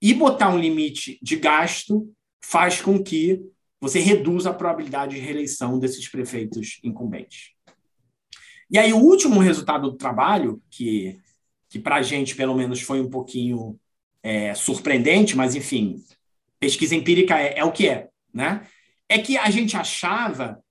E 0.00 0.14
botar 0.14 0.50
um 0.50 0.58
limite 0.58 1.18
de 1.22 1.36
gasto 1.36 2.08
faz 2.40 2.80
com 2.80 3.02
que 3.02 3.40
você 3.80 3.98
reduza 3.98 4.50
a 4.50 4.54
probabilidade 4.54 5.16
de 5.16 5.20
reeleição 5.20 5.78
desses 5.78 6.08
prefeitos 6.08 6.78
incumbentes. 6.84 7.52
E 8.70 8.78
aí, 8.78 8.92
o 8.92 8.98
último 8.98 9.40
resultado 9.40 9.90
do 9.90 9.96
trabalho, 9.96 10.62
que 10.70 11.18
que 11.68 11.78
para 11.78 11.96
a 11.96 12.02
gente, 12.02 12.34
pelo 12.34 12.54
menos, 12.54 12.80
foi 12.80 13.00
um 13.00 13.10
pouquinho 13.10 13.78
é, 14.22 14.54
surpreendente, 14.54 15.36
mas, 15.36 15.54
enfim, 15.54 16.02
pesquisa 16.58 16.94
empírica 16.94 17.38
é, 17.38 17.58
é, 17.58 17.64
o 17.64 17.72
que 17.72 17.88
é, 17.88 18.08
né? 18.32 18.66
É 19.08 19.18
que 19.18 19.36
a 19.36 19.50
gente 19.50 19.76
achava 19.76 20.62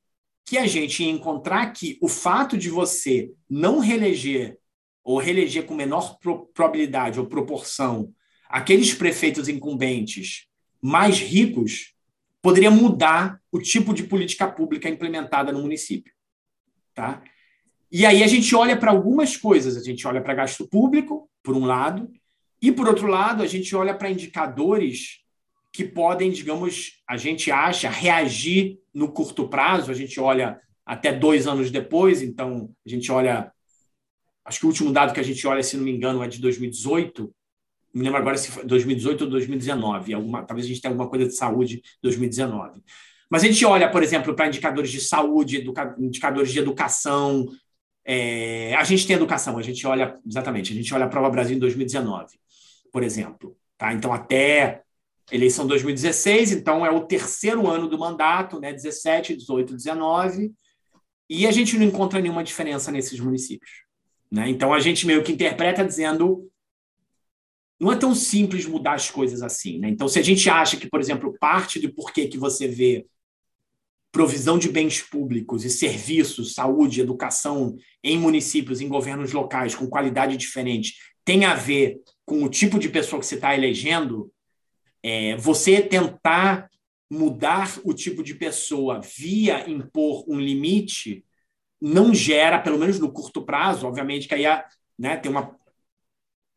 que 0.45 0.57
a 0.57 0.65
gente 0.65 1.03
ia 1.03 1.09
encontrar 1.09 1.73
que 1.73 1.97
o 2.01 2.07
fato 2.07 2.57
de 2.57 2.69
você 2.69 3.31
não 3.49 3.79
reeleger 3.79 4.57
ou 5.03 5.17
reeleger 5.17 5.65
com 5.65 5.73
menor 5.73 6.17
pro 6.19 6.45
probabilidade 6.47 7.19
ou 7.19 7.25
proporção 7.25 8.13
aqueles 8.49 8.93
prefeitos 8.93 9.47
incumbentes 9.47 10.47
mais 10.81 11.19
ricos 11.19 11.93
poderia 12.41 12.71
mudar 12.71 13.41
o 13.51 13.59
tipo 13.59 13.93
de 13.93 14.03
política 14.03 14.47
pública 14.49 14.87
implementada 14.87 15.51
no 15.51 15.61
município, 15.61 16.13
tá? 16.93 17.21
E 17.91 18.05
aí 18.05 18.23
a 18.23 18.27
gente 18.27 18.53
olha 18.55 18.77
para 18.77 18.91
algumas 18.91 19.37
coisas, 19.37 19.77
a 19.77 19.83
gente 19.83 20.05
olha 20.07 20.21
para 20.21 20.33
gasto 20.33 20.67
público, 20.67 21.29
por 21.41 21.55
um 21.55 21.65
lado, 21.65 22.09
e 22.61 22.71
por 22.71 22.87
outro 22.87 23.07
lado, 23.07 23.43
a 23.43 23.47
gente 23.47 23.75
olha 23.75 23.93
para 23.93 24.09
indicadores 24.09 25.19
que 25.71 25.83
podem, 25.83 26.31
digamos, 26.31 27.03
a 27.07 27.15
gente 27.17 27.51
acha, 27.51 27.89
reagir 27.89 28.79
no 28.93 29.11
curto 29.11 29.47
prazo, 29.47 29.91
a 29.91 29.93
gente 29.93 30.19
olha 30.19 30.59
até 30.85 31.13
dois 31.13 31.45
anos 31.45 31.69
depois, 31.69 32.21
então 32.21 32.69
a 32.85 32.89
gente 32.89 33.11
olha. 33.11 33.51
Acho 34.43 34.59
que 34.59 34.65
o 34.65 34.69
último 34.69 34.91
dado 34.91 35.13
que 35.13 35.19
a 35.19 35.23
gente 35.23 35.45
olha, 35.45 35.61
se 35.61 35.77
não 35.77 35.83
me 35.83 35.91
engano, 35.91 36.23
é 36.23 36.27
de 36.27 36.39
2018. 36.39 37.23
Não 37.23 37.31
me 37.93 38.03
lembro 38.03 38.17
agora 38.17 38.37
se 38.37 38.49
foi 38.49 38.65
2018 38.65 39.25
ou 39.25 39.29
2019. 39.29 40.13
Alguma, 40.13 40.43
talvez 40.43 40.65
a 40.65 40.69
gente 40.69 40.81
tenha 40.81 40.93
alguma 40.93 41.09
coisa 41.09 41.25
de 41.25 41.35
saúde 41.35 41.81
2019. 42.01 42.81
Mas 43.29 43.43
a 43.43 43.47
gente 43.47 43.63
olha, 43.65 43.91
por 43.91 44.01
exemplo, 44.01 44.33
para 44.33 44.47
indicadores 44.47 44.89
de 44.89 45.01
saúde, 45.01 45.57
educa, 45.57 45.93
indicadores 45.99 46.51
de 46.51 46.59
educação, 46.59 47.45
é, 48.09 48.73
a 48.75 48.85
gente 48.85 49.05
tem 49.05 49.17
educação, 49.17 49.57
a 49.57 49.61
gente 49.61 49.85
olha, 49.85 50.17
exatamente, 50.25 50.71
a 50.71 50.75
gente 50.75 50.93
olha 50.93 51.03
a 51.03 51.09
Prova 51.09 51.29
Brasil 51.29 51.57
em 51.57 51.59
2019, 51.59 52.39
por 52.89 53.03
exemplo. 53.03 53.57
Tá? 53.77 53.93
Então, 53.93 54.13
até 54.13 54.81
eleição 55.29 55.67
2016, 55.67 56.53
então 56.53 56.85
é 56.85 56.89
o 56.89 57.01
terceiro 57.01 57.67
ano 57.67 57.89
do 57.89 57.99
mandato, 57.99 58.61
né? 58.61 58.71
17, 58.71 59.35
18, 59.35 59.75
19, 59.75 60.53
e 61.29 61.45
a 61.45 61.51
gente 61.51 61.77
não 61.77 61.85
encontra 61.85 62.21
nenhuma 62.21 62.45
diferença 62.45 62.89
nesses 62.93 63.19
municípios. 63.19 63.69
Né? 64.31 64.49
Então, 64.49 64.73
a 64.73 64.79
gente 64.79 65.05
meio 65.05 65.21
que 65.21 65.33
interpreta 65.33 65.83
dizendo 65.83 66.49
não 67.77 67.91
é 67.91 67.97
tão 67.97 68.15
simples 68.15 68.65
mudar 68.65 68.93
as 68.93 69.11
coisas 69.11 69.41
assim. 69.41 69.79
Né? 69.79 69.89
Então, 69.89 70.07
se 70.07 70.17
a 70.17 70.23
gente 70.23 70.49
acha 70.49 70.77
que, 70.77 70.89
por 70.89 71.01
exemplo, 71.01 71.37
parte 71.39 71.77
do 71.77 71.93
porquê 71.93 72.27
que 72.29 72.37
você 72.37 72.69
vê 72.69 73.05
provisão 74.11 74.57
de 74.57 74.69
bens 74.69 75.01
públicos 75.01 75.65
e 75.65 75.69
serviços, 75.69 76.53
saúde, 76.53 77.01
educação 77.01 77.75
em 78.03 78.17
municípios, 78.17 78.81
em 78.81 78.87
governos 78.87 79.31
locais 79.31 79.75
com 79.75 79.87
qualidade 79.87 80.37
diferente, 80.37 80.95
tem 81.23 81.45
a 81.45 81.53
ver 81.53 82.01
com 82.25 82.43
o 82.43 82.49
tipo 82.49 82.79
de 82.79 82.89
pessoa 82.89 83.19
que 83.19 83.25
você 83.25 83.35
está 83.35 83.55
elegendo, 83.55 84.31
é, 85.03 85.35
você 85.37 85.81
tentar 85.81 86.69
mudar 87.09 87.79
o 87.83 87.93
tipo 87.93 88.23
de 88.23 88.35
pessoa 88.35 88.99
via 88.99 89.69
impor 89.69 90.25
um 90.27 90.39
limite 90.39 91.23
não 91.81 92.13
gera, 92.13 92.59
pelo 92.59 92.77
menos 92.77 92.99
no 92.99 93.11
curto 93.11 93.43
prazo, 93.43 93.87
obviamente 93.87 94.27
que 94.27 94.33
aí 94.33 94.45
né, 94.97 95.15
tem 95.15 95.31
uma 95.31 95.55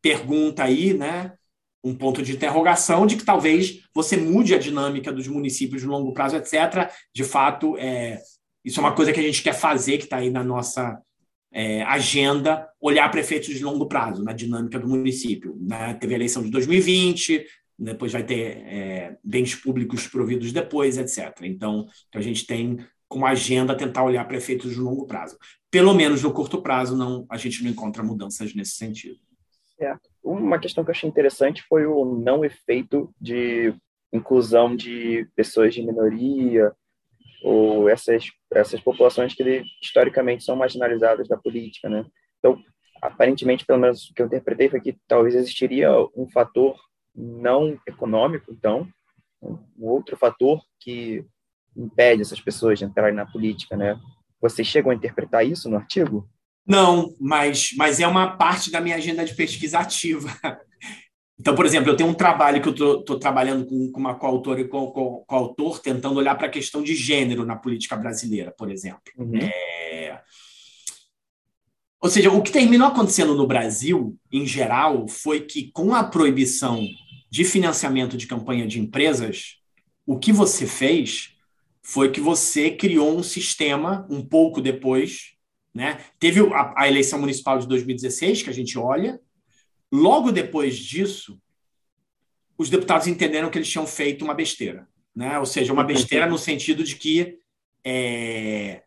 pergunta 0.01 0.65
aí, 0.65 0.95
né? 0.95 1.35
Um 1.83 1.95
ponto 1.95 2.23
de 2.23 2.33
interrogação 2.33 3.07
de 3.07 3.17
que 3.17 3.25
talvez 3.25 3.83
você 3.95 4.17
mude 4.17 4.55
a 4.55 4.59
dinâmica 4.59 5.13
dos 5.13 5.27
municípios 5.27 5.83
no 5.83 5.93
longo 5.93 6.13
prazo, 6.13 6.37
etc. 6.37 6.91
De 7.15 7.25
fato, 7.25 7.77
é, 7.79 8.21
isso 8.65 8.81
é 8.81 8.83
uma 8.83 8.95
coisa 8.95 9.13
que 9.13 9.21
a 9.21 9.23
gente 9.23 9.43
quer 9.43 9.55
fazer, 9.55 9.99
que 9.99 10.05
está 10.05 10.19
aí 10.19 10.31
na 10.31 10.45
nossa 10.45 11.01
é, 11.53 11.83
agenda, 11.83 12.69
olhar 12.81 13.11
prefeitos 13.11 13.55
de 13.55 13.65
longo 13.65 13.87
prazo, 13.87 14.23
na 14.23 14.33
dinâmica 14.33 14.79
do 14.79 14.89
município. 14.89 15.57
Né? 15.61 15.95
Teve 15.95 16.15
a 16.15 16.17
eleição 16.17 16.43
de 16.43 16.51
2020, 16.51 17.47
depois 17.79 18.13
vai 18.13 18.23
ter 18.23 18.59
é, 18.67 19.17
bens 19.25 19.55
públicos 19.55 20.07
providos 20.07 20.53
depois, 20.53 20.99
etc. 20.99 21.35
Então, 21.43 21.87
então, 22.09 22.21
a 22.21 22.21
gente 22.21 22.47
tem 22.47 22.79
como 23.09 23.27
agenda 23.27 23.75
tentar 23.75 24.05
olhar 24.05 24.29
prefeitos 24.29 24.73
de 24.73 24.79
longo 24.79 25.07
prazo. 25.07 25.37
Pelo 25.71 25.95
menos 25.95 26.23
no 26.23 26.33
curto 26.33 26.63
prazo, 26.63 26.97
não, 26.97 27.27
a 27.29 27.37
gente 27.37 27.65
não 27.65 27.71
encontra 27.71 28.03
mudanças 28.03 28.55
nesse 28.55 28.73
sentido. 28.73 29.19
Certo. 29.77 30.10
Uma 30.23 30.59
questão 30.59 30.85
que 30.85 30.91
eu 30.91 30.95
achei 30.95 31.09
interessante 31.09 31.63
foi 31.69 31.87
o 31.87 32.05
não 32.05 32.45
efeito 32.45 33.13
de 33.21 33.75
inclusão 34.13 34.75
de 34.75 35.29
pessoas 35.35 35.73
de 35.75 35.83
minoria 35.83 36.73
ou 37.43 37.89
essas 37.89 38.27
essas 38.53 38.81
populações 38.81 39.35
que 39.35 39.65
historicamente 39.81 40.45
são 40.45 40.57
marginalizadas 40.57 41.29
da 41.29 41.37
política, 41.37 41.89
né? 41.89 42.05
Então, 42.39 42.61
aparentemente, 43.01 43.65
pelo 43.65 43.79
menos 43.79 44.11
o 44.11 44.15
que 44.15 44.21
eu 44.21 44.27
interpretei 44.27 44.69
foi 44.69 44.81
que 44.81 44.99
talvez 45.07 45.35
existiria 45.35 45.91
um 46.17 46.29
fator 46.29 46.77
não 47.15 47.79
econômico, 47.87 48.53
então, 48.53 48.89
um 49.43 49.59
outro 49.79 50.17
fator 50.17 50.61
que 50.79 51.25
impede 51.77 52.23
essas 52.23 52.41
pessoas 52.41 52.79
de 52.79 52.85
entrarem 52.85 53.15
na 53.15 53.25
política, 53.25 53.77
né? 53.77 53.99
Vocês 54.41 54.67
chegam 54.67 54.91
a 54.91 54.95
interpretar 54.95 55.47
isso 55.47 55.69
no 55.71 55.77
artigo? 55.77 56.29
Não, 56.67 57.15
mas, 57.21 57.71
mas 57.77 58.01
é 58.01 58.07
uma 58.07 58.37
parte 58.37 58.71
da 58.71 58.81
minha 58.81 58.97
agenda 58.97 59.25
de 59.25 59.35
pesquisa 59.35 59.79
ativa. 59.79 60.31
Então, 61.41 61.55
por 61.55 61.65
exemplo, 61.65 61.91
eu 61.91 61.97
tenho 61.97 62.11
um 62.11 62.15
trabalho 62.15 62.61
que 62.61 62.69
eu 62.69 62.99
estou 63.01 63.19
trabalhando 63.19 63.65
com, 63.65 63.91
com, 63.91 63.99
uma 63.99 64.15
coautora 64.15 64.61
e 64.61 64.69
com, 64.69 64.89
com, 64.89 65.25
com 65.27 65.35
autor, 65.35 65.81
tentando 65.81 66.19
olhar 66.19 66.35
para 66.35 66.49
a 66.49 66.51
questão 66.51 66.83
de 66.83 66.95
gênero 66.95 67.47
na 67.47 67.57
política 67.57 67.97
brasileira, 67.97 68.53
por 68.59 68.71
exemplo. 68.71 69.01
Uhum. 69.17 69.39
É... 69.39 70.21
Ou 71.99 72.11
seja, 72.11 72.31
o 72.31 72.43
que 72.43 72.53
terminou 72.53 72.89
acontecendo 72.89 73.35
no 73.35 73.47
Brasil, 73.47 74.15
em 74.31 74.47
geral, 74.47 75.09
foi 75.09 75.41
que 75.41 75.71
com 75.73 75.95
a 75.95 76.05
proibição 76.05 76.87
de 77.31 77.43
financiamento 77.43 78.19
de 78.19 78.27
campanha 78.27 78.67
de 78.67 78.79
empresas, 78.79 79.57
o 80.07 80.19
que 80.19 80.33
você 80.33 80.67
fez 80.67 81.37
foi 81.83 82.11
que 82.11 82.21
você 82.21 82.71
criou 82.71 83.17
um 83.17 83.23
sistema, 83.23 84.07
um 84.11 84.23
pouco 84.23 84.61
depois, 84.61 85.35
né? 85.75 86.05
Teve 86.19 86.41
a, 86.53 86.75
a, 86.77 86.89
eleição 86.89 87.19
municipal 87.19 87.59
de 87.59 87.67
2016, 87.67 88.43
que 88.43 88.51
a 88.51 88.55
gente 88.55 88.79
olha. 88.79 89.21
Logo 89.91 90.33
depois 90.33 90.77
disso, 90.77 91.41
os 92.59 92.69
deputados 92.69 93.07
entenderam 93.07 93.51
que 93.51 93.59
eles 93.59 93.69
tinham 93.69 93.87
feito 93.87 94.25
uma 94.25 94.35
besteira. 94.35 94.89
Né? 95.15 95.39
Ou 95.39 95.47
seja, 95.47 95.73
uma 95.73 95.85
besteira 95.85 96.27
no 96.27 96.39
sentido 96.39 96.85
de 96.85 96.97
que 96.97 97.39
é, 97.85 98.83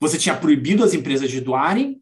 você 0.00 0.18
tinha 0.18 0.36
proibido 0.36 0.84
as 0.84 0.94
empresas 0.94 1.30
de 1.30 1.40
doarem 1.40 2.00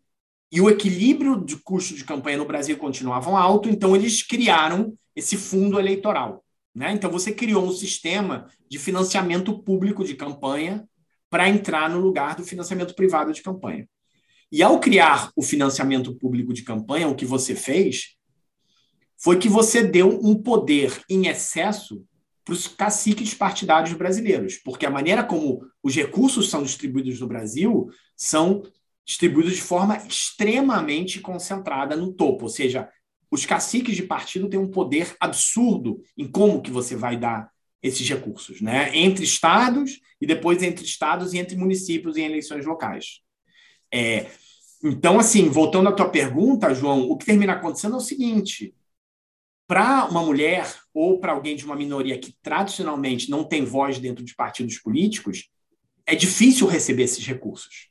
e 0.52 0.60
o 0.60 0.70
equilíbrio 0.70 1.44
de 1.44 1.56
custo 1.56 1.94
de 1.94 2.04
campanha 2.04 2.38
no 2.38 2.44
Brasil 2.44 2.76
continuavam 2.76 3.36
alto, 3.36 3.68
então 3.68 3.96
eles 3.96 4.22
criaram 4.22 4.96
esse 5.14 5.36
fundo 5.36 5.78
eleitoral. 5.78 6.44
Né? 6.74 6.92
Então 6.92 7.10
você 7.10 7.32
criou 7.32 7.64
um 7.64 7.72
sistema 7.72 8.48
de 8.68 8.78
financiamento 8.78 9.58
público 9.58 10.04
de 10.04 10.14
campanha 10.14 10.86
para 11.30 11.48
entrar 11.48 11.90
no 11.90 11.98
lugar 11.98 12.36
do 12.36 12.44
financiamento 12.44 12.94
privado 12.94 13.32
de 13.32 13.42
campanha. 13.42 13.88
E 14.50 14.62
ao 14.62 14.78
criar 14.78 15.30
o 15.34 15.42
financiamento 15.42 16.14
público 16.14 16.52
de 16.52 16.62
campanha, 16.62 17.08
o 17.08 17.14
que 17.14 17.24
você 17.24 17.54
fez 17.54 18.16
foi 19.18 19.38
que 19.38 19.48
você 19.48 19.82
deu 19.82 20.20
um 20.22 20.40
poder 20.40 21.02
em 21.08 21.26
excesso 21.26 22.04
para 22.44 22.52
os 22.52 22.68
caciques 22.68 23.34
partidários 23.34 23.92
brasileiros, 23.94 24.56
porque 24.58 24.86
a 24.86 24.90
maneira 24.90 25.24
como 25.24 25.66
os 25.82 25.94
recursos 25.96 26.48
são 26.48 26.62
distribuídos 26.62 27.18
no 27.18 27.26
Brasil 27.26 27.88
são 28.16 28.62
distribuídos 29.04 29.54
de 29.54 29.62
forma 29.62 29.96
extremamente 30.06 31.20
concentrada 31.20 31.96
no 31.96 32.12
topo, 32.12 32.44
ou 32.44 32.48
seja, 32.48 32.88
os 33.30 33.44
caciques 33.44 33.96
de 33.96 34.02
partido 34.04 34.48
têm 34.48 34.60
um 34.60 34.70
poder 34.70 35.16
absurdo 35.18 36.00
em 36.16 36.28
como 36.28 36.62
que 36.62 36.70
você 36.70 36.94
vai 36.94 37.16
dar 37.16 37.50
esses 37.82 38.08
recursos, 38.08 38.60
né? 38.60 38.96
Entre 38.96 39.24
estados 39.24 40.00
e 40.20 40.26
depois 40.26 40.62
entre 40.62 40.84
estados 40.84 41.34
e 41.34 41.38
entre 41.38 41.56
municípios 41.56 42.16
em 42.16 42.24
eleições 42.24 42.64
locais. 42.64 43.25
É, 43.92 44.30
então, 44.82 45.18
assim, 45.18 45.48
voltando 45.48 45.88
à 45.88 45.92
tua 45.92 46.08
pergunta, 46.08 46.74
João, 46.74 47.08
o 47.10 47.16
que 47.16 47.26
termina 47.26 47.54
acontecendo 47.54 47.94
é 47.94 47.98
o 47.98 48.00
seguinte: 48.00 48.74
para 49.66 50.06
uma 50.06 50.22
mulher 50.22 50.72
ou 50.94 51.18
para 51.18 51.32
alguém 51.32 51.56
de 51.56 51.64
uma 51.64 51.76
minoria 51.76 52.18
que 52.18 52.34
tradicionalmente 52.42 53.30
não 53.30 53.44
tem 53.44 53.64
voz 53.64 53.98
dentro 53.98 54.24
de 54.24 54.34
partidos 54.34 54.78
políticos, 54.78 55.48
é 56.06 56.14
difícil 56.14 56.66
receber 56.66 57.04
esses 57.04 57.26
recursos. 57.26 57.88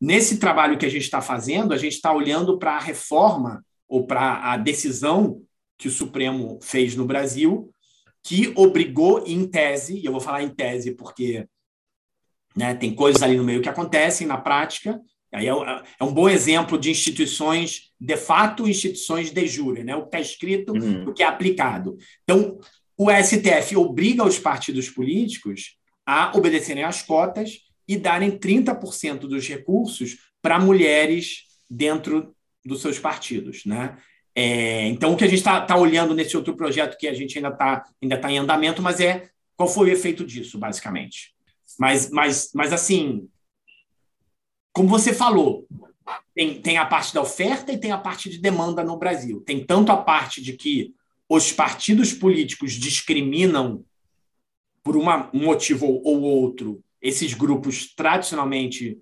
Nesse 0.00 0.38
trabalho 0.38 0.78
que 0.78 0.86
a 0.86 0.90
gente 0.90 1.02
está 1.02 1.20
fazendo, 1.20 1.72
a 1.72 1.78
gente 1.78 1.94
está 1.94 2.12
olhando 2.12 2.58
para 2.58 2.76
a 2.76 2.80
reforma 2.80 3.64
ou 3.88 4.06
para 4.06 4.52
a 4.52 4.56
decisão 4.56 5.42
que 5.76 5.88
o 5.88 5.90
Supremo 5.90 6.58
fez 6.62 6.94
no 6.94 7.06
Brasil, 7.06 7.72
que 8.22 8.52
obrigou, 8.54 9.24
em 9.26 9.46
tese, 9.46 9.98
e 9.98 10.04
eu 10.04 10.12
vou 10.12 10.20
falar 10.20 10.42
em 10.42 10.50
tese 10.50 10.92
porque 10.92 11.46
né, 12.56 12.74
tem 12.74 12.94
coisas 12.94 13.22
ali 13.22 13.36
no 13.36 13.44
meio 13.44 13.62
que 13.62 13.68
acontecem 13.68 14.26
na 14.26 14.36
prática, 14.36 15.00
Aí 15.32 15.46
é, 15.46 15.50
é, 15.50 16.04
um 16.04 16.12
bom 16.12 16.28
exemplo 16.28 16.76
de 16.76 16.90
instituições 16.90 17.92
de 18.00 18.16
fato, 18.16 18.68
instituições 18.68 19.30
de 19.30 19.46
jure, 19.46 19.84
né? 19.84 19.94
o 19.94 20.02
que 20.02 20.06
está 20.08 20.20
escrito, 20.20 20.72
uhum. 20.72 21.08
o 21.08 21.14
que 21.14 21.22
é 21.22 21.26
aplicado. 21.26 21.96
Então, 22.24 22.58
o 22.96 23.10
STF 23.10 23.76
obriga 23.76 24.24
os 24.24 24.38
partidos 24.38 24.90
políticos 24.90 25.76
a 26.04 26.36
obedecerem 26.36 26.82
às 26.82 27.02
cotas 27.02 27.60
e 27.86 27.96
darem 27.96 28.32
30% 28.32 29.20
dos 29.20 29.46
recursos 29.46 30.18
para 30.42 30.58
mulheres 30.58 31.44
dentro 31.68 32.34
dos 32.64 32.80
seus 32.80 32.98
partidos. 32.98 33.64
Né? 33.64 33.96
É, 34.34 34.86
então, 34.88 35.12
o 35.12 35.16
que 35.16 35.24
a 35.24 35.28
gente 35.28 35.38
está 35.38 35.60
tá 35.60 35.76
olhando 35.76 36.14
nesse 36.14 36.36
outro 36.36 36.56
projeto 36.56 36.98
que 36.98 37.06
a 37.06 37.14
gente 37.14 37.38
ainda 37.38 37.50
está 37.50 37.84
ainda 38.02 38.18
tá 38.18 38.32
em 38.32 38.38
andamento, 38.38 38.82
mas 38.82 38.98
é 38.98 39.28
qual 39.56 39.68
foi 39.68 39.90
o 39.90 39.92
efeito 39.92 40.24
disso, 40.24 40.58
basicamente. 40.58 41.34
Mas, 41.78 42.10
mas, 42.10 42.50
mas 42.54 42.72
assim, 42.72 43.28
como 44.72 44.88
você 44.88 45.12
falou, 45.12 45.66
tem, 46.34 46.60
tem 46.60 46.78
a 46.78 46.86
parte 46.86 47.14
da 47.14 47.20
oferta 47.20 47.72
e 47.72 47.78
tem 47.78 47.92
a 47.92 47.98
parte 47.98 48.28
de 48.28 48.38
demanda 48.38 48.82
no 48.84 48.96
Brasil. 48.96 49.40
Tem 49.42 49.64
tanto 49.64 49.92
a 49.92 49.96
parte 49.96 50.42
de 50.42 50.54
que 50.54 50.94
os 51.28 51.52
partidos 51.52 52.12
políticos 52.12 52.72
discriminam 52.72 53.84
por 54.82 54.96
uma, 54.96 55.30
um 55.32 55.44
motivo 55.44 55.86
ou 55.86 56.22
outro 56.22 56.82
esses 57.00 57.32
grupos 57.34 57.94
tradicionalmente 57.94 58.98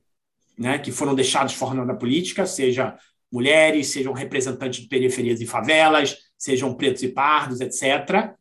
né, 0.56 0.78
que 0.78 0.92
foram 0.92 1.14
deixados 1.14 1.54
fora 1.54 1.84
da 1.84 1.94
política, 1.94 2.46
seja 2.46 2.96
mulheres, 3.30 3.88
sejam 3.88 4.12
representantes 4.12 4.80
de 4.80 4.88
periferias 4.88 5.40
e 5.40 5.46
favelas, 5.46 6.16
sejam 6.36 6.74
pretos 6.74 7.02
e 7.02 7.08
pardos, 7.08 7.60
etc. 7.60 8.34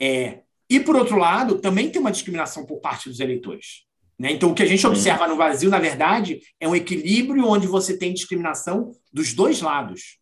É, 0.00 0.41
e, 0.76 0.80
por 0.80 0.96
outro 0.96 1.16
lado, 1.16 1.58
também 1.58 1.90
tem 1.90 2.00
uma 2.00 2.10
discriminação 2.10 2.64
por 2.64 2.80
parte 2.80 3.08
dos 3.08 3.20
eleitores. 3.20 3.84
Né? 4.18 4.32
Então, 4.32 4.50
o 4.50 4.54
que 4.54 4.62
a 4.62 4.66
gente 4.66 4.86
observa 4.86 5.26
no 5.26 5.36
Brasil, 5.36 5.68
na 5.68 5.78
verdade, 5.78 6.40
é 6.60 6.68
um 6.68 6.74
equilíbrio 6.76 7.46
onde 7.46 7.66
você 7.66 7.96
tem 7.96 8.14
discriminação 8.14 8.92
dos 9.12 9.34
dois 9.34 9.60
lados. 9.60 10.18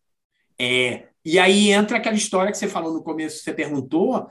É, 0.59 1.07
e 1.23 1.37
aí 1.39 1.71
entra 1.71 1.97
aquela 1.97 2.15
história 2.15 2.51
que 2.51 2.57
você 2.57 2.67
falou 2.67 2.93
no 2.93 3.03
começo, 3.03 3.43
você 3.43 3.53
perguntou, 3.53 4.27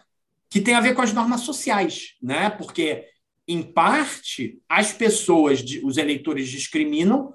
que 0.49 0.61
tem 0.61 0.75
a 0.75 0.81
ver 0.81 0.95
com 0.95 1.03
as 1.03 1.13
normas 1.13 1.43
sociais, 1.43 2.15
né? 2.21 2.51
Porque, 2.51 3.07
em 3.47 3.63
parte, 3.63 4.61
as 4.69 4.93
pessoas, 4.93 5.65
os 5.83 5.97
eleitores 5.97 6.49
discriminam 6.49 7.33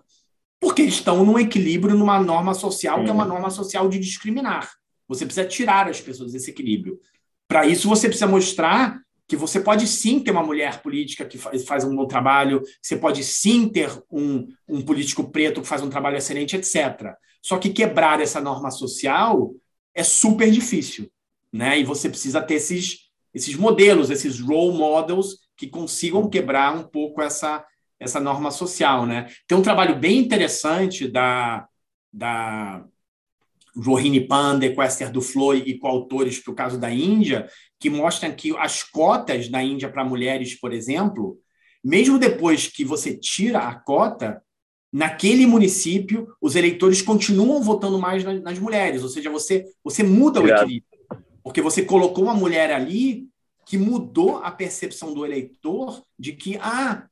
porque 0.59 0.81
estão 0.81 1.25
num 1.25 1.39
equilíbrio 1.39 1.95
numa 1.95 2.19
norma 2.19 2.53
social, 2.53 3.03
que 3.03 3.09
é 3.09 3.13
uma 3.13 3.25
norma 3.25 3.49
social 3.49 3.87
de 3.87 3.99
discriminar. 3.99 4.71
Você 5.07 5.25
precisa 5.25 5.47
tirar 5.47 5.87
as 5.87 6.01
pessoas 6.01 6.31
desse 6.33 6.49
equilíbrio. 6.49 6.99
Para 7.47 7.65
isso, 7.65 7.87
você 7.87 8.07
precisa 8.07 8.27
mostrar 8.27 8.99
que 9.27 9.35
você 9.35 9.59
pode 9.59 9.87
sim 9.87 10.19
ter 10.19 10.31
uma 10.31 10.43
mulher 10.43 10.81
política 10.81 11.25
que 11.25 11.37
faz 11.37 11.83
um 11.83 11.95
bom 11.95 12.05
trabalho, 12.05 12.61
você 12.81 12.95
pode 12.95 13.23
sim 13.23 13.67
ter 13.67 13.89
um, 14.11 14.47
um 14.67 14.81
político 14.81 15.31
preto 15.31 15.61
que 15.61 15.67
faz 15.67 15.81
um 15.81 15.89
trabalho 15.89 16.17
excelente, 16.17 16.55
etc. 16.55 17.15
Só 17.41 17.57
que 17.57 17.69
quebrar 17.69 18.21
essa 18.21 18.39
norma 18.39 18.69
social 18.69 19.53
é 19.93 20.03
super 20.03 20.49
difícil, 20.51 21.09
né? 21.51 21.79
E 21.79 21.83
você 21.83 22.09
precisa 22.09 22.41
ter 22.41 22.55
esses, 22.55 23.09
esses 23.33 23.55
modelos, 23.55 24.09
esses 24.09 24.39
role 24.39 24.77
models 24.77 25.39
que 25.57 25.67
consigam 25.67 26.29
quebrar 26.29 26.75
um 26.75 26.83
pouco 26.83 27.21
essa, 27.21 27.65
essa 27.99 28.19
norma 28.19 28.51
social, 28.51 29.05
né? 29.05 29.27
Tem 29.47 29.57
um 29.57 29.63
trabalho 29.63 29.95
bem 29.95 30.19
interessante 30.19 31.07
da, 31.07 31.67
da 32.11 32.85
Rohini 33.77 34.21
Pandey, 34.21 34.73
com 34.73 34.81
Esther 34.81 35.11
Duflo 35.11 35.53
e 35.53 35.77
coautores 35.77 36.39
para 36.39 36.51
o 36.51 36.55
caso 36.55 36.79
da 36.79 36.91
Índia, 36.91 37.47
que 37.79 37.89
mostram 37.89 38.31
que 38.31 38.55
as 38.57 38.83
cotas 38.83 39.49
da 39.49 39.61
Índia 39.61 39.89
para 39.89 40.05
mulheres, 40.05 40.57
por 40.59 40.73
exemplo, 40.73 41.37
mesmo 41.83 42.17
depois 42.17 42.67
que 42.67 42.85
você 42.85 43.15
tira 43.15 43.59
a 43.59 43.75
cota, 43.75 44.41
naquele 44.91 45.45
município 45.45 46.27
os 46.41 46.55
eleitores 46.55 47.01
continuam 47.01 47.61
votando 47.61 47.99
mais 47.99 48.23
nas, 48.23 48.41
nas 48.41 48.59
mulheres, 48.59 49.03
ou 49.03 49.09
seja, 49.09 49.29
você, 49.29 49.65
você 49.83 50.01
muda 50.03 50.41
o 50.41 50.47
equilíbrio, 50.47 50.99
porque 51.43 51.61
você 51.61 51.83
colocou 51.83 52.23
uma 52.23 52.33
mulher 52.33 52.71
ali 52.71 53.27
que 53.65 53.77
mudou 53.77 54.37
a 54.37 54.51
percepção 54.51 55.13
do 55.13 55.25
eleitor 55.25 56.01
de 56.17 56.33
que 56.33 56.57
ah, 56.61 57.07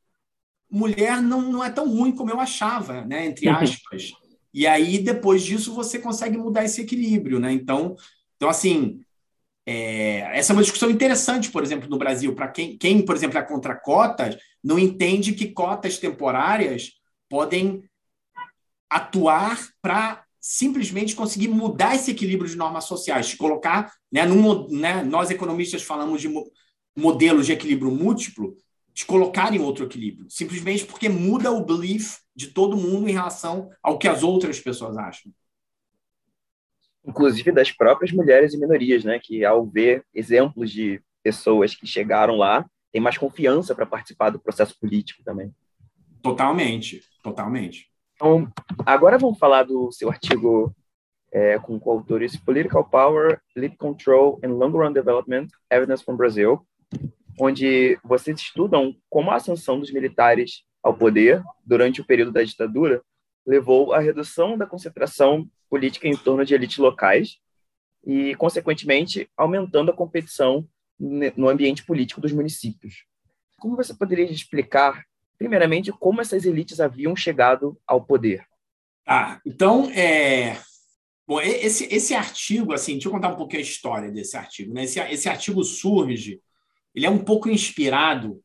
mulher 0.69 1.21
não, 1.21 1.41
não 1.41 1.63
é 1.63 1.69
tão 1.69 1.89
ruim 1.89 2.11
como 2.11 2.31
eu 2.31 2.39
achava, 2.39 3.01
né, 3.05 3.25
entre 3.25 3.49
aspas. 3.49 4.13
E 4.53 4.67
aí, 4.67 4.99
depois 4.99 5.43
disso, 5.43 5.73
você 5.73 5.97
consegue 5.97 6.37
mudar 6.37 6.63
esse 6.63 6.81
equilíbrio, 6.81 7.39
né? 7.39 7.51
Então, 7.51 7.95
então 8.35 8.49
assim, 8.49 8.99
é, 9.65 10.37
essa 10.37 10.51
é 10.51 10.55
uma 10.55 10.61
discussão 10.61 10.89
interessante, 10.89 11.49
por 11.49 11.63
exemplo, 11.63 11.89
no 11.89 11.97
Brasil, 11.97 12.35
para 12.35 12.49
quem, 12.49 12.77
quem, 12.77 13.03
por 13.03 13.15
exemplo, 13.15 13.37
é 13.37 13.41
contra 13.41 13.75
cotas, 13.75 14.37
não 14.63 14.77
entende 14.77 15.33
que 15.33 15.51
cotas 15.51 15.97
temporárias 15.97 16.91
podem 17.29 17.83
atuar 18.89 19.57
para 19.81 20.23
simplesmente 20.39 21.15
conseguir 21.15 21.47
mudar 21.47 21.95
esse 21.95 22.11
equilíbrio 22.11 22.49
de 22.49 22.57
normas 22.57 22.83
sociais, 22.83 23.33
colocar, 23.33 23.93
né, 24.11 24.25
num, 24.25 24.67
né, 24.67 25.01
nós 25.01 25.31
economistas 25.31 25.81
falamos 25.81 26.21
de 26.21 26.29
modelos 26.95 27.45
de 27.45 27.53
equilíbrio 27.53 27.89
múltiplo, 27.89 28.55
de 28.93 29.05
colocar 29.05 29.53
em 29.55 29.59
outro 29.59 29.85
equilíbrio, 29.85 30.29
simplesmente 30.29 30.85
porque 30.85 31.07
muda 31.07 31.51
o 31.51 31.65
belief 31.65 32.17
de 32.35 32.47
todo 32.47 32.77
mundo 32.77 33.07
em 33.07 33.13
relação 33.13 33.69
ao 33.81 33.97
que 33.97 34.07
as 34.07 34.23
outras 34.23 34.59
pessoas 34.59 34.97
acham. 34.97 35.31
Inclusive 37.05 37.51
das 37.51 37.71
próprias 37.71 38.11
mulheres 38.11 38.53
e 38.53 38.57
minorias, 38.57 39.03
né, 39.03 39.19
que 39.19 39.43
ao 39.43 39.65
ver 39.65 40.05
exemplos 40.13 40.71
de 40.71 41.01
pessoas 41.21 41.75
que 41.75 41.85
chegaram 41.85 42.35
lá, 42.35 42.65
têm 42.91 43.01
mais 43.01 43.17
confiança 43.17 43.73
para 43.75 43.85
participar 43.85 44.29
do 44.29 44.39
processo 44.39 44.77
político 44.79 45.23
também. 45.23 45.53
Totalmente, 46.21 47.01
totalmente. 47.21 47.91
Então, 48.15 48.47
agora 48.85 49.17
vamos 49.17 49.37
falar 49.37 49.63
do 49.63 49.91
seu 49.91 50.09
artigo 50.09 50.73
é, 51.31 51.57
com 51.59 51.79
coautores 51.79 52.37
Political 52.37 52.85
Power, 52.85 53.41
Lead 53.55 53.75
Control 53.75 54.39
and 54.43 54.49
Long 54.49 54.71
Run 54.71 54.93
Development, 54.93 55.47
Evidence 55.69 56.03
from 56.03 56.15
Brazil, 56.15 56.65
onde 57.39 57.99
vocês 58.03 58.39
estudam 58.39 58.95
como 59.09 59.31
a 59.31 59.35
ascensão 59.35 59.79
dos 59.79 59.91
militares 59.91 60.63
ao 60.83 60.93
poder 60.93 61.41
durante 61.65 62.01
o 62.01 62.05
período 62.05 62.31
da 62.31 62.43
ditadura 62.43 63.01
levou 63.45 63.93
à 63.93 63.99
redução 63.99 64.57
da 64.57 64.65
concentração 64.65 65.49
política 65.69 66.07
em 66.07 66.15
torno 66.15 66.45
de 66.45 66.53
elites 66.53 66.77
locais 66.77 67.37
e, 68.05 68.35
consequentemente, 68.35 69.29
aumentando 69.35 69.91
a 69.91 69.95
competição 69.95 70.67
no 70.99 71.49
ambiente 71.49 71.85
político 71.85 72.21
dos 72.21 72.31
municípios. 72.31 73.05
Como 73.57 73.75
você 73.75 73.93
poderia 73.93 74.25
explicar, 74.25 75.03
primeiramente, 75.37 75.91
como 75.91 76.21
essas 76.21 76.45
elites 76.45 76.79
haviam 76.79 77.15
chegado 77.15 77.77
ao 77.87 78.03
poder? 78.03 78.45
Ah, 79.05 79.41
então, 79.45 79.89
é... 79.91 80.57
Bom, 81.25 81.39
esse, 81.39 81.85
esse 81.93 82.13
artigo, 82.13 82.73
assim, 82.73 82.93
deixa 82.93 83.07
eu 83.07 83.11
contar 83.11 83.29
um 83.29 83.37
pouquinho 83.37 83.61
a 83.61 83.65
história 83.65 84.11
desse 84.11 84.35
artigo. 84.35 84.73
Né? 84.73 84.83
Esse, 84.83 84.99
esse 84.99 85.29
artigo 85.29 85.63
surge 85.63 86.41
ele 86.93 87.05
é 87.05 87.09
um 87.09 87.23
pouco 87.23 87.49
inspirado. 87.49 88.41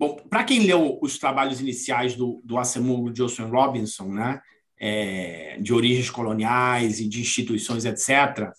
Bom, 0.00 0.16
para 0.30 0.44
quem 0.44 0.60
leu 0.60 0.98
os 1.02 1.18
trabalhos 1.18 1.60
iniciais 1.60 2.14
do, 2.14 2.40
do 2.42 2.56
Asamoah 2.56 3.12
Johnson 3.12 3.50
Robinson, 3.50 4.08
né, 4.08 4.40
é, 4.78 5.58
de 5.60 5.74
origens 5.74 6.08
coloniais 6.08 7.00
e 7.00 7.06
de 7.06 7.20
instituições, 7.20 7.84
etc., 7.84 8.50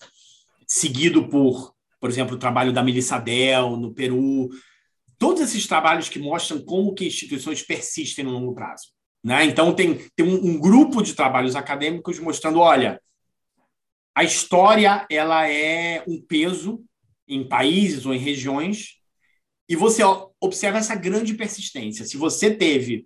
seguido 0.67 1.27
por, 1.27 1.73
por 1.99 2.11
exemplo, 2.11 2.35
o 2.35 2.39
trabalho 2.39 2.71
da 2.71 2.83
Melissa 2.83 3.17
Dell 3.17 3.75
no 3.75 3.91
Peru, 3.91 4.51
todos 5.17 5.41
esses 5.41 5.65
trabalhos 5.65 6.09
que 6.09 6.19
mostram 6.19 6.63
como 6.63 6.93
que 6.93 7.07
instituições 7.07 7.63
persistem 7.63 8.23
no 8.23 8.33
longo 8.33 8.53
prazo. 8.53 8.89
Né? 9.23 9.43
Então, 9.45 9.73
tem, 9.73 9.95
tem 10.15 10.23
um, 10.23 10.45
um 10.45 10.59
grupo 10.59 11.01
de 11.01 11.15
trabalhos 11.15 11.55
acadêmicos 11.55 12.19
mostrando, 12.19 12.59
olha, 12.59 13.01
a 14.13 14.23
história 14.23 15.07
ela 15.09 15.49
é 15.49 16.03
um 16.07 16.21
peso 16.21 16.83
em 17.27 17.43
países 17.47 18.05
ou 18.05 18.13
em 18.13 18.19
regiões, 18.19 18.99
e 19.67 19.75
você 19.75 20.03
observa 20.41 20.79
essa 20.79 20.95
grande 20.95 21.35
persistência. 21.35 22.03
Se 22.03 22.17
você 22.17 22.53
teve 22.53 23.05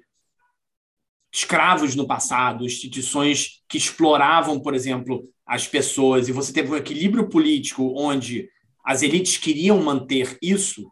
escravos 1.31 1.95
no 1.95 2.07
passado, 2.07 2.65
instituições 2.65 3.61
que 3.67 3.77
exploravam, 3.77 4.59
por 4.59 4.73
exemplo, 4.73 5.29
as 5.45 5.67
pessoas, 5.67 6.29
e 6.29 6.31
você 6.31 6.53
teve 6.53 6.71
um 6.71 6.77
equilíbrio 6.77 7.27
político 7.27 7.93
onde 7.97 8.49
as 8.83 9.03
elites 9.03 9.37
queriam 9.37 9.83
manter 9.83 10.37
isso, 10.41 10.89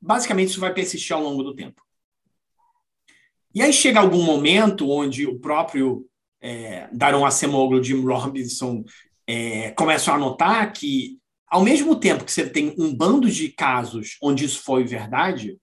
basicamente 0.00 0.50
isso 0.50 0.60
vai 0.60 0.74
persistir 0.74 1.14
ao 1.14 1.22
longo 1.22 1.42
do 1.42 1.54
tempo. 1.54 1.80
E 3.54 3.62
aí 3.62 3.72
chega 3.72 4.00
algum 4.00 4.22
momento 4.22 4.90
onde 4.90 5.24
o 5.24 5.38
próprio 5.38 6.04
é, 6.40 6.88
Daron 6.92 7.24
Acemoglu, 7.24 7.82
Jim 7.82 8.02
Robinson 8.02 8.84
é, 9.26 9.70
começam 9.70 10.14
a 10.14 10.18
notar 10.18 10.72
que, 10.72 11.18
ao 11.46 11.62
mesmo 11.62 11.94
tempo 11.96 12.24
que 12.24 12.32
você 12.32 12.48
tem 12.48 12.74
um 12.76 12.94
bando 12.94 13.30
de 13.30 13.48
casos 13.50 14.16
onde 14.20 14.44
isso 14.44 14.62
foi 14.62 14.84
verdade, 14.84 15.56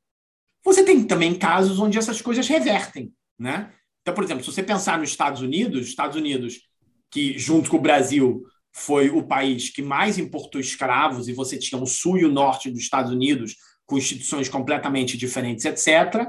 você 0.63 0.83
tem 0.83 1.03
também 1.03 1.35
casos 1.35 1.79
onde 1.79 1.97
essas 1.97 2.21
coisas 2.21 2.47
revertem, 2.47 3.11
né? 3.37 3.71
Então, 4.01 4.13
por 4.13 4.23
exemplo, 4.23 4.43
se 4.43 4.51
você 4.51 4.63
pensar 4.63 4.99
nos 4.99 5.09
Estados 5.09 5.41
Unidos, 5.41 5.87
Estados 5.87 6.17
Unidos, 6.17 6.61
que 7.09 7.37
junto 7.37 7.69
com 7.69 7.77
o 7.77 7.81
Brasil 7.81 8.43
foi 8.73 9.09
o 9.09 9.23
país 9.23 9.69
que 9.69 9.81
mais 9.81 10.17
importou 10.17 10.59
escravos, 10.59 11.27
e 11.27 11.33
você 11.33 11.57
tinha 11.57 11.79
o 11.79 11.85
sul 11.85 12.17
e 12.17 12.25
o 12.25 12.31
norte 12.31 12.69
dos 12.69 12.81
Estados 12.81 13.11
Unidos 13.11 13.55
com 13.85 13.97
instituições 13.97 14.49
completamente 14.49 15.17
diferentes, 15.17 15.65
etc. 15.65 16.27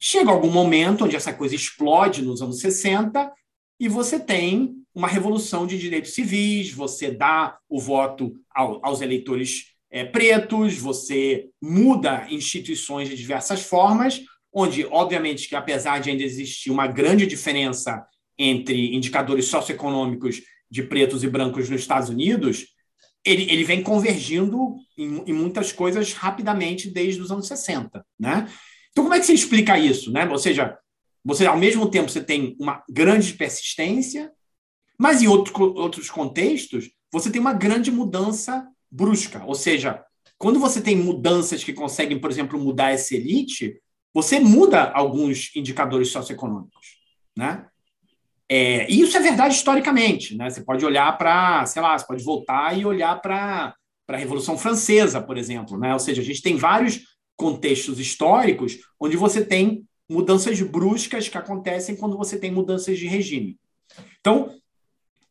Chega 0.00 0.30
algum 0.30 0.50
momento 0.50 1.04
onde 1.04 1.16
essa 1.16 1.32
coisa 1.32 1.54
explode 1.54 2.22
nos 2.22 2.40
anos 2.40 2.60
60 2.60 3.30
e 3.78 3.88
você 3.88 4.18
tem 4.18 4.76
uma 4.94 5.08
revolução 5.08 5.66
de 5.66 5.78
direitos 5.78 6.14
civis, 6.14 6.72
você 6.72 7.10
dá 7.10 7.58
o 7.68 7.80
voto 7.80 8.32
ao, 8.50 8.84
aos 8.84 9.00
eleitores 9.00 9.73
é, 9.94 10.04
pretos, 10.04 10.76
você 10.76 11.50
muda 11.62 12.26
instituições 12.28 13.08
de 13.08 13.16
diversas 13.16 13.62
formas, 13.62 14.20
onde, 14.52 14.84
obviamente, 14.86 15.48
que 15.48 15.54
apesar 15.54 16.00
de 16.00 16.10
ainda 16.10 16.24
existir 16.24 16.72
uma 16.72 16.88
grande 16.88 17.24
diferença 17.24 18.04
entre 18.36 18.92
indicadores 18.92 19.44
socioeconômicos 19.44 20.42
de 20.68 20.82
pretos 20.82 21.22
e 21.22 21.28
brancos 21.28 21.70
nos 21.70 21.80
Estados 21.80 22.08
Unidos, 22.08 22.66
ele, 23.24 23.44
ele 23.48 23.62
vem 23.62 23.84
convergindo 23.84 24.74
em, 24.98 25.22
em, 25.28 25.32
muitas 25.32 25.70
coisas 25.70 26.12
rapidamente 26.12 26.90
desde 26.90 27.22
os 27.22 27.30
anos 27.30 27.46
60, 27.46 28.04
né? 28.18 28.48
Então, 28.90 29.04
como 29.04 29.14
é 29.14 29.20
que 29.20 29.26
você 29.26 29.32
explica 29.32 29.78
isso, 29.78 30.10
né? 30.10 30.28
Ou 30.28 30.38
seja, 30.38 30.76
você, 31.24 31.46
ao 31.46 31.56
mesmo 31.56 31.88
tempo, 31.88 32.10
você 32.10 32.20
tem 32.20 32.56
uma 32.58 32.82
grande 32.90 33.32
persistência, 33.34 34.32
mas 34.98 35.22
em 35.22 35.28
outro, 35.28 35.72
outros 35.76 36.10
contextos, 36.10 36.90
você 37.12 37.30
tem 37.30 37.40
uma 37.40 37.52
grande 37.52 37.92
mudança 37.92 38.68
brusca. 38.94 39.42
Ou 39.44 39.54
seja, 39.54 40.02
quando 40.38 40.60
você 40.60 40.80
tem 40.80 40.96
mudanças 40.96 41.64
que 41.64 41.72
conseguem, 41.72 42.18
por 42.18 42.30
exemplo, 42.30 42.58
mudar 42.58 42.92
essa 42.92 43.14
elite, 43.14 43.80
você 44.12 44.38
muda 44.38 44.90
alguns 44.92 45.50
indicadores 45.56 46.08
socioeconômicos, 46.08 46.98
né? 47.36 47.66
É, 48.48 48.88
e 48.90 49.00
isso 49.00 49.16
é 49.16 49.20
verdade 49.20 49.54
historicamente, 49.54 50.36
né? 50.36 50.48
Você 50.48 50.62
pode 50.62 50.84
olhar 50.84 51.16
para, 51.18 51.66
sei 51.66 51.82
lá, 51.82 51.98
você 51.98 52.06
pode 52.06 52.22
voltar 52.22 52.78
e 52.78 52.86
olhar 52.86 53.20
para 53.20 53.74
a 54.08 54.16
Revolução 54.16 54.56
Francesa, 54.56 55.20
por 55.20 55.36
exemplo, 55.36 55.78
né? 55.78 55.92
Ou 55.92 55.98
seja, 55.98 56.20
a 56.22 56.24
gente 56.24 56.42
tem 56.42 56.56
vários 56.56 57.00
contextos 57.36 57.98
históricos 57.98 58.78
onde 59.00 59.16
você 59.16 59.44
tem 59.44 59.84
mudanças 60.08 60.60
bruscas 60.60 61.28
que 61.28 61.38
acontecem 61.38 61.96
quando 61.96 62.16
você 62.16 62.38
tem 62.38 62.52
mudanças 62.52 62.98
de 62.98 63.08
regime. 63.08 63.58
Então, 64.20 64.54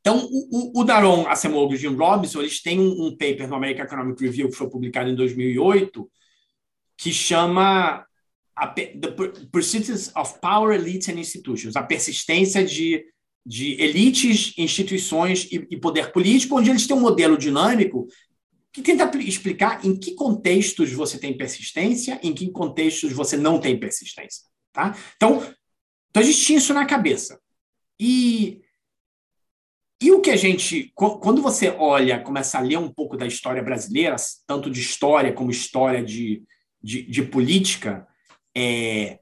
então 0.04 0.28
o, 0.30 0.82
o 0.82 0.84
Daron 0.84 1.26
Acemoglu 1.28 1.72
e 1.72 1.76
o 1.76 1.80
Jim 1.80 1.96
Robinson 1.96 2.42
eles 2.42 2.62
têm 2.62 2.78
um, 2.78 3.06
um, 3.06 3.12
paper 3.12 3.48
no 3.48 3.56
American 3.56 3.86
Economic 3.86 4.22
Review 4.22 4.50
que 4.50 4.56
foi 4.56 4.70
publicado 4.70 5.10
em 5.10 5.16
2008 5.16 6.12
que 6.98 7.12
chama 7.14 8.06
a, 8.56 8.68
The 8.68 9.12
Persistence 9.52 10.12
of 10.16 10.40
Power, 10.42 10.76
Elites 10.76 11.10
and 11.10 11.20
Institutions, 11.20 11.76
a 11.76 11.84
persistência 11.84 12.64
de, 12.64 13.04
de 13.46 13.82
elites, 13.82 14.54
instituições 14.58 15.46
e, 15.52 15.68
e 15.72 15.78
poder 15.78 16.12
político, 16.12 16.58
onde 16.58 16.70
eles 16.70 16.86
têm 16.86 16.96
um 16.96 17.02
modelo 17.02 17.38
dinâmico 17.38 18.08
que 18.72 18.82
tenta 18.82 19.10
explicar 19.20 19.84
em 19.86 19.96
que 19.96 20.16
contextos 20.16 20.92
você 20.92 21.18
tem 21.18 21.36
persistência, 21.36 22.20
em 22.24 22.34
que 22.34 22.52
contextos 22.52 23.12
você 23.12 23.38
não 23.38 23.60
tem 23.60 23.80
persistência. 23.80 24.44
Tá? 24.72 24.96
Então, 25.16 25.44
então, 26.14 26.22
a 26.22 26.26
gente 26.26 26.42
tinha 26.42 26.60
isso 26.60 26.76
na 26.76 26.86
cabeça. 26.86 27.40
E, 28.00 28.62
e 30.04 30.12
o 30.12 30.20
que 30.20 30.32
a 30.32 30.36
gente. 30.36 30.92
Quando 30.94 31.42
você 31.42 31.70
olha, 31.70 32.20
começa 32.20 32.58
a 32.58 32.62
ler 32.62 32.78
um 32.78 32.92
pouco 32.92 33.16
da 33.16 33.26
história 33.26 33.64
brasileira, 33.64 34.18
tanto 34.46 34.70
de 34.70 34.82
história 34.82 35.32
como 35.32 35.50
história 35.50 36.04
de, 36.04 36.44
de, 36.82 37.04
de 37.04 37.24
política, 37.24 38.06
é, 38.54 39.20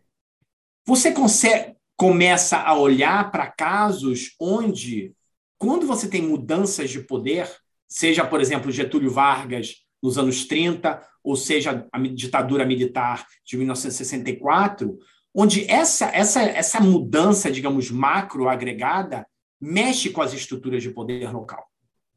você 0.84 1.12
consegue, 1.12 1.76
começa 1.96 2.58
a 2.58 2.74
olhar 2.76 3.30
para 3.30 3.52
casos 3.52 4.34
onde, 4.40 5.14
quando 5.60 5.86
você 5.86 6.08
tem 6.08 6.24
mudanças 6.24 6.90
de 6.90 7.02
poder, 7.02 7.48
seja, 7.88 8.26
por 8.26 8.42
exemplo, 8.42 8.72
Getúlio 8.72 9.12
Vargas 9.12 9.76
nos 10.02 10.18
anos 10.18 10.46
30, 10.46 11.00
ou 11.24 11.36
seja, 11.36 11.88
a 11.92 12.00
ditadura 12.00 12.66
militar 12.66 13.28
de 13.46 13.56
1964, 13.56 14.98
onde 15.32 15.70
essa, 15.70 16.08
essa, 16.08 16.42
essa 16.42 16.80
mudança, 16.80 17.52
digamos, 17.52 17.92
macro 17.92 18.50
agregada 18.50 19.28
mexe 19.62 20.10
com 20.10 20.22
as 20.22 20.34
estruturas 20.34 20.82
de 20.82 20.90
poder 20.90 21.32
local, 21.32 21.66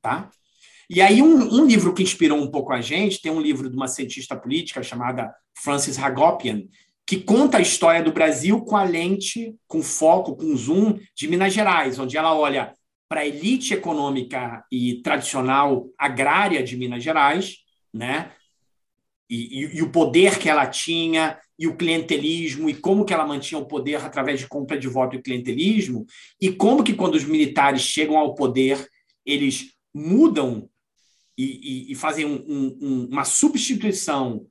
tá? 0.00 0.30
E 0.88 1.00
aí 1.00 1.22
um, 1.22 1.60
um, 1.60 1.66
livro 1.66 1.94
que 1.94 2.02
inspirou 2.02 2.38
um 2.38 2.50
pouco 2.50 2.72
a 2.72 2.80
gente, 2.80 3.20
tem 3.20 3.32
um 3.32 3.40
livro 3.40 3.70
de 3.70 3.76
uma 3.76 3.88
cientista 3.88 4.36
política 4.36 4.82
chamada 4.82 5.34
Frances 5.54 5.98
Hagopian, 5.98 6.62
que 7.06 7.20
conta 7.20 7.58
a 7.58 7.60
história 7.60 8.02
do 8.02 8.12
Brasil 8.12 8.62
com 8.62 8.76
a 8.76 8.84
lente, 8.84 9.54
com 9.66 9.82
foco, 9.82 10.36
com 10.36 10.56
zoom 10.56 10.98
de 11.14 11.28
Minas 11.28 11.52
Gerais, 11.52 11.98
onde 11.98 12.16
ela 12.16 12.34
olha 12.34 12.72
para 13.08 13.20
a 13.20 13.26
elite 13.26 13.74
econômica 13.74 14.64
e 14.72 15.02
tradicional 15.02 15.86
agrária 15.98 16.62
de 16.62 16.76
Minas 16.76 17.04
Gerais, 17.04 17.58
né? 17.92 18.32
E, 19.28 19.64
e, 19.64 19.76
e, 19.78 19.82
o 19.82 19.90
poder 19.90 20.38
que 20.38 20.48
ela 20.48 20.66
tinha 20.66 21.38
e 21.58 21.66
o 21.66 21.76
clientelismo 21.76 22.68
e 22.68 22.74
como 22.74 23.04
que 23.04 23.14
ela 23.14 23.26
mantinha 23.26 23.60
o 23.60 23.66
poder 23.66 23.96
através 23.96 24.40
de 24.40 24.48
compra 24.48 24.78
de 24.78 24.88
voto 24.88 25.16
e 25.16 25.22
clientelismo 25.22 26.04
e 26.40 26.50
como 26.50 26.82
que 26.82 26.94
quando 26.94 27.14
os 27.14 27.24
militares 27.24 27.82
chegam 27.82 28.18
ao 28.18 28.34
poder 28.34 28.88
eles 29.24 29.72
mudam 29.94 30.68
e, 31.36 31.92
e 31.92 31.94
fazem 31.94 32.24
um, 32.24 32.76
um, 32.80 33.08
uma 33.10 33.24
substituição, 33.24 34.46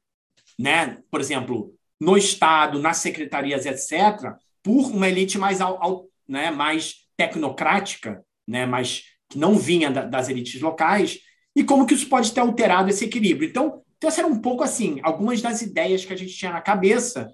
né? 0.60 0.97
Por 1.10 1.22
exemplo, 1.22 1.74
no 1.99 2.18
estado, 2.18 2.80
nas 2.80 2.97
secretarias, 2.97 3.66
etc., 3.66 4.34
por 4.62 4.91
uma 4.91 5.08
elite 5.08 5.38
mais, 5.38 5.62
ao, 5.62 6.08
né, 6.28 6.51
mais 6.51 6.95
tecnocrática, 7.18 8.24
né, 8.47 8.66
mais 8.66 9.04
que 9.30 9.38
não 9.38 9.58
vinha 9.58 9.89
da, 9.91 10.06
das 10.06 10.30
elites 10.30 10.62
locais 10.62 11.20
e 11.56 11.64
como 11.64 11.86
que 11.86 11.93
isso 11.93 12.08
pode 12.08 12.32
ter 12.32 12.39
alterado 12.39 12.89
esse 12.89 13.06
equilíbrio. 13.06 13.49
Então, 13.49 13.83
então, 14.04 14.10
essa 14.10 14.20
era 14.20 14.28
um 14.28 14.41
pouco 14.41 14.66
assim, 14.66 14.99
algumas 15.01 15.41
das 15.41 15.62
ideias 15.62 16.04
que 16.04 16.12
a 16.12 16.16
gente 16.18 16.36
tinha 16.36 16.51
na 16.51 16.60
cabeça. 16.60 17.34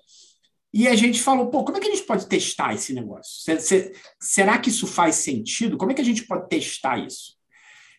E 0.72 0.88
a 0.88 0.94
gente 0.94 1.20
falou, 1.20 1.50
pô, 1.50 1.64
como 1.64 1.78
é 1.78 1.82
que 1.82 1.88
a 1.88 1.90
gente 1.90 2.06
pode 2.06 2.28
testar 2.28 2.76
esse 2.76 2.94
negócio? 2.94 3.42
Será 4.22 4.56
que 4.60 4.70
isso 4.70 4.86
faz 4.86 5.16
sentido? 5.16 5.78
Como 5.78 5.92
é 5.92 5.96
que 5.96 6.02
a 6.02 6.06
gente 6.06 6.28
pode 6.28 6.48
testar 6.48 7.00
isso? 7.00 7.34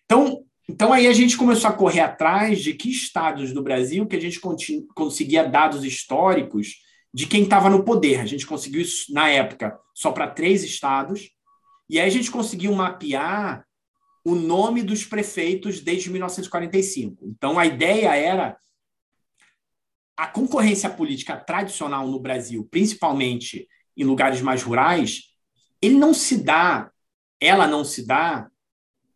Então, 0.04 0.44
então 0.68 0.92
aí 0.92 1.08
a 1.08 1.12
gente 1.12 1.36
começou 1.36 1.68
a 1.68 1.72
correr 1.72 1.98
atrás 1.98 2.62
de 2.62 2.72
que 2.72 2.88
estados 2.88 3.52
do 3.52 3.60
Brasil 3.60 4.06
que 4.06 4.14
a 4.14 4.20
gente 4.20 4.40
conseguia 4.94 5.42
dados 5.42 5.82
históricos 5.84 6.76
de 7.12 7.26
quem 7.26 7.42
estava 7.42 7.68
no 7.68 7.82
poder. 7.82 8.20
A 8.20 8.26
gente 8.26 8.46
conseguiu 8.46 8.82
isso 8.82 9.12
na 9.12 9.28
época 9.28 9.76
só 9.92 10.12
para 10.12 10.30
três 10.30 10.62
estados. 10.62 11.28
E 11.88 11.98
aí 11.98 12.06
a 12.06 12.12
gente 12.12 12.30
conseguiu 12.30 12.72
mapear 12.72 13.66
o 14.24 14.34
nome 14.34 14.82
dos 14.82 15.04
prefeitos 15.04 15.80
desde 15.80 16.10
1945. 16.10 17.26
Então, 17.26 17.58
a 17.58 17.66
ideia 17.66 18.14
era 18.14 18.56
a 20.16 20.26
concorrência 20.26 20.90
política 20.90 21.36
tradicional 21.36 22.06
no 22.06 22.20
Brasil, 22.20 22.68
principalmente 22.70 23.66
em 23.96 24.04
lugares 24.04 24.42
mais 24.42 24.62
rurais, 24.62 25.30
ele 25.80 25.96
não 25.96 26.12
se 26.12 26.42
dá, 26.42 26.90
ela 27.40 27.66
não 27.66 27.84
se 27.84 28.06
dá 28.06 28.50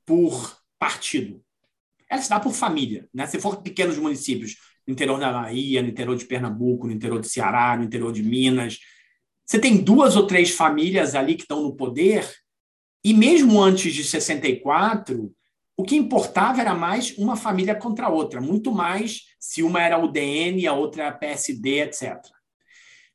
por 0.06 0.58
partido. 0.78 1.42
Ela 2.08 2.22
se 2.22 2.30
dá 2.30 2.40
por 2.40 2.52
família. 2.52 3.08
Né? 3.12 3.26
Se 3.26 3.38
for 3.38 3.62
pequenos 3.62 3.98
municípios, 3.98 4.56
no 4.86 4.92
interior 4.92 5.18
da 5.18 5.32
Bahia, 5.32 5.82
no 5.82 5.88
interior 5.88 6.16
de 6.16 6.24
Pernambuco, 6.24 6.86
no 6.86 6.92
interior 6.92 7.20
de 7.20 7.28
Ceará, 7.28 7.76
no 7.76 7.84
interior 7.84 8.12
de 8.12 8.22
Minas, 8.22 8.78
você 9.44 9.58
tem 9.58 9.76
duas 9.76 10.16
ou 10.16 10.26
três 10.26 10.50
famílias 10.50 11.14
ali 11.14 11.34
que 11.34 11.42
estão 11.42 11.62
no 11.62 11.76
poder 11.76 12.26
e 13.04 13.12
mesmo 13.12 13.60
antes 13.60 13.92
de 13.92 14.02
64, 14.02 15.30
o 15.76 15.82
que 15.82 15.94
importava 15.94 16.60
era 16.60 16.74
mais 16.74 17.16
uma 17.18 17.36
família 17.36 17.74
contra 17.74 18.06
a 18.06 18.10
outra, 18.10 18.40
muito 18.40 18.72
mais 18.72 19.22
se 19.38 19.62
uma 19.62 19.82
era 19.82 19.98
UDN 19.98 20.66
a 20.66 20.72
outra 20.72 21.04
era 21.04 21.12
PSD, 21.12 21.82
etc. 21.82 22.16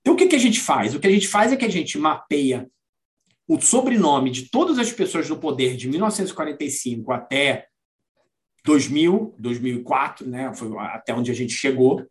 Então, 0.01 0.13
o 0.13 0.17
que, 0.17 0.27
que 0.27 0.35
a 0.35 0.39
gente 0.39 0.59
faz? 0.59 0.93
O 0.93 0.99
que 0.99 1.07
a 1.07 1.11
gente 1.11 1.27
faz 1.27 1.51
é 1.51 1.57
que 1.57 1.65
a 1.65 1.69
gente 1.69 1.97
mapeia 1.97 2.69
o 3.47 3.59
sobrenome 3.59 4.29
de 4.29 4.49
todas 4.49 4.77
as 4.77 4.91
pessoas 4.91 5.27
no 5.27 5.39
poder 5.39 5.75
de 5.75 5.89
1945 5.89 7.11
até 7.11 7.65
2000, 8.63 9.35
2004, 9.39 10.29
né? 10.29 10.53
Foi 10.53 10.69
até 10.77 11.13
onde 11.13 11.31
a 11.31 11.33
gente 11.33 11.53
chegou. 11.53 12.05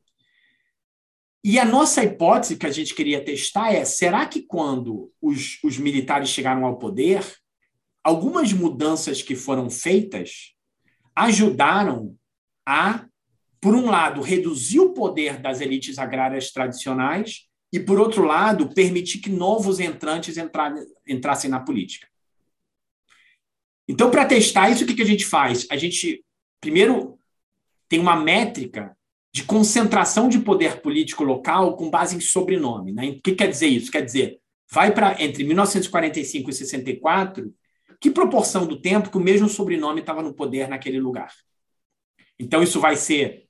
E 1.44 1.58
a 1.58 1.64
nossa 1.64 2.02
hipótese 2.02 2.56
que 2.56 2.66
a 2.66 2.72
gente 2.72 2.94
queria 2.94 3.24
testar 3.24 3.72
é: 3.72 3.84
será 3.84 4.26
que 4.26 4.42
quando 4.42 5.12
os, 5.22 5.62
os 5.62 5.78
militares 5.78 6.28
chegaram 6.28 6.64
ao 6.64 6.76
poder, 6.76 7.22
algumas 8.08 8.54
mudanças 8.54 9.20
que 9.20 9.36
foram 9.36 9.68
feitas 9.68 10.54
ajudaram 11.14 12.16
a, 12.66 13.04
por 13.60 13.74
um 13.74 13.90
lado, 13.90 14.22
reduzir 14.22 14.80
o 14.80 14.94
poder 14.94 15.38
das 15.38 15.60
elites 15.60 15.98
agrárias 15.98 16.50
tradicionais 16.50 17.46
e, 17.70 17.78
por 17.78 18.00
outro 18.00 18.24
lado, 18.24 18.72
permitir 18.72 19.18
que 19.18 19.28
novos 19.28 19.78
entrantes 19.78 20.36
entrassem 21.06 21.50
na 21.50 21.60
política? 21.60 22.08
Então, 23.86 24.10
para 24.10 24.24
testar 24.24 24.70
isso, 24.70 24.84
o 24.84 24.86
que 24.86 25.02
a 25.02 25.06
gente 25.06 25.26
faz? 25.26 25.66
A 25.70 25.76
gente, 25.76 26.24
primeiro, 26.62 27.18
tem 27.90 28.00
uma 28.00 28.16
métrica 28.16 28.96
de 29.34 29.44
concentração 29.44 30.30
de 30.30 30.38
poder 30.38 30.80
político 30.80 31.24
local 31.24 31.76
com 31.76 31.90
base 31.90 32.16
em 32.16 32.20
sobrenome. 32.20 32.90
Né? 32.90 33.10
O 33.10 33.20
que 33.20 33.34
quer 33.34 33.48
dizer 33.48 33.66
isso? 33.66 33.92
Quer 33.92 34.02
dizer, 34.02 34.40
vai 34.70 34.94
para 34.94 35.22
entre 35.22 35.44
1945 35.44 36.48
e 36.48 36.52
64, 36.54 37.54
que 38.00 38.10
proporção 38.10 38.66
do 38.66 38.80
tempo 38.80 39.10
que 39.10 39.16
o 39.16 39.20
mesmo 39.20 39.48
sobrenome 39.48 40.00
estava 40.00 40.22
no 40.22 40.34
poder 40.34 40.68
naquele 40.68 41.00
lugar? 41.00 41.32
Então, 42.38 42.62
isso 42.62 42.80
vai 42.80 42.96
ser 42.96 43.48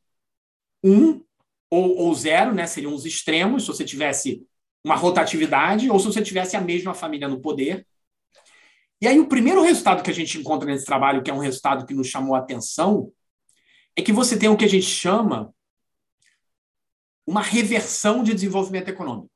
um 0.83 1.23
ou, 1.71 1.97
ou 1.99 2.15
zero, 2.15 2.55
né? 2.55 2.67
seriam 2.67 2.95
os 2.95 3.05
extremos, 3.05 3.63
se 3.63 3.69
você 3.69 3.85
tivesse 3.85 4.47
uma 4.83 4.95
rotatividade, 4.95 5.91
ou 5.91 5.99
se 5.99 6.07
você 6.07 6.23
tivesse 6.23 6.57
a 6.57 6.61
mesma 6.61 6.95
família 6.95 7.29
no 7.29 7.41
poder. 7.41 7.87
E 9.01 9.07
aí, 9.07 9.19
o 9.21 9.29
primeiro 9.29 9.63
resultado 9.63 10.03
que 10.03 10.11
a 10.11 10.15
gente 10.15 10.39
encontra 10.39 10.67
nesse 10.67 10.87
trabalho, 10.87 11.23
que 11.23 11.31
é 11.31 11.35
um 11.35 11.39
resultado 11.39 11.87
que 11.87 11.95
nos 11.95 12.09
chamou 12.09 12.35
a 12.35 12.39
atenção, 12.39 13.13
é 13.95 14.03
que 14.03 14.13
você 14.13 14.39
tem 14.39 14.49
o 14.49 14.57
que 14.57 14.65
a 14.65 14.69
gente 14.69 14.87
chama 14.87 15.53
uma 17.27 17.43
reversão 17.43 18.23
de 18.23 18.33
desenvolvimento 18.33 18.89
econômico. 18.89 19.31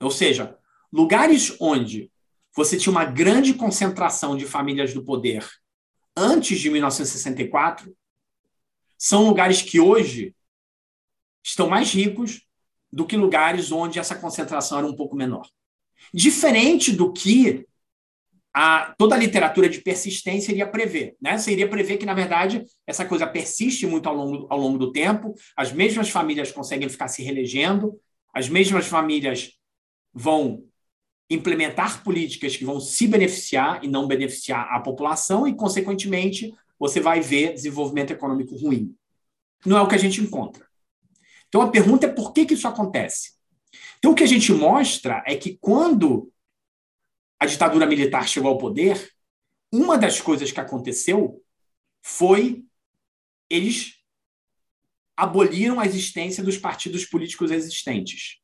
Ou 0.00 0.10
seja, 0.10 0.58
lugares 0.92 1.56
onde 1.60 2.10
você 2.56 2.76
tinha 2.76 2.90
uma 2.90 3.04
grande 3.04 3.54
concentração 3.54 4.36
de 4.36 4.46
famílias 4.46 4.94
do 4.94 5.04
poder 5.04 5.46
antes 6.16 6.58
de 6.58 6.70
1964 6.70 7.94
são 8.98 9.26
lugares 9.26 9.60
que 9.60 9.78
hoje 9.78 10.34
estão 11.44 11.68
mais 11.68 11.92
ricos 11.92 12.46
do 12.90 13.06
que 13.06 13.16
lugares 13.16 13.70
onde 13.70 13.98
essa 13.98 14.14
concentração 14.14 14.78
era 14.78 14.86
um 14.86 14.96
pouco 14.96 15.14
menor. 15.14 15.46
Diferente 16.14 16.92
do 16.92 17.12
que 17.12 17.66
a, 18.54 18.94
toda 18.96 19.14
a 19.14 19.18
literatura 19.18 19.68
de 19.68 19.82
persistência 19.82 20.50
iria 20.50 20.66
prever. 20.66 21.14
Né? 21.20 21.36
Você 21.36 21.52
iria 21.52 21.68
prever 21.68 21.98
que, 21.98 22.06
na 22.06 22.14
verdade, 22.14 22.64
essa 22.86 23.04
coisa 23.04 23.26
persiste 23.26 23.86
muito 23.86 24.08
ao 24.08 24.16
longo, 24.16 24.46
ao 24.48 24.58
longo 24.58 24.78
do 24.78 24.92
tempo, 24.92 25.34
as 25.54 25.72
mesmas 25.72 26.08
famílias 26.08 26.50
conseguem 26.50 26.88
ficar 26.88 27.08
se 27.08 27.22
reelegendo, 27.22 28.00
as 28.32 28.48
mesmas 28.48 28.86
famílias 28.86 29.52
vão 30.14 30.64
implementar 31.28 32.02
políticas 32.02 32.56
que 32.56 32.64
vão 32.64 32.78
se 32.78 33.06
beneficiar 33.06 33.84
e 33.84 33.88
não 33.88 34.06
beneficiar 34.06 34.68
a 34.70 34.80
população, 34.80 35.46
e, 35.46 35.54
consequentemente, 35.54 36.54
você 36.78 37.00
vai 37.00 37.20
ver 37.20 37.54
desenvolvimento 37.54 38.12
econômico 38.12 38.56
ruim. 38.56 38.94
Não 39.64 39.76
é 39.76 39.80
o 39.80 39.88
que 39.88 39.94
a 39.94 39.98
gente 39.98 40.20
encontra. 40.20 40.66
Então, 41.48 41.62
a 41.62 41.70
pergunta 41.70 42.06
é 42.06 42.12
por 42.12 42.32
que, 42.32 42.46
que 42.46 42.54
isso 42.54 42.68
acontece? 42.68 43.32
Então, 43.98 44.12
o 44.12 44.14
que 44.14 44.22
a 44.22 44.28
gente 44.28 44.52
mostra 44.52 45.22
é 45.26 45.34
que 45.36 45.56
quando 45.60 46.30
a 47.40 47.46
ditadura 47.46 47.86
militar 47.86 48.28
chegou 48.28 48.50
ao 48.50 48.58
poder, 48.58 49.10
uma 49.72 49.98
das 49.98 50.20
coisas 50.20 50.52
que 50.52 50.60
aconteceu 50.60 51.42
foi 52.02 52.64
eles 53.50 53.96
aboliram 55.16 55.80
a 55.80 55.86
existência 55.86 56.42
dos 56.42 56.58
partidos 56.58 57.04
políticos 57.04 57.50
existentes 57.50 58.40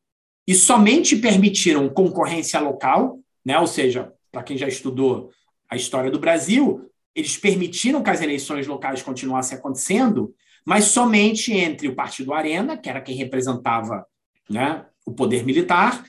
e 0.46 0.54
somente 0.54 1.16
permitiram 1.16 1.88
concorrência 1.88 2.60
local, 2.60 3.18
né? 3.44 3.58
Ou 3.58 3.66
seja, 3.66 4.12
para 4.30 4.42
quem 4.42 4.56
já 4.56 4.66
estudou 4.66 5.30
a 5.68 5.76
história 5.76 6.10
do 6.10 6.18
Brasil, 6.18 6.90
eles 7.14 7.36
permitiram 7.36 8.02
que 8.02 8.10
as 8.10 8.20
eleições 8.20 8.66
locais 8.66 9.02
continuassem 9.02 9.56
acontecendo, 9.56 10.34
mas 10.64 10.84
somente 10.84 11.52
entre 11.52 11.88
o 11.88 11.94
Partido 11.94 12.32
Arena, 12.32 12.76
que 12.76 12.88
era 12.88 13.00
quem 13.00 13.14
representava 13.14 14.06
né, 14.48 14.86
o 15.04 15.12
poder 15.12 15.44
militar, 15.44 16.04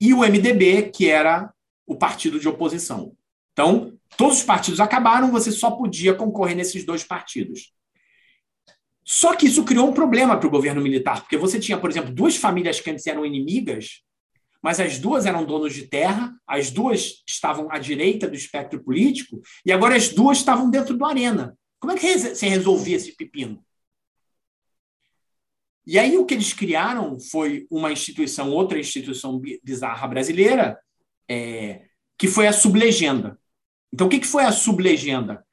e 0.00 0.14
o 0.14 0.20
MDB, 0.20 0.90
que 0.90 1.08
era 1.08 1.52
o 1.86 1.96
partido 1.96 2.40
de 2.40 2.48
oposição. 2.48 3.12
Então, 3.52 3.92
todos 4.16 4.38
os 4.38 4.42
partidos 4.42 4.80
acabaram, 4.80 5.30
você 5.30 5.52
só 5.52 5.70
podia 5.70 6.14
concorrer 6.14 6.56
nesses 6.56 6.84
dois 6.84 7.04
partidos. 7.04 7.72
Só 9.12 9.34
que 9.34 9.46
isso 9.46 9.64
criou 9.64 9.88
um 9.88 9.92
problema 9.92 10.38
para 10.38 10.46
o 10.46 10.50
governo 10.50 10.80
militar, 10.80 11.22
porque 11.22 11.36
você 11.36 11.58
tinha, 11.58 11.76
por 11.76 11.90
exemplo, 11.90 12.14
duas 12.14 12.36
famílias 12.36 12.80
que 12.80 12.88
antes 12.92 13.04
eram 13.08 13.26
inimigas, 13.26 14.02
mas 14.62 14.78
as 14.78 15.00
duas 15.00 15.26
eram 15.26 15.44
donos 15.44 15.74
de 15.74 15.88
terra, 15.88 16.32
as 16.46 16.70
duas 16.70 17.20
estavam 17.26 17.66
à 17.72 17.78
direita 17.80 18.28
do 18.28 18.36
espectro 18.36 18.80
político, 18.84 19.42
e 19.66 19.72
agora 19.72 19.96
as 19.96 20.10
duas 20.10 20.38
estavam 20.38 20.70
dentro 20.70 20.96
do 20.96 21.04
arena. 21.04 21.58
Como 21.80 21.92
é 21.92 21.96
que 21.96 22.18
você 22.18 22.46
resolvia 22.46 22.94
esse 22.94 23.16
pepino? 23.16 23.60
E 25.84 25.98
aí 25.98 26.16
o 26.16 26.24
que 26.24 26.34
eles 26.34 26.52
criaram 26.52 27.18
foi 27.18 27.66
uma 27.68 27.90
instituição, 27.90 28.52
outra 28.52 28.78
instituição 28.78 29.42
bizarra 29.64 30.06
brasileira, 30.06 30.78
é, 31.28 31.82
que 32.16 32.28
foi 32.28 32.46
a 32.46 32.52
sublegenda. 32.52 33.36
Então, 33.92 34.06
o 34.06 34.10
que, 34.10 34.20
que 34.20 34.26
foi 34.28 34.44
a 34.44 34.52
sublegenda? 34.52 35.44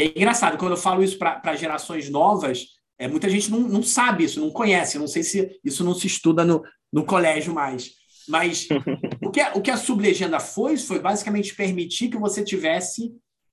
E 0.00 0.02
é 0.02 0.06
engraçado, 0.16 0.56
quando 0.56 0.72
eu 0.72 0.78
falo 0.78 1.04
isso 1.04 1.18
para 1.18 1.54
gerações 1.56 2.08
novas, 2.08 2.68
é, 2.98 3.06
muita 3.06 3.28
gente 3.28 3.50
não, 3.50 3.60
não 3.60 3.82
sabe 3.82 4.24
isso, 4.24 4.40
não 4.40 4.50
conhece. 4.50 4.98
não 4.98 5.06
sei 5.06 5.22
se 5.22 5.60
isso 5.62 5.84
não 5.84 5.94
se 5.94 6.06
estuda 6.06 6.42
no, 6.42 6.62
no 6.90 7.04
colégio 7.04 7.52
mais. 7.52 7.90
Mas 8.26 8.66
o 9.22 9.30
que, 9.30 9.42
a, 9.42 9.52
o 9.52 9.60
que 9.60 9.70
a 9.70 9.76
sublegenda 9.76 10.40
foi, 10.40 10.78
foi 10.78 11.00
basicamente 11.00 11.54
permitir 11.54 12.08
que 12.08 12.16
você 12.16 12.42
tivesse 12.42 13.12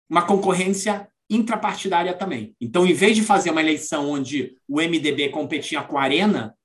uma 0.09 0.21
concorrência 0.21 1.09
intrapartidária 1.29 2.13
também. 2.13 2.55
Então, 2.61 2.87
em 2.87 2.93
vez 2.93 3.17
de 3.17 3.23
fazer 3.23 3.51
uma 3.51 3.61
eleição 3.61 4.09
onde 4.09 4.55
o 4.69 4.77
MDB 4.77 5.27
competia 5.27 5.81
com 5.81 5.97
a 5.97 6.03
Arena, 6.03 6.55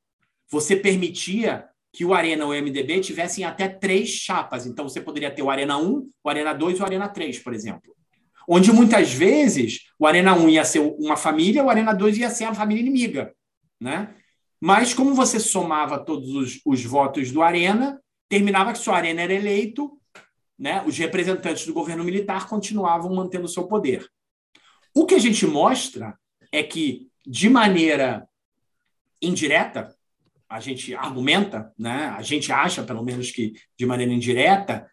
você 0.49 0.77
permitia 0.77 1.67
que 1.93 2.05
o 2.05 2.15
Arena 2.15 2.45
ou 2.45 2.53
o 2.53 2.55
MDB 2.55 3.01
tivessem 3.01 3.45
até 3.45 3.67
três 3.67 4.11
chapas. 4.11 4.65
Então, 4.65 4.89
você 4.89 5.01
poderia 5.01 5.33
ter 5.33 5.43
o 5.43 5.51
Arena 5.51 5.77
1, 5.77 6.09
o 6.23 6.29
Arena 6.29 6.53
2 6.53 6.79
e 6.79 6.83
o 6.83 6.85
Arena 6.85 7.09
3, 7.09 7.41
por 7.41 7.53
exemplo. 7.53 7.93
Onde 8.49 8.73
muitas 8.73 9.13
vezes 9.13 9.89
o 9.99 10.07
Arena 10.07 10.35
1 10.35 10.49
ia 10.49 10.65
ser 10.65 10.81
uma 10.81 11.17
família, 11.17 11.65
o 11.65 11.71
Arena 11.71 11.93
2 11.93 12.19
ia 12.19 12.31
ser 12.31 12.45
a 12.45 12.55
família 12.55 12.81
inimiga. 12.81 13.35
Né? 13.81 14.15
Mas, 14.61 14.95
como 14.95 15.15
você 15.15 15.41
somava 15.41 15.99
todos 15.99 16.35
os, 16.35 16.61
os 16.65 16.85
votos 16.85 17.31
do 17.33 17.43
Arena, 17.43 18.01
terminava 18.29 18.73
que 18.73 18.79
se 18.79 18.89
o 18.89 18.93
Arena 18.93 19.23
era 19.23 19.35
eleito, 19.35 19.99
né, 20.59 20.83
os 20.87 20.97
representantes 20.97 21.67
do 21.67 21.75
governo 21.75 22.05
militar 22.05 22.49
continuavam 22.49 23.13
mantendo 23.15 23.47
o 23.47 23.49
seu 23.49 23.67
poder. 23.67 24.07
O 24.95 25.07
que 25.07 25.15
a 25.15 25.19
gente 25.19 25.47
mostra 25.47 26.17
é 26.53 26.63
que, 26.63 27.09
de 27.27 27.49
maneira 27.49 28.29
indireta, 29.21 29.97
a 30.49 30.61
gente 30.61 30.95
argumenta, 30.95 31.73
né? 31.79 32.15
a 32.17 32.21
gente 32.21 32.53
acha, 32.53 32.83
pelo 32.83 33.03
menos 33.03 33.31
que 33.31 33.55
de 33.77 33.87
maneira 33.87 34.13
indireta, 34.13 34.87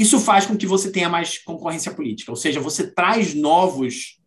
isso 0.00 0.18
faz 0.18 0.46
com 0.46 0.56
que 0.56 0.66
você 0.66 0.90
tenha 0.90 1.10
mais 1.10 1.36
concorrência 1.36 1.92
política, 1.92 2.32
ou 2.32 2.36
seja, 2.36 2.58
você 2.58 2.90
traz 2.90 3.34
novos, 3.34 4.18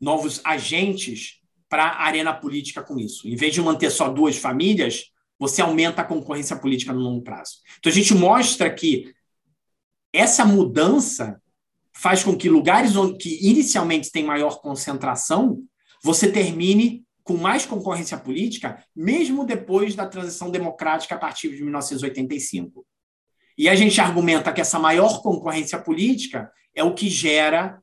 novos 0.00 0.40
agentes 0.42 1.42
para 1.68 1.84
a 1.84 2.06
arena 2.06 2.32
política 2.32 2.82
com 2.82 2.98
isso. 2.98 3.28
Em 3.28 3.36
vez 3.36 3.52
de 3.52 3.60
manter 3.60 3.90
só 3.90 4.08
duas 4.08 4.38
famílias, 4.38 5.12
você 5.38 5.60
aumenta 5.60 6.00
a 6.00 6.06
concorrência 6.06 6.56
política 6.56 6.94
no 6.94 7.00
longo 7.00 7.22
prazo. 7.22 7.58
Então 7.78 7.92
a 7.92 7.94
gente 7.94 8.14
mostra 8.14 8.72
que 8.72 9.12
essa 10.10 10.42
mudança 10.46 11.38
faz 11.92 12.24
com 12.24 12.34
que 12.34 12.48
lugares 12.48 12.96
onde 12.96 13.18
que 13.18 13.46
inicialmente 13.46 14.10
tem 14.10 14.24
maior 14.24 14.58
concentração, 14.62 15.62
você 16.02 16.32
termine 16.32 17.04
com 17.22 17.36
mais 17.36 17.66
concorrência 17.66 18.16
política, 18.16 18.82
mesmo 18.96 19.44
depois 19.44 19.94
da 19.94 20.06
transição 20.06 20.50
democrática 20.50 21.14
a 21.14 21.18
partir 21.18 21.54
de 21.54 21.62
1985. 21.62 22.86
E 23.58 23.68
a 23.68 23.74
gente 23.74 24.00
argumenta 24.00 24.52
que 24.52 24.60
essa 24.60 24.78
maior 24.78 25.20
concorrência 25.20 25.78
política 25.78 26.50
é 26.74 26.84
o 26.84 26.94
que 26.94 27.10
gera 27.10 27.82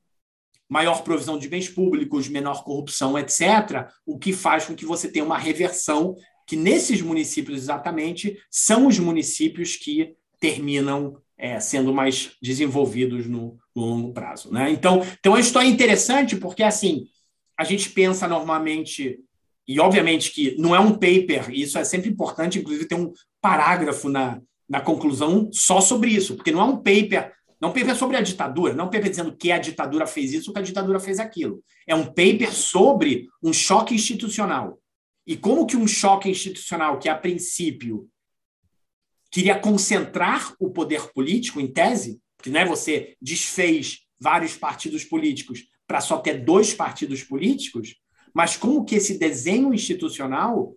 maior 0.70 1.04
provisão 1.04 1.38
de 1.38 1.50
bens 1.50 1.70
públicos, 1.70 2.30
menor 2.30 2.64
corrupção, 2.64 3.20
etc., 3.20 3.88
o 4.06 4.18
que 4.18 4.34
faz 4.34 4.66
com 4.66 4.74
que 4.74 4.86
você 4.86 5.12
tenha 5.12 5.26
uma 5.26 5.38
reversão, 5.38 6.16
que 6.48 6.56
nesses 6.56 7.02
municípios 7.02 7.58
exatamente 7.58 8.40
são 8.50 8.88
os 8.88 8.98
municípios 8.98 9.76
que 9.76 10.16
terminam 10.40 11.22
é, 11.38 11.60
sendo 11.60 11.94
mais 11.94 12.32
desenvolvidos 12.42 13.28
no, 13.28 13.58
no 13.76 13.86
longo 13.86 14.14
prazo. 14.14 14.52
Né? 14.52 14.72
Então, 14.72 15.06
então, 15.20 15.36
a 15.36 15.40
história 15.40 15.68
é 15.68 15.72
interessante 15.72 16.38
porque, 16.38 16.64
assim, 16.64 17.08
a 17.58 17.64
gente 17.64 17.90
pensa 17.90 18.28
normalmente 18.28 19.20
e 19.68 19.80
obviamente 19.80 20.32
que 20.32 20.56
não 20.60 20.76
é 20.76 20.80
um 20.80 20.92
paper, 20.92 21.50
e 21.50 21.64
isso 21.64 21.78
é 21.78 21.84
sempre 21.84 22.10
importante, 22.10 22.60
inclusive 22.60 22.88
tem 22.88 22.98
um 22.98 23.12
parágrafo 23.42 24.08
na, 24.10 24.40
na 24.68 24.82
conclusão 24.82 25.50
só 25.52 25.80
sobre 25.80 26.12
isso, 26.12 26.36
porque 26.36 26.52
não 26.52 26.62
é 26.62 26.66
um 26.66 26.78
paper 26.78 27.34
Não 27.62 27.70
um 27.70 27.74
paper 27.74 27.96
sobre 27.96 28.18
a 28.18 28.22
ditadura, 28.22 28.74
não 28.74 28.88
um 28.88 28.90
paper 28.90 29.10
dizendo 29.10 29.36
que 29.36 29.52
a 29.52 29.58
ditadura 29.58 30.06
fez 30.06 30.34
isso 30.34 30.52
que 30.52 30.60
a 30.60 30.62
ditadura 30.62 31.00
fez 31.00 31.20
aquilo. 31.20 31.64
É 31.88 31.96
um 31.96 32.06
paper 32.06 32.54
sobre 32.54 33.28
um 33.42 33.54
choque 33.54 33.96
institucional. 33.96 34.78
E 35.26 35.36
como 35.36 35.66
que 35.66 35.78
um 35.78 35.88
choque 35.88 36.30
institucional 36.30 37.00
que, 37.00 37.10
a 37.10 37.16
princípio, 37.16 38.08
queria 39.32 39.58
concentrar 39.58 40.54
o 40.60 40.70
poder 40.70 41.12
político, 41.14 41.60
em 41.60 41.68
tese, 41.72 42.20
que 42.44 42.50
né, 42.50 42.66
você 42.66 43.16
desfez 43.22 44.02
vários 44.20 44.56
partidos 44.56 45.04
políticos 45.04 45.64
para 45.88 46.02
só 46.02 46.18
ter 46.18 46.44
dois 46.44 46.74
partidos 46.74 47.24
políticos, 47.24 47.96
mas 48.34 48.58
como 48.58 48.86
que 48.86 48.96
esse 48.96 49.18
desenho 49.18 49.74
institucional 49.74 50.76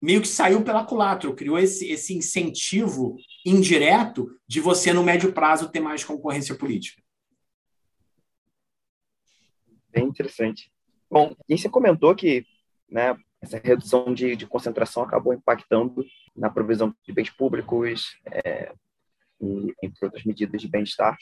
meio 0.00 0.20
que 0.22 0.28
saiu 0.28 0.62
pela 0.64 0.84
culatra, 0.84 1.32
criou 1.34 1.58
esse, 1.58 1.90
esse 1.90 2.16
incentivo 2.16 3.16
indireto 3.44 4.30
de 4.46 4.60
você, 4.60 4.92
no 4.92 5.02
médio 5.02 5.32
prazo, 5.32 5.70
ter 5.70 5.80
mais 5.80 6.04
concorrência 6.04 6.54
política. 6.54 7.02
Bem 9.90 10.04
interessante. 10.04 10.70
Bom, 11.10 11.34
e 11.48 11.58
você 11.58 11.68
comentou 11.68 12.14
que 12.14 12.46
né, 12.88 13.16
essa 13.40 13.58
redução 13.58 14.14
de, 14.14 14.36
de 14.36 14.46
concentração 14.46 15.02
acabou 15.02 15.34
impactando 15.34 16.04
na 16.36 16.48
provisão 16.48 16.94
de 17.04 17.12
bens 17.12 17.30
públicos, 17.30 18.16
é, 18.26 18.72
e, 19.40 19.74
entre 19.82 20.04
outras 20.04 20.24
medidas 20.24 20.60
de 20.60 20.68
bem-estar. 20.68 21.16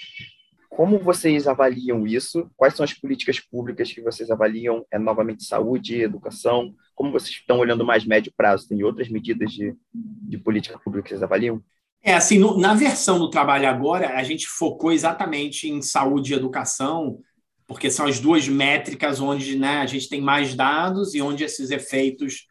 Como 0.68 0.98
vocês 0.98 1.48
avaliam 1.48 2.06
isso? 2.06 2.50
Quais 2.56 2.74
são 2.74 2.84
as 2.84 2.92
políticas 2.92 3.40
públicas 3.40 3.90
que 3.92 4.02
vocês 4.02 4.30
avaliam? 4.30 4.84
É 4.90 4.98
novamente 4.98 5.44
saúde, 5.44 6.02
educação? 6.02 6.74
Como 6.98 7.12
vocês 7.12 7.30
estão 7.30 7.60
olhando 7.60 7.86
mais 7.86 8.04
médio 8.04 8.32
prazo? 8.36 8.66
Tem 8.66 8.82
outras 8.82 9.08
medidas 9.08 9.52
de, 9.52 9.72
de 9.94 10.36
política 10.36 10.76
pública 10.80 11.04
que 11.04 11.10
vocês 11.10 11.22
avaliam? 11.22 11.62
É 12.02 12.12
assim, 12.12 12.40
no, 12.40 12.58
na 12.58 12.74
versão 12.74 13.20
do 13.20 13.30
trabalho 13.30 13.68
agora, 13.68 14.16
a 14.18 14.24
gente 14.24 14.48
focou 14.48 14.90
exatamente 14.90 15.68
em 15.68 15.80
saúde 15.80 16.32
e 16.32 16.36
educação, 16.36 17.20
porque 17.68 17.88
são 17.88 18.04
as 18.04 18.18
duas 18.18 18.48
métricas 18.48 19.20
onde 19.20 19.56
né, 19.56 19.78
a 19.78 19.86
gente 19.86 20.08
tem 20.08 20.20
mais 20.20 20.56
dados 20.56 21.14
e 21.14 21.22
onde 21.22 21.44
esses 21.44 21.70
efeitos, 21.70 22.48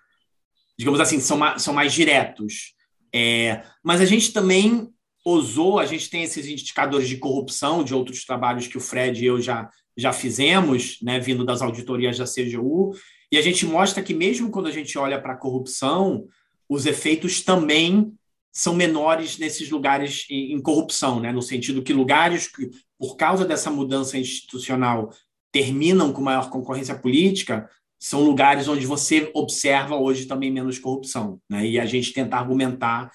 digamos 0.79 1.01
assim, 1.01 1.19
são, 1.19 1.37
são 1.59 1.73
mais 1.73 1.91
diretos. 1.91 2.73
É, 3.13 3.63
mas 3.83 3.99
a 3.99 4.05
gente 4.05 4.31
também 4.31 4.87
ousou, 5.25 5.77
a 5.77 5.85
gente 5.85 6.09
tem 6.09 6.23
esses 6.23 6.47
indicadores 6.47 7.09
de 7.09 7.17
corrupção 7.17 7.83
de 7.83 7.93
outros 7.93 8.23
trabalhos 8.23 8.65
que 8.65 8.77
o 8.77 8.81
Fred 8.81 9.21
e 9.21 9.27
eu 9.27 9.41
já, 9.41 9.69
já 9.97 10.13
fizemos, 10.13 10.99
né, 11.01 11.19
vindo 11.19 11.43
das 11.43 11.61
auditorias 11.61 12.17
da 12.17 12.23
CGU, 12.23 12.93
e 13.31 13.37
a 13.37 13.41
gente 13.41 13.65
mostra 13.65 14.01
que 14.01 14.13
mesmo 14.13 14.49
quando 14.49 14.67
a 14.67 14.71
gente 14.71 14.97
olha 14.97 15.21
para 15.21 15.33
a 15.33 15.37
corrupção, 15.37 16.25
os 16.69 16.85
efeitos 16.85 17.41
também 17.41 18.13
são 18.51 18.73
menores 18.73 19.37
nesses 19.37 19.69
lugares 19.69 20.25
em, 20.29 20.53
em 20.53 20.61
corrupção, 20.61 21.19
né? 21.19 21.31
no 21.31 21.41
sentido 21.41 21.83
que 21.83 21.93
lugares 21.93 22.47
que, 22.47 22.69
por 22.97 23.15
causa 23.15 23.45
dessa 23.45 23.69
mudança 23.69 24.17
institucional, 24.17 25.13
terminam 25.51 26.11
com 26.11 26.21
maior 26.21 26.49
concorrência 26.49 26.95
política, 26.95 27.69
são 27.99 28.23
lugares 28.23 28.67
onde 28.67 28.85
você 28.85 29.29
observa 29.33 29.95
hoje 29.95 30.25
também 30.25 30.51
menos 30.51 30.79
corrupção. 30.79 31.39
Né? 31.49 31.67
E 31.67 31.79
a 31.79 31.85
gente 31.85 32.13
tenta 32.13 32.37
argumentar 32.37 33.11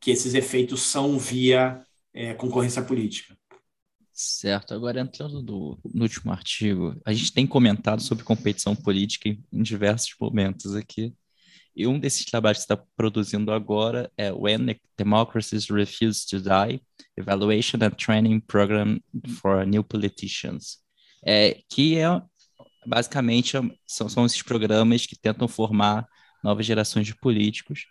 que 0.00 0.10
esses 0.10 0.34
efeitos 0.34 0.82
são 0.82 1.18
via 1.18 1.80
é, 2.12 2.34
concorrência 2.34 2.82
política. 2.82 3.36
Certo. 4.16 4.72
Agora, 4.72 5.00
entrando 5.00 5.42
no, 5.42 5.76
no, 5.92 6.02
último 6.02 6.30
artigo, 6.30 6.96
a 7.04 7.12
gente 7.12 7.32
tem 7.32 7.44
comentado 7.44 8.00
sobre 8.00 8.22
competição 8.22 8.76
política 8.76 9.28
em, 9.28 9.44
em 9.52 9.60
diversos 9.60 10.14
momentos 10.20 10.76
aqui. 10.76 11.12
E 11.74 11.84
um 11.84 11.98
desses 11.98 12.24
trabalhos 12.24 12.58
que 12.58 12.72
está 12.72 12.76
produzindo 12.96 13.50
agora 13.52 14.08
é 14.16 14.30
When 14.32 14.78
Democracies 14.96 15.68
Refuse 15.68 16.24
to 16.28 16.40
Die, 16.40 16.80
Evaluation 17.16 17.78
and 17.82 17.90
Training 17.90 18.38
Program 18.38 19.00
for 19.40 19.66
New 19.66 19.82
Politicians, 19.82 20.78
é, 21.26 21.60
que 21.68 21.98
é 21.98 22.06
basicamente 22.86 23.56
são, 23.84 24.08
são 24.08 24.24
esses 24.24 24.42
programas 24.42 25.06
que 25.06 25.18
tentam 25.18 25.48
formar 25.48 26.06
novas 26.44 26.64
gerações 26.64 27.06
de 27.06 27.16
políticos 27.16 27.86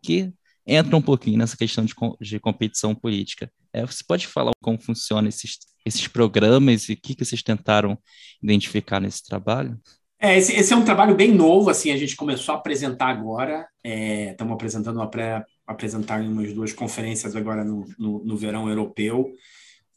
que 0.00 0.32
entra 0.64 0.96
um 0.96 1.02
pouquinho 1.02 1.38
nessa 1.38 1.56
questão 1.56 1.84
de, 1.84 1.94
de 2.20 2.38
competição 2.38 2.94
política. 2.94 3.50
É, 3.72 3.84
você 3.84 4.02
pode 4.06 4.26
falar 4.26 4.52
como 4.62 4.80
funcionam 4.80 5.28
esses, 5.28 5.58
esses 5.84 6.06
programas 6.08 6.88
e 6.88 6.94
o 6.94 6.96
que, 6.96 7.14
que 7.14 7.24
vocês 7.24 7.42
tentaram 7.42 7.98
identificar 8.42 9.00
nesse 9.00 9.24
trabalho? 9.24 9.78
É, 10.20 10.36
esse, 10.36 10.52
esse, 10.52 10.72
é 10.72 10.76
um 10.76 10.84
trabalho 10.84 11.14
bem 11.14 11.32
novo, 11.32 11.70
assim, 11.70 11.92
a 11.92 11.96
gente 11.96 12.16
começou 12.16 12.52
a 12.52 12.58
apresentar 12.58 13.08
agora, 13.08 13.68
é, 13.84 14.32
estamos 14.32 14.52
apresentando 14.52 14.96
uma 14.96 15.08
pré, 15.08 15.44
apresentar 15.64 16.22
em 16.22 16.28
umas 16.28 16.52
duas 16.52 16.72
conferências 16.72 17.36
agora 17.36 17.64
no, 17.64 17.86
no, 17.96 18.24
no, 18.24 18.36
verão 18.36 18.68
europeu, 18.68 19.32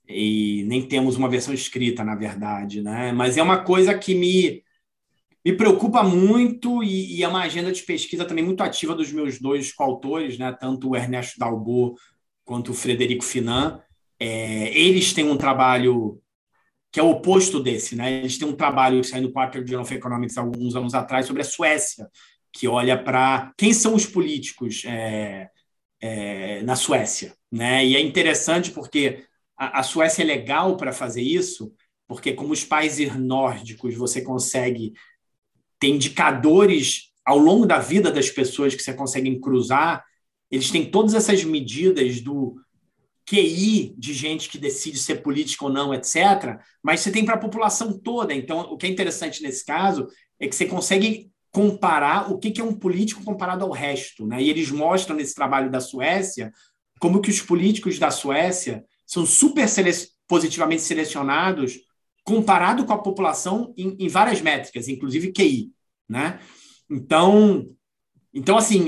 e 0.08 0.64
nem 0.68 0.88
temos 0.88 1.16
uma 1.16 1.28
versão 1.28 1.54
escrita, 1.54 2.04
na 2.04 2.14
verdade, 2.14 2.84
né? 2.84 3.12
Mas 3.12 3.36
é 3.36 3.42
uma 3.42 3.64
coisa 3.64 3.98
que 3.98 4.14
me, 4.14 4.64
me 5.44 5.54
preocupa 5.54 6.04
muito 6.04 6.84
e, 6.84 7.18
e, 7.18 7.24
é 7.24 7.28
uma 7.28 7.42
agenda 7.42 7.72
de 7.72 7.82
pesquisa 7.82 8.26
também 8.26 8.46
muito 8.46 8.62
ativa 8.62 8.94
dos 8.94 9.12
meus 9.12 9.40
dois 9.40 9.74
coautores, 9.74 10.38
né? 10.38 10.52
tanto 10.60 10.90
o 10.90 10.96
Ernesto 10.96 11.40
Dalbo 11.40 11.96
quanto 12.52 12.72
o 12.72 12.76
Frederico 12.76 13.24
Finan. 13.24 13.82
É, 14.20 14.78
eles 14.78 15.14
têm 15.14 15.24
um 15.24 15.38
trabalho 15.38 16.22
que 16.92 17.00
é 17.00 17.04
o 17.04 17.12
oposto 17.12 17.62
desse. 17.62 17.96
Né? 17.96 18.12
Eles 18.12 18.38
têm 18.38 18.46
um 18.46 18.58
trabalho 18.58 19.00
que 19.00 19.08
saiu 19.08 19.24
no 19.24 19.32
Quarter 19.32 19.66
Journal 19.66 19.84
of 19.84 19.96
Economics 19.96 20.38
alguns 20.38 20.76
anos 20.76 20.94
atrás 20.94 21.26
sobre 21.26 21.44
a 21.44 21.46
Suécia, 21.46 22.10
que 22.52 22.68
olha 22.68 23.02
para 23.02 23.54
quem 23.58 23.72
são 23.72 23.96
os 23.96 24.06
políticos 24.06 24.84
é, 24.86 25.50
é, 26.02 26.62
na 26.64 26.76
Suécia. 26.76 27.34
Né? 27.50 27.86
E 27.86 27.96
é 27.96 28.02
interessante 28.02 28.72
porque 28.72 29.24
a, 29.58 29.80
a 29.80 29.84
Suécia 29.84 30.22
é 30.22 30.26
legal 30.26 30.76
para 30.76 30.92
fazer 30.92 31.22
isso, 31.22 31.74
porque 32.06 32.34
como 32.34 32.52
os 32.52 32.66
países 32.66 33.16
nórdicos 33.16 33.96
você 33.96 34.22
consegue 34.22 34.92
tem 35.80 35.96
indicadores 35.96 37.14
ao 37.26 37.38
longo 37.38 37.66
da 37.66 37.80
vida 37.80 38.12
das 38.12 38.30
pessoas 38.30 38.76
que 38.76 38.84
você 38.84 38.94
consegue 38.94 39.40
cruzar. 39.40 40.04
Eles 40.52 40.70
têm 40.70 40.92
todas 40.92 41.14
essas 41.14 41.44
medidas 41.44 42.22
do 42.22 42.56
QI 43.26 43.96
de 43.98 44.14
gente 44.14 44.50
que 44.50 44.58
decide 44.58 44.98
ser 44.98 45.22
político 45.22 45.66
ou 45.66 45.72
não, 45.72 45.94
etc. 45.94 46.60
Mas 46.84 47.00
você 47.00 47.12
tem 47.12 47.24
para 47.24 47.36
a 47.36 47.40
população 47.40 47.98
toda. 47.98 48.34
Então, 48.34 48.60
o 48.60 48.78
que 48.78 48.86
é 48.86 48.90
interessante 48.90 49.42
nesse 49.42 49.66
caso 49.66 50.08
é 50.40 50.48
que 50.48 50.56
você 50.56 50.66
consegue 50.66 51.32
comparar 51.52 52.32
o 52.32 52.38
que 52.38 52.60
é 52.60 52.64
um 52.64 52.74
político 52.74 53.24
comparado 53.24 53.64
ao 53.64 53.72
resto. 53.72 54.26
Né? 54.26 54.42
E 54.42 54.50
eles 54.50 54.70
mostram 54.72 55.16
nesse 55.16 55.34
trabalho 55.34 55.72
da 55.72 55.80
Suécia 55.80 56.52
como 57.00 57.22
que 57.22 57.30
os 57.30 57.42
políticos 57.42 57.98
da 57.98 58.12
Suécia 58.12 58.84
são 59.06 59.26
super 59.26 59.68
positivamente 60.28 60.82
selecionados 60.82 61.80
comparado 62.24 62.86
com 62.86 62.94
a 62.94 63.02
população 63.02 63.74
em, 63.76 63.96
em 64.00 64.08
várias 64.08 64.42
métricas, 64.42 64.88
inclusive 64.88 65.34
QI, 65.34 65.72
né? 66.08 66.40
Então, 66.90 67.66
então 68.34 68.58
assim, 68.58 68.88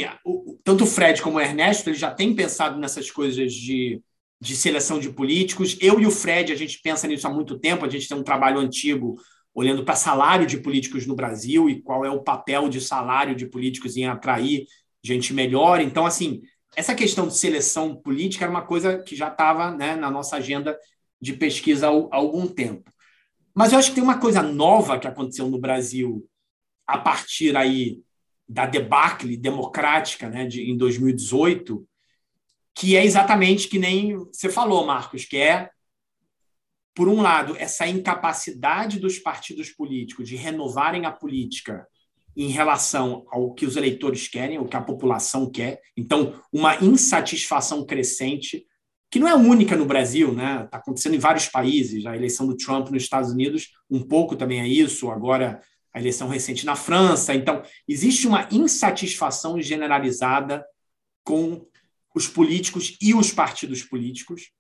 tanto 0.64 0.84
o 0.84 0.88
Fred 0.88 1.22
como 1.22 1.38
o 1.38 1.42
Ernesto, 1.42 1.90
eles 1.90 2.00
já 2.00 2.12
têm 2.12 2.36
pensado 2.36 2.80
nessas 2.80 3.12
coisas 3.12 3.54
de, 3.54 4.02
de 4.40 4.56
seleção 4.56 5.00
de 5.00 5.10
políticos. 5.10 5.78
Eu 5.82 6.00
e 6.00 6.06
o 6.06 6.12
Fred, 6.12 6.52
a 6.52 6.56
gente 6.56 6.80
pensa 6.82 7.08
nisso 7.08 7.28
há 7.28 7.30
muito 7.30 7.60
tempo, 7.60 7.86
a 7.86 7.90
gente 7.90 8.08
tem 8.08 8.18
um 8.18 8.24
trabalho 8.24 8.60
antigo 8.60 9.16
olhando 9.54 9.84
para 9.84 9.96
salário 9.96 10.48
de 10.48 10.58
políticos 10.58 11.06
no 11.06 11.16
Brasil 11.16 11.70
e 11.70 11.82
qual 11.82 12.04
é 12.04 12.10
o 12.10 12.24
papel 12.24 12.68
de 12.68 12.82
salário 12.82 13.36
de 13.36 13.46
políticos 13.46 13.96
em 13.96 14.06
atrair 14.06 14.66
gente 15.04 15.34
melhor. 15.34 15.80
Então, 15.80 16.06
assim, 16.06 16.42
essa 16.76 16.96
questão 16.96 17.28
de 17.28 17.38
seleção 17.38 17.96
política 17.96 18.46
era 18.46 18.52
uma 18.52 18.66
coisa 18.66 19.00
que 19.00 19.16
já 19.16 19.28
estava 19.28 19.72
né, 19.72 19.96
na 19.96 20.10
nossa 20.10 20.38
agenda 20.38 20.78
de 21.22 21.34
pesquisa 21.34 21.88
há 21.88 22.16
algum 22.16 22.48
tempo. 22.48 22.92
Mas 23.54 23.72
eu 23.72 23.80
acho 23.80 23.90
que 23.90 23.96
tem 23.96 24.04
uma 24.04 24.20
coisa 24.20 24.42
nova 24.42 24.98
que 24.98 25.08
aconteceu 25.08 25.48
no 25.50 25.60
Brasil 25.60 26.28
a 26.88 26.98
partir 26.98 27.56
aí 27.56 28.02
da 28.48 28.66
debacle 28.66 29.38
democrática 29.38 30.30
né, 30.30 30.46
de, 30.46 30.70
em 30.70 30.78
2018, 30.78 31.88
que 32.76 32.96
é 32.96 33.06
exatamente 33.06 33.68
que 33.68 33.80
nem 33.80 34.18
você 34.18 34.50
falou, 34.50 34.86
Marcos, 34.86 35.26
que 35.26 35.38
é, 35.38 35.70
por 36.96 37.08
um 37.08 37.22
lado, 37.22 37.56
essa 37.58 37.88
incapacidade 37.88 39.00
dos 39.00 39.18
partidos 39.18 39.70
políticos 39.70 40.28
de 40.28 40.36
renovarem 40.36 41.06
a 41.06 41.12
política 41.12 41.88
em 42.36 42.48
relação 42.48 43.26
ao 43.30 43.54
que 43.54 43.66
os 43.66 43.76
eleitores 43.76 44.28
querem, 44.28 44.60
o 44.60 44.68
que 44.68 44.76
a 44.76 44.82
população 44.82 45.50
quer. 45.50 45.80
Então, 45.96 46.42
uma 46.52 46.76
insatisfação 46.84 47.86
crescente 47.86 48.66
que 49.10 49.20
não 49.20 49.28
é 49.28 49.36
única 49.36 49.76
no 49.76 49.86
Brasil, 49.86 50.34
né? 50.34 50.64
Está 50.66 50.78
acontecendo 50.78 51.14
em 51.14 51.20
vários 51.20 51.48
países. 51.48 52.04
A 52.08 52.16
eleição 52.16 52.48
do 52.48 52.58
Trump 52.58 52.90
nos 52.90 53.04
Estados 53.04 53.32
Unidos, 53.32 53.70
um 53.88 54.02
pouco 54.02 54.36
também 54.36 54.60
é 54.60 54.68
isso. 54.68 55.12
Agora, 55.12 55.62
a 55.94 56.00
eleição 56.00 56.28
recente 56.28 56.66
na 56.66 56.76
França. 56.76 57.34
Então, 57.36 57.64
existe 57.88 58.28
uma 58.28 58.48
insatisfação 58.52 59.62
generalizada 59.62 60.66
com 61.24 61.66
os 62.16 62.28
políticos 62.28 62.98
e 63.02 63.14
os 63.14 63.32
partidos 63.32 63.84
políticos. 63.84 64.52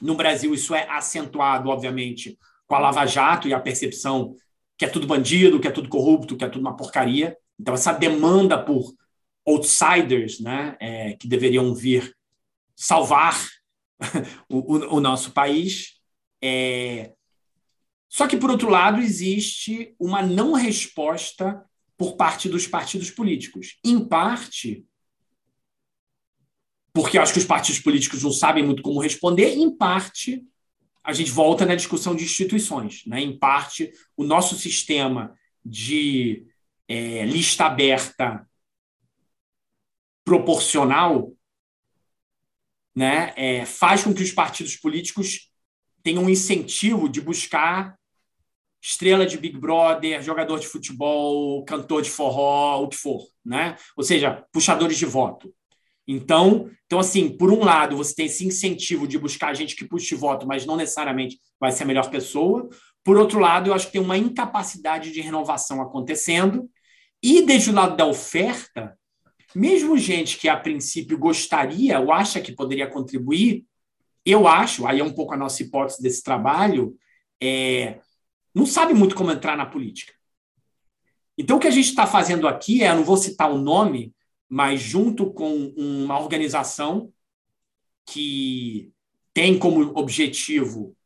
No 0.00 0.14
Brasil, 0.14 0.54
isso 0.54 0.74
é 0.74 0.88
acentuado, 0.88 1.68
obviamente, 1.68 2.38
com 2.66 2.74
a 2.74 2.78
Lava 2.78 3.06
Jato 3.06 3.48
e 3.48 3.54
a 3.54 3.60
percepção 3.60 4.34
que 4.76 4.84
é 4.84 4.88
tudo 4.88 5.06
bandido, 5.06 5.58
que 5.58 5.66
é 5.66 5.70
tudo 5.70 5.88
corrupto, 5.88 6.36
que 6.36 6.44
é 6.44 6.48
tudo 6.48 6.62
uma 6.62 6.76
porcaria. 6.76 7.36
Então, 7.58 7.74
essa 7.74 7.92
demanda 7.92 8.62
por 8.62 8.94
outsiders, 9.46 10.38
né, 10.40 10.76
é, 10.80 11.14
que 11.14 11.26
deveriam 11.26 11.74
vir 11.74 12.14
salvar 12.76 13.34
o, 14.48 14.76
o, 14.76 14.96
o 14.96 15.00
nosso 15.00 15.32
país, 15.32 15.98
É... 16.40 17.12
Só 18.08 18.26
que, 18.26 18.36
por 18.36 18.50
outro 18.50 18.70
lado, 18.70 19.00
existe 19.00 19.94
uma 19.98 20.22
não 20.22 20.52
resposta 20.52 21.64
por 21.96 22.16
parte 22.16 22.48
dos 22.48 22.66
partidos 22.66 23.10
políticos. 23.10 23.78
Em 23.84 24.02
parte, 24.02 24.86
porque 26.92 27.18
acho 27.18 27.32
que 27.32 27.38
os 27.38 27.44
partidos 27.44 27.80
políticos 27.80 28.22
não 28.22 28.32
sabem 28.32 28.64
muito 28.64 28.82
como 28.82 29.00
responder, 29.00 29.54
em 29.54 29.76
parte, 29.76 30.42
a 31.04 31.12
gente 31.12 31.30
volta 31.30 31.66
na 31.66 31.74
discussão 31.74 32.14
de 32.14 32.24
instituições. 32.24 33.04
Né? 33.06 33.20
Em 33.20 33.38
parte, 33.38 33.92
o 34.16 34.24
nosso 34.24 34.56
sistema 34.56 35.36
de 35.64 36.46
é, 36.86 37.26
lista 37.26 37.66
aberta 37.66 38.48
proporcional 40.24 41.32
né, 42.94 43.32
é, 43.36 43.66
faz 43.66 44.04
com 44.04 44.14
que 44.14 44.22
os 44.22 44.32
partidos 44.32 44.76
políticos 44.76 45.50
tenham 46.02 46.24
um 46.24 46.30
incentivo 46.30 47.08
de 47.08 47.20
buscar 47.20 47.97
estrela 48.80 49.26
de 49.26 49.36
Big 49.38 49.58
Brother, 49.58 50.22
jogador 50.22 50.58
de 50.58 50.68
futebol, 50.68 51.64
cantor 51.64 52.02
de 52.02 52.10
forró, 52.10 52.82
o 52.82 52.88
que 52.88 52.96
for, 52.96 53.22
né? 53.44 53.76
Ou 53.96 54.04
seja, 54.04 54.44
puxadores 54.52 54.96
de 54.96 55.06
voto. 55.06 55.52
Então, 56.06 56.70
então 56.86 56.98
assim, 56.98 57.28
por 57.28 57.50
um 57.50 57.62
lado, 57.62 57.96
você 57.96 58.14
tem 58.14 58.26
esse 58.26 58.46
incentivo 58.46 59.06
de 59.06 59.18
buscar 59.18 59.54
gente 59.54 59.76
que 59.76 59.84
puxe 59.84 60.14
voto, 60.14 60.46
mas 60.46 60.64
não 60.64 60.76
necessariamente 60.76 61.38
vai 61.60 61.70
ser 61.70 61.82
a 61.82 61.86
melhor 61.86 62.08
pessoa. 62.10 62.68
Por 63.04 63.18
outro 63.18 63.38
lado, 63.38 63.68
eu 63.68 63.74
acho 63.74 63.86
que 63.86 63.92
tem 63.92 64.00
uma 64.00 64.16
incapacidade 64.16 65.12
de 65.12 65.20
renovação 65.20 65.82
acontecendo. 65.82 66.68
E 67.22 67.42
desde 67.42 67.70
o 67.70 67.74
lado 67.74 67.96
da 67.96 68.06
oferta, 68.06 68.96
mesmo 69.54 69.98
gente 69.98 70.38
que 70.38 70.48
a 70.48 70.56
princípio 70.56 71.18
gostaria 71.18 72.00
ou 72.00 72.12
acha 72.12 72.40
que 72.40 72.52
poderia 72.52 72.86
contribuir, 72.86 73.66
eu 74.24 74.46
acho, 74.46 74.86
aí 74.86 75.00
é 75.00 75.04
um 75.04 75.12
pouco 75.12 75.34
a 75.34 75.36
nossa 75.36 75.62
hipótese 75.62 76.02
desse 76.02 76.22
trabalho, 76.22 76.94
é, 77.40 77.98
não 78.58 78.66
sabe 78.66 78.92
muito 78.92 79.14
como 79.14 79.30
entrar 79.30 79.56
na 79.56 79.64
política. 79.64 80.12
Então, 81.38 81.56
o 81.56 81.60
que 81.60 81.68
a 81.68 81.72
gente 81.72 81.88
está 81.88 82.06
fazendo 82.06 82.48
aqui 82.48 82.82
é, 82.82 82.92
não 82.92 83.04
vou 83.04 83.16
citar 83.16 83.50
o 83.50 83.58
nome, 83.58 84.12
mas 84.48 84.80
junto 84.80 85.32
com 85.32 85.72
uma 85.76 86.18
organização 86.18 87.12
que 88.04 88.90
tem 89.32 89.56
como 89.56 89.96
objetivo 89.96 90.96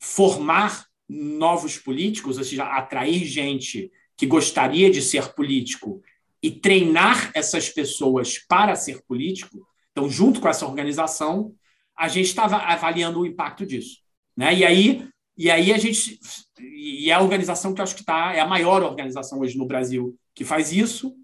formar 0.00 0.86
novos 1.06 1.76
políticos, 1.76 2.38
ou 2.38 2.44
seja, 2.44 2.64
atrair 2.64 3.24
gente 3.26 3.90
que 4.16 4.26
gostaria 4.26 4.90
de 4.90 5.02
ser 5.02 5.34
político 5.34 6.02
e 6.42 6.50
treinar 6.50 7.30
essas 7.34 7.68
pessoas 7.68 8.38
para 8.38 8.74
ser 8.74 9.02
político. 9.02 9.66
Então, 9.92 10.08
junto 10.08 10.40
com 10.40 10.48
essa 10.48 10.66
organização, 10.66 11.54
a 11.94 12.08
gente 12.08 12.26
estava 12.26 12.56
avaliando 12.56 13.20
o 13.20 13.26
impacto 13.26 13.66
disso. 13.66 13.98
Né? 14.34 14.54
E 14.54 14.64
aí, 14.64 15.08
e 15.36 15.50
aí 15.50 15.72
a 15.72 15.78
gente 15.78 16.18
e 16.60 17.10
é 17.10 17.14
a 17.14 17.20
organização 17.20 17.74
que 17.74 17.82
acho 17.82 17.96
que 17.96 18.04
tá 18.04 18.34
é 18.34 18.40
a 18.40 18.46
maior 18.46 18.82
organização 18.82 19.40
hoje 19.40 19.56
no 19.56 19.66
Brasil 19.66 20.16
que 20.34 20.44
faz 20.44 20.72
isso. 20.72 21.14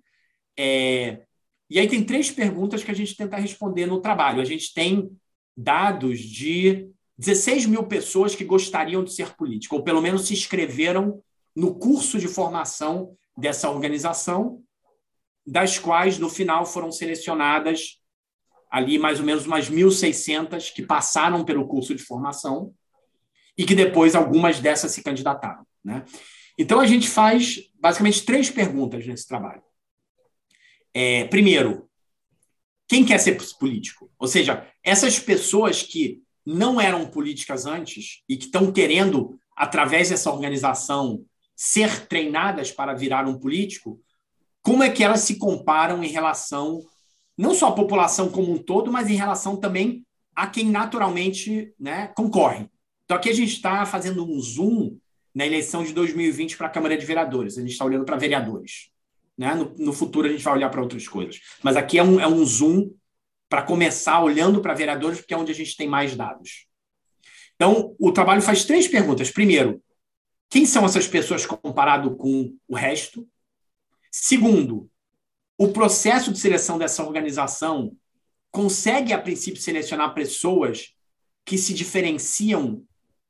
É, 0.56 1.22
e 1.68 1.78
aí 1.78 1.88
tem 1.88 2.04
três 2.04 2.30
perguntas 2.30 2.84
que 2.84 2.90
a 2.90 2.94
gente 2.94 3.16
tenta 3.16 3.36
responder 3.36 3.86
no 3.86 4.00
trabalho. 4.00 4.40
A 4.40 4.44
gente 4.44 4.72
tem 4.74 5.10
dados 5.56 6.20
de 6.20 6.88
16 7.18 7.66
mil 7.66 7.84
pessoas 7.84 8.34
que 8.34 8.44
gostariam 8.44 9.04
de 9.04 9.12
ser 9.12 9.34
político, 9.36 9.76
ou 9.76 9.82
pelo 9.82 10.02
menos 10.02 10.26
se 10.26 10.32
inscreveram 10.32 11.22
no 11.54 11.74
curso 11.74 12.18
de 12.18 12.26
formação 12.26 13.16
dessa 13.36 13.70
organização, 13.70 14.62
das 15.46 15.78
quais, 15.78 16.18
no 16.18 16.28
final, 16.28 16.66
foram 16.66 16.90
selecionadas 16.90 18.00
ali 18.70 18.98
mais 18.98 19.20
ou 19.20 19.26
menos 19.26 19.46
umas 19.46 19.70
1.600 19.70 20.72
que 20.72 20.82
passaram 20.82 21.44
pelo 21.44 21.68
curso 21.68 21.94
de 21.94 22.02
formação 22.02 22.74
e 23.56 23.64
que 23.64 23.74
depois 23.74 24.14
algumas 24.14 24.60
dessas 24.60 24.92
se 24.92 25.02
candidataram. 25.02 25.66
Né? 25.84 26.04
Então, 26.58 26.80
a 26.80 26.86
gente 26.86 27.08
faz 27.08 27.70
basicamente 27.80 28.24
três 28.24 28.50
perguntas 28.50 29.06
nesse 29.06 29.26
trabalho. 29.26 29.62
É, 30.92 31.24
primeiro, 31.24 31.88
quem 32.88 33.04
quer 33.04 33.18
ser 33.18 33.36
político? 33.58 34.10
Ou 34.18 34.28
seja, 34.28 34.66
essas 34.82 35.18
pessoas 35.18 35.82
que 35.82 36.22
não 36.46 36.80
eram 36.80 37.06
políticas 37.06 37.66
antes 37.66 38.22
e 38.28 38.36
que 38.36 38.44
estão 38.44 38.70
querendo, 38.70 39.38
através 39.56 40.10
dessa 40.10 40.30
organização, 40.30 41.24
ser 41.56 42.06
treinadas 42.06 42.70
para 42.70 42.94
virar 42.94 43.26
um 43.26 43.38
político, 43.38 44.00
como 44.62 44.82
é 44.82 44.90
que 44.90 45.02
elas 45.02 45.20
se 45.20 45.36
comparam 45.38 46.02
em 46.02 46.08
relação, 46.08 46.80
não 47.36 47.54
só 47.54 47.68
à 47.68 47.72
população 47.72 48.30
como 48.30 48.52
um 48.52 48.58
todo, 48.58 48.90
mas 48.90 49.10
em 49.10 49.14
relação 49.14 49.56
também 49.56 50.04
a 50.34 50.46
quem 50.46 50.70
naturalmente 50.70 51.72
né, 51.78 52.08
concorre. 52.08 52.68
Então, 53.04 53.16
aqui 53.16 53.28
a 53.28 53.34
gente 53.34 53.52
está 53.52 53.84
fazendo 53.84 54.24
um 54.24 54.40
zoom 54.40 54.98
na 55.34 55.44
eleição 55.44 55.84
de 55.84 55.92
2020 55.92 56.56
para 56.56 56.68
a 56.68 56.70
Câmara 56.70 56.96
de 56.96 57.04
Vereadores. 57.04 57.58
A 57.58 57.60
gente 57.60 57.72
está 57.72 57.84
olhando 57.84 58.04
para 58.04 58.16
vereadores. 58.16 58.90
Né? 59.36 59.54
No, 59.54 59.74
no, 59.76 59.92
futuro, 59.92 60.28
a 60.28 60.30
gente 60.30 60.44
vai 60.44 60.54
olhar 60.54 60.70
para 60.70 60.80
outras 60.80 61.06
coisas. 61.08 61.40
Mas 61.62 61.76
aqui 61.76 61.98
é 61.98 62.02
um, 62.02 62.20
é 62.20 62.26
um 62.26 62.44
zoom 62.44 62.94
para 63.48 63.62
começar 63.62 64.22
olhando 64.22 64.60
para 64.60 64.74
vereadores, 64.74 65.18
porque 65.18 65.34
é 65.34 65.36
onde 65.36 65.52
a 65.52 65.54
gente 65.54 65.76
tem 65.76 65.88
mais 65.88 66.16
dados. 66.16 66.66
Então, 67.56 67.94
o 67.98 68.12
trabalho 68.12 68.42
faz 68.42 68.64
três 68.64 68.88
perguntas. 68.88 69.30
Primeiro, 69.30 69.82
quem 70.48 70.64
são 70.64 70.84
essas 70.84 71.06
pessoas 71.06 71.44
comparado 71.44 72.16
com 72.16 72.56
o 72.66 72.74
resto? 72.74 73.28
Segundo, 74.10 74.88
o 75.58 75.68
processo 75.68 76.32
de 76.32 76.38
seleção 76.38 76.78
dessa 76.78 77.02
organização 77.02 77.96
consegue, 78.50 79.12
a 79.12 79.18
princípio, 79.18 79.60
selecionar 79.60 80.14
pessoas 80.14 80.94
que 81.44 81.58
se 81.58 81.74
diferenciam 81.74 82.84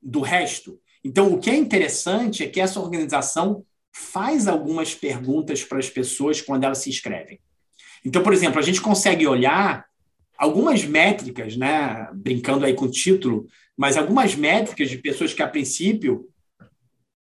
do 0.05 0.21
resto? 0.21 0.79
Então, 1.03 1.33
o 1.33 1.39
que 1.39 1.51
é 1.51 1.57
interessante 1.57 2.45
é 2.45 2.49
que 2.49 2.61
essa 2.61 2.81
organização 2.81 3.65
faz 3.93 4.49
algumas 4.49 4.95
perguntas 4.95 5.63
para 5.63 5.79
as 5.79 5.89
pessoas 5.89 6.41
quando 6.41 6.65
elas 6.65 6.79
se 6.79 6.91
inscrevem. 6.91 7.41
Então, 8.05 8.23
por 8.23 8.33
exemplo, 8.33 8.59
a 8.59 8.63
gente 8.63 8.81
consegue 8.81 9.27
olhar 9.27 9.87
algumas 10.37 10.85
métricas, 10.85 11.57
né, 11.57 12.09
brincando 12.13 12.67
aí 12.67 12.75
com 12.75 12.87
o 12.87 12.91
título, 12.91 13.47
mas 13.77 13.97
algumas 13.97 14.35
métricas 14.35 14.91
de 14.91 14.99
pessoas 14.99 15.33
que, 15.33 15.43
a 15.43 15.49
princípio, 15.49 16.29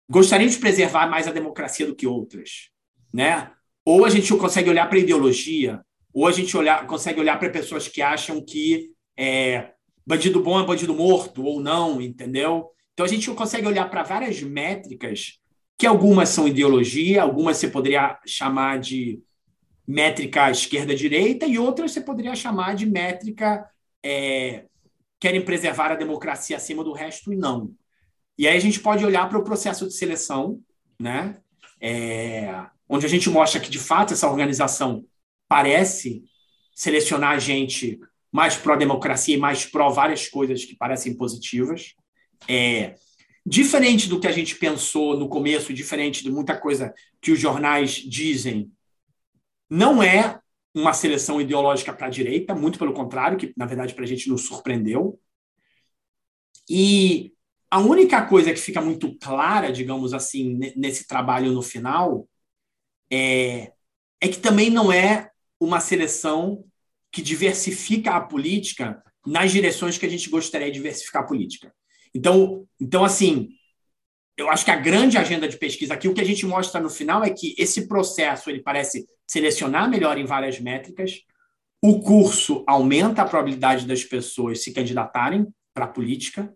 gostariam 0.08 0.48
de 0.48 0.58
preservar 0.58 1.06
mais 1.06 1.28
a 1.28 1.32
democracia 1.32 1.86
do 1.86 1.94
que 1.94 2.06
outras. 2.06 2.70
Né? 3.12 3.50
Ou 3.84 4.04
a 4.04 4.10
gente 4.10 4.34
consegue 4.36 4.70
olhar 4.70 4.88
para 4.88 4.98
a 4.98 5.00
ideologia, 5.00 5.80
ou 6.12 6.26
a 6.26 6.32
gente 6.32 6.56
olhar, 6.56 6.86
consegue 6.86 7.20
olhar 7.20 7.38
para 7.38 7.50
pessoas 7.50 7.88
que 7.88 8.02
acham 8.02 8.44
que 8.44 8.90
é, 9.16 9.71
bandido 10.06 10.42
bom 10.42 10.60
é 10.60 10.66
bandido 10.66 10.94
morto, 10.94 11.44
ou 11.44 11.60
não, 11.60 12.00
entendeu? 12.00 12.70
Então 12.92 13.06
a 13.06 13.08
gente 13.08 13.30
consegue 13.30 13.66
olhar 13.66 13.88
para 13.88 14.02
várias 14.02 14.40
métricas, 14.42 15.38
que 15.78 15.86
algumas 15.86 16.28
são 16.28 16.46
ideologia, 16.46 17.22
algumas 17.22 17.56
você 17.56 17.68
poderia 17.68 18.18
chamar 18.26 18.78
de 18.78 19.20
métrica 19.86 20.50
esquerda-direita 20.50 21.46
e 21.46 21.58
outras 21.58 21.92
você 21.92 22.00
poderia 22.00 22.34
chamar 22.34 22.74
de 22.74 22.86
métrica 22.86 23.68
é, 24.04 24.66
querem 25.18 25.44
preservar 25.44 25.92
a 25.92 25.96
democracia 25.96 26.56
acima 26.56 26.82
do 26.82 26.92
resto 26.92 27.32
e 27.32 27.36
não. 27.36 27.72
E 28.36 28.48
aí 28.48 28.56
a 28.56 28.60
gente 28.60 28.80
pode 28.80 29.04
olhar 29.04 29.28
para 29.28 29.38
o 29.38 29.44
processo 29.44 29.86
de 29.86 29.94
seleção, 29.94 30.60
né? 30.98 31.38
É, 31.80 32.66
onde 32.88 33.06
a 33.06 33.08
gente 33.08 33.28
mostra 33.30 33.60
que, 33.60 33.70
de 33.70 33.78
fato, 33.78 34.12
essa 34.12 34.28
organização 34.28 35.04
parece 35.48 36.24
selecionar 36.74 37.38
gente 37.38 38.00
mais 38.32 38.56
pró-democracia 38.56 39.36
e 39.36 39.38
mais 39.38 39.66
pró 39.66 39.90
várias 39.90 40.26
coisas 40.26 40.64
que 40.64 40.74
parecem 40.74 41.14
positivas. 41.14 41.94
É, 42.48 42.94
diferente 43.44 44.08
do 44.08 44.18
que 44.18 44.26
a 44.26 44.32
gente 44.32 44.56
pensou 44.56 45.16
no 45.16 45.28
começo, 45.28 45.74
diferente 45.74 46.22
de 46.22 46.30
muita 46.30 46.58
coisa 46.58 46.94
que 47.20 47.30
os 47.30 47.38
jornais 47.38 47.92
dizem 47.92 48.72
não 49.68 50.02
é 50.02 50.40
uma 50.74 50.94
seleção 50.94 51.40
ideológica 51.40 51.92
para 51.92 52.06
a 52.06 52.10
direita, 52.10 52.54
muito 52.54 52.78
pelo 52.78 52.94
contrário, 52.94 53.36
que 53.36 53.52
na 53.56 53.66
verdade 53.66 53.94
para 53.94 54.04
a 54.04 54.06
gente 54.06 54.28
nos 54.28 54.46
surpreendeu. 54.46 55.20
E 56.68 57.32
a 57.70 57.78
única 57.78 58.26
coisa 58.26 58.52
que 58.52 58.60
fica 58.60 58.80
muito 58.80 59.16
clara, 59.18 59.72
digamos 59.72 60.14
assim, 60.14 60.58
nesse 60.76 61.06
trabalho 61.06 61.52
no 61.52 61.62
final, 61.62 62.28
é, 63.10 63.72
é 64.20 64.28
que 64.28 64.38
também 64.38 64.70
não 64.70 64.92
é 64.92 65.30
uma 65.60 65.80
seleção 65.80 66.64
que 67.12 67.22
diversifica 67.22 68.12
a 68.12 68.20
política 68.20 69.02
nas 69.24 69.52
direções 69.52 69.98
que 69.98 70.06
a 70.06 70.08
gente 70.08 70.30
gostaria 70.30 70.68
de 70.68 70.74
diversificar 70.74 71.22
a 71.22 71.26
política. 71.26 71.72
Então, 72.14 72.66
então 72.80 73.04
assim, 73.04 73.50
eu 74.36 74.50
acho 74.50 74.64
que 74.64 74.70
a 74.70 74.76
grande 74.76 75.18
agenda 75.18 75.46
de 75.46 75.58
pesquisa 75.58 75.94
aqui, 75.94 76.08
o 76.08 76.14
que 76.14 76.20
a 76.20 76.26
gente 76.26 76.46
mostra 76.46 76.80
no 76.80 76.90
final 76.90 77.22
é 77.22 77.30
que 77.30 77.54
esse 77.58 77.86
processo 77.86 78.50
ele 78.50 78.62
parece 78.62 79.06
selecionar 79.26 79.88
melhor 79.88 80.18
em 80.18 80.24
várias 80.24 80.58
métricas, 80.58 81.20
o 81.80 82.00
curso 82.00 82.64
aumenta 82.66 83.22
a 83.22 83.28
probabilidade 83.28 83.86
das 83.86 84.04
pessoas 84.04 84.62
se 84.62 84.72
candidatarem 84.72 85.46
para 85.74 85.84
a 85.84 85.88
política, 85.88 86.52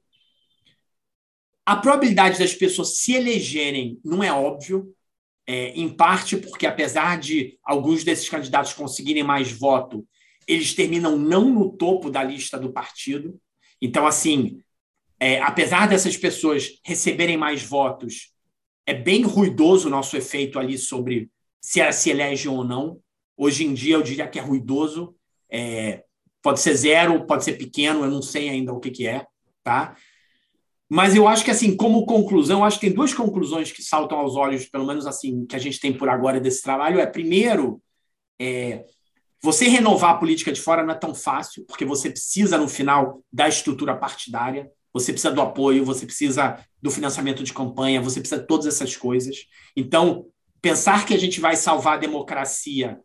a 1.64 1.76
probabilidade 1.76 2.38
das 2.38 2.54
pessoas 2.54 2.98
se 2.98 3.14
elegerem 3.14 3.98
não 4.04 4.22
é 4.22 4.32
óbvio, 4.32 4.94
é, 5.46 5.68
em 5.70 5.88
parte 5.88 6.36
porque, 6.36 6.66
apesar 6.66 7.18
de 7.18 7.58
alguns 7.62 8.04
desses 8.04 8.28
candidatos 8.28 8.72
conseguirem 8.72 9.22
mais 9.22 9.50
voto, 9.50 10.06
eles 10.46 10.74
terminam 10.74 11.18
não 11.18 11.50
no 11.50 11.72
topo 11.72 12.10
da 12.10 12.22
lista 12.22 12.58
do 12.58 12.72
partido. 12.72 13.40
Então, 13.80 14.06
assim, 14.06 14.62
é, 15.18 15.40
apesar 15.40 15.88
dessas 15.88 16.16
pessoas 16.16 16.80
receberem 16.84 17.36
mais 17.36 17.62
votos, 17.62 18.32
é 18.86 18.94
bem 18.94 19.22
ruidoso 19.22 19.88
o 19.88 19.90
nosso 19.90 20.16
efeito 20.16 20.58
ali 20.58 20.78
sobre 20.78 21.30
se 21.60 21.80
ela 21.80 21.92
se 21.92 22.10
elege 22.10 22.48
ou 22.48 22.62
não. 22.62 23.00
Hoje 23.36 23.66
em 23.66 23.74
dia, 23.74 23.96
eu 23.96 24.02
diria 24.02 24.28
que 24.28 24.38
é 24.38 24.42
ruidoso. 24.42 25.14
É, 25.50 26.04
pode 26.40 26.60
ser 26.60 26.74
zero, 26.74 27.26
pode 27.26 27.44
ser 27.44 27.54
pequeno, 27.54 28.04
eu 28.04 28.10
não 28.10 28.22
sei 28.22 28.48
ainda 28.48 28.72
o 28.72 28.78
que, 28.78 28.90
que 28.90 29.06
é, 29.06 29.26
tá? 29.64 29.96
Mas 30.88 31.16
eu 31.16 31.26
acho 31.26 31.44
que, 31.44 31.50
assim, 31.50 31.76
como 31.76 32.06
conclusão, 32.06 32.64
acho 32.64 32.78
que 32.78 32.86
tem 32.86 32.94
duas 32.94 33.12
conclusões 33.12 33.72
que 33.72 33.82
saltam 33.82 34.18
aos 34.18 34.36
olhos, 34.36 34.66
pelo 34.66 34.86
menos 34.86 35.06
assim, 35.06 35.44
que 35.44 35.56
a 35.56 35.58
gente 35.58 35.80
tem 35.80 35.92
por 35.92 36.08
agora 36.08 36.38
desse 36.38 36.62
trabalho. 36.62 37.00
É, 37.00 37.06
primeiro, 37.06 37.82
é, 38.38 38.84
você 39.42 39.68
renovar 39.68 40.10
a 40.10 40.18
política 40.18 40.52
de 40.52 40.60
fora 40.60 40.82
não 40.82 40.92
é 40.92 40.98
tão 40.98 41.14
fácil, 41.14 41.64
porque 41.66 41.84
você 41.84 42.10
precisa, 42.10 42.58
no 42.58 42.68
final, 42.68 43.22
da 43.32 43.48
estrutura 43.48 43.96
partidária, 43.96 44.70
você 44.92 45.12
precisa 45.12 45.32
do 45.32 45.42
apoio, 45.42 45.84
você 45.84 46.06
precisa 46.06 46.58
do 46.80 46.90
financiamento 46.90 47.44
de 47.44 47.52
campanha, 47.52 48.00
você 48.00 48.18
precisa 48.18 48.40
de 48.40 48.46
todas 48.46 48.66
essas 48.66 48.96
coisas. 48.96 49.46
Então, 49.76 50.26
pensar 50.62 51.04
que 51.04 51.14
a 51.14 51.18
gente 51.18 51.40
vai 51.40 51.54
salvar 51.54 51.94
a 51.94 52.00
democracia 52.00 52.98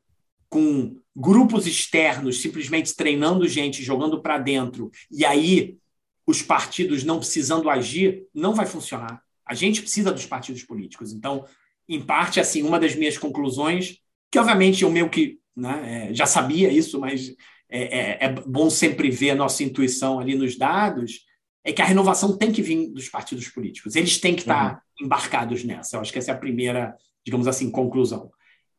com 0.49 0.95
grupos 1.15 1.67
externos 1.67 2.41
simplesmente 2.41 2.95
treinando 2.95 3.47
gente, 3.47 3.83
jogando 3.83 4.21
para 4.21 4.37
dentro, 4.37 4.89
e 5.09 5.25
aí 5.25 5.77
os 6.25 6.41
partidos 6.41 7.03
não 7.03 7.19
precisando 7.19 7.69
agir, 7.69 8.23
não 8.33 8.53
vai 8.53 8.65
funcionar. 8.65 9.21
A 9.45 9.53
gente 9.53 9.81
precisa 9.81 10.11
dos 10.11 10.25
partidos 10.25 10.63
políticos. 10.63 11.11
Então, 11.11 11.45
em 11.89 12.01
parte, 12.01 12.39
assim, 12.39 12.63
uma 12.63 12.79
das 12.79 12.95
minhas 12.95 13.17
conclusões, 13.17 13.97
que 14.31 14.39
obviamente 14.39 14.83
eu 14.83 14.89
meio 14.89 15.09
que 15.09 15.39
né, 15.55 16.09
é, 16.09 16.13
já 16.13 16.25
sabia 16.25 16.71
isso, 16.71 16.99
mas 16.99 17.35
é, 17.69 17.99
é, 17.99 18.25
é, 18.25 18.29
bom 18.29 18.69
sempre 18.69 19.11
ver 19.11 19.31
a 19.31 19.35
nossa 19.35 19.63
intuição 19.63 20.19
ali 20.19 20.35
nos 20.35 20.57
dados, 20.57 21.25
é 21.63 21.71
que 21.71 21.81
a 21.81 21.85
renovação 21.85 22.37
tem 22.37 22.51
que 22.51 22.61
vir 22.61 22.89
dos 22.91 23.09
partidos 23.09 23.47
políticos. 23.49 23.95
Eles 23.95 24.19
têm 24.19 24.33
que 24.33 24.41
estar 24.41 24.73
uhum. 24.99 25.05
embarcados 25.05 25.63
nessa. 25.63 25.97
Eu 25.97 26.01
acho 26.01 26.11
que 26.11 26.17
essa 26.17 26.31
é 26.31 26.33
a 26.33 26.37
primeira, 26.37 26.95
digamos 27.23 27.47
assim, 27.47 27.69
conclusão. 27.69 28.31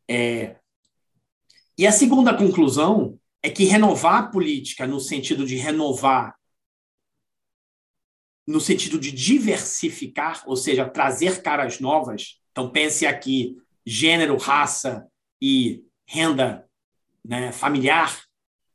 É... 0.08 0.56
E 1.78 1.86
a 1.86 1.92
segunda 1.92 2.34
conclusão 2.34 3.18
é 3.42 3.50
que 3.50 3.64
renovar 3.64 4.24
a 4.24 4.26
política 4.26 4.86
no 4.86 4.98
sentido 4.98 5.46
de 5.46 5.56
renovar 5.56 6.34
no 8.44 8.60
sentido 8.60 8.98
de 8.98 9.12
diversificar, 9.12 10.42
ou 10.46 10.56
seja, 10.56 10.88
trazer 10.88 11.42
caras 11.42 11.78
novas. 11.78 12.40
Então, 12.50 12.70
pense 12.70 13.06
aqui 13.06 13.56
gênero, 13.86 14.36
raça 14.36 15.06
e 15.42 15.84
renda 16.06 16.64
né, 17.24 17.50
familiar, 17.50 18.22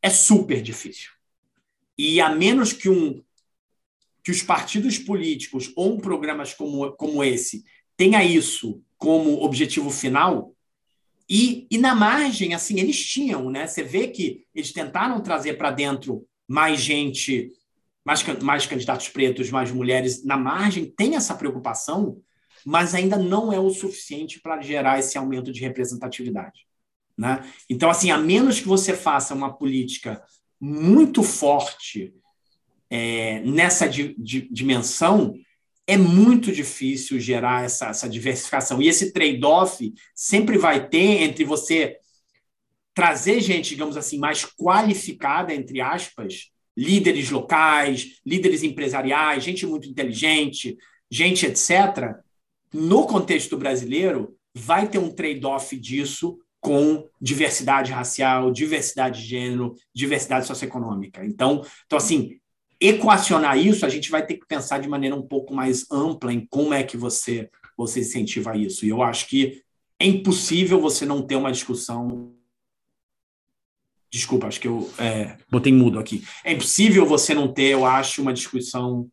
é 0.01 0.09
super 0.09 0.61
difícil. 0.61 1.11
E 1.97 2.20
a 2.20 2.30
menos 2.30 2.74
que, 2.74 2.89
um, 2.89 3.24
que 4.22 4.32
os 4.32 4.43
partidos 4.43 4.99
políticos 4.99 5.72
ou 5.78 5.93
um 5.93 5.99
programas 5.99 6.53
como, 6.53 6.91
como 6.91 7.24
esse 7.24 7.63
tenha 7.95 8.22
isso 8.22 8.84
como 8.97 9.41
objetivo 9.43 9.89
final, 9.89 10.53
e, 11.30 11.68
e 11.72 11.78
na 11.78 11.95
margem, 11.95 12.53
assim, 12.53 12.80
eles 12.80 13.03
tinham, 13.05 13.49
né? 13.49 13.68
Você 13.68 13.84
vê 13.84 14.07
que 14.07 14.45
eles 14.53 14.72
tentaram 14.72 15.22
trazer 15.22 15.53
para 15.55 15.72
dentro 15.72 16.28
mais 16.47 16.80
gente 16.82 17.51
mais, 18.07 18.24
mais 18.41 18.65
candidatos 18.65 19.09
pretos, 19.09 19.51
mais 19.51 19.70
mulheres 19.70 20.24
na 20.24 20.38
margem, 20.38 20.86
tem 20.86 21.18
essa 21.18 21.36
preocupação, 21.36 22.22
mas 22.66 22.93
ainda 22.93 23.18
não 23.18 23.51
é 23.51 23.60
o 23.60 23.70
suficiente 23.70 24.39
para 24.39 24.62
gerar 24.62 24.99
esse 24.99 25.18
aumento 25.18 25.51
de 25.51 25.62
representatividade. 25.62 26.68
Né? 27.18 27.43
Então, 27.70 27.89
assim, 27.89 28.12
a 28.12 28.18
menos 28.18 28.60
que 28.60 28.68
você 28.68 28.93
faça 28.95 29.34
uma 29.34 29.53
política 29.53 30.22
muito 30.60 31.24
forte 31.24 32.14
é, 32.89 33.39
nessa 33.41 33.88
di, 33.88 34.16
di, 34.18 34.47
dimensão, 34.51 35.34
é 35.86 35.97
muito 35.97 36.51
difícil 36.51 37.20
gerar 37.20 37.64
essa, 37.64 37.88
essa 37.88 38.10
diversificação. 38.10 38.82
E 38.82 38.88
esse 38.88 39.14
trade-off 39.14 39.93
sempre 40.14 40.58
vai 40.58 40.88
ter 40.88 41.24
entre 41.24 41.45
você 41.45 41.97
trazer 42.93 43.39
gente, 43.41 43.70
digamos 43.70 43.95
assim, 43.95 44.18
mais 44.18 44.43
qualificada, 44.43 45.53
entre 45.53 45.80
aspas, 45.80 46.51
líderes 46.76 47.30
locais, 47.30 48.20
líderes 48.26 48.64
empresariais, 48.64 49.43
gente 49.43 49.66
muito 49.66 49.88
inteligente, 49.88 50.78
gente 51.10 51.45
etc., 51.45 52.18
no 52.78 53.07
contexto 53.07 53.57
brasileiro, 53.57 54.38
vai 54.53 54.88
ter 54.88 54.99
um 54.99 55.09
trade-off 55.09 55.75
disso 55.80 56.38
com 56.61 57.07
diversidade 57.19 57.91
racial, 57.91 58.51
diversidade 58.51 59.21
de 59.21 59.28
gênero, 59.28 59.75
diversidade 59.93 60.45
socioeconômica. 60.45 61.25
Então, 61.25 61.65
então, 61.86 61.97
assim, 61.97 62.39
equacionar 62.80 63.57
isso, 63.57 63.84
a 63.84 63.89
gente 63.89 64.11
vai 64.11 64.23
ter 64.23 64.36
que 64.36 64.45
pensar 64.45 64.80
de 64.80 64.88
maneira 64.88 65.15
um 65.15 65.21
pouco 65.21 65.55
mais 65.55 65.89
ampla 65.91 66.32
em 66.32 66.45
como 66.45 66.73
é 66.73 66.84
que 66.84 66.97
você, 66.97 67.49
você 67.75 68.01
incentiva 68.01 68.55
isso. 68.55 68.86
E 68.86 68.89
eu 68.89 69.01
acho 69.01 69.28
que 69.28 69.63
é 69.99 70.05
impossível 70.05 70.80
você 70.80 71.03
não 71.05 71.23
ter 71.23 71.36
uma 71.36 71.51
discussão 71.51 72.32
Desculpa, 74.09 74.47
acho 74.47 74.61
que 74.61 74.67
eu 74.69 74.89
é, 74.97 75.36
botei 75.51 75.73
mudo 75.73 75.99
aqui. 75.99 76.23
É 76.43 76.53
impossível 76.53 77.05
você 77.05 77.34
não 77.34 77.51
ter, 77.51 77.73
eu 77.73 77.86
acho, 77.86 78.21
uma 78.21 78.32
discussão 78.32 79.09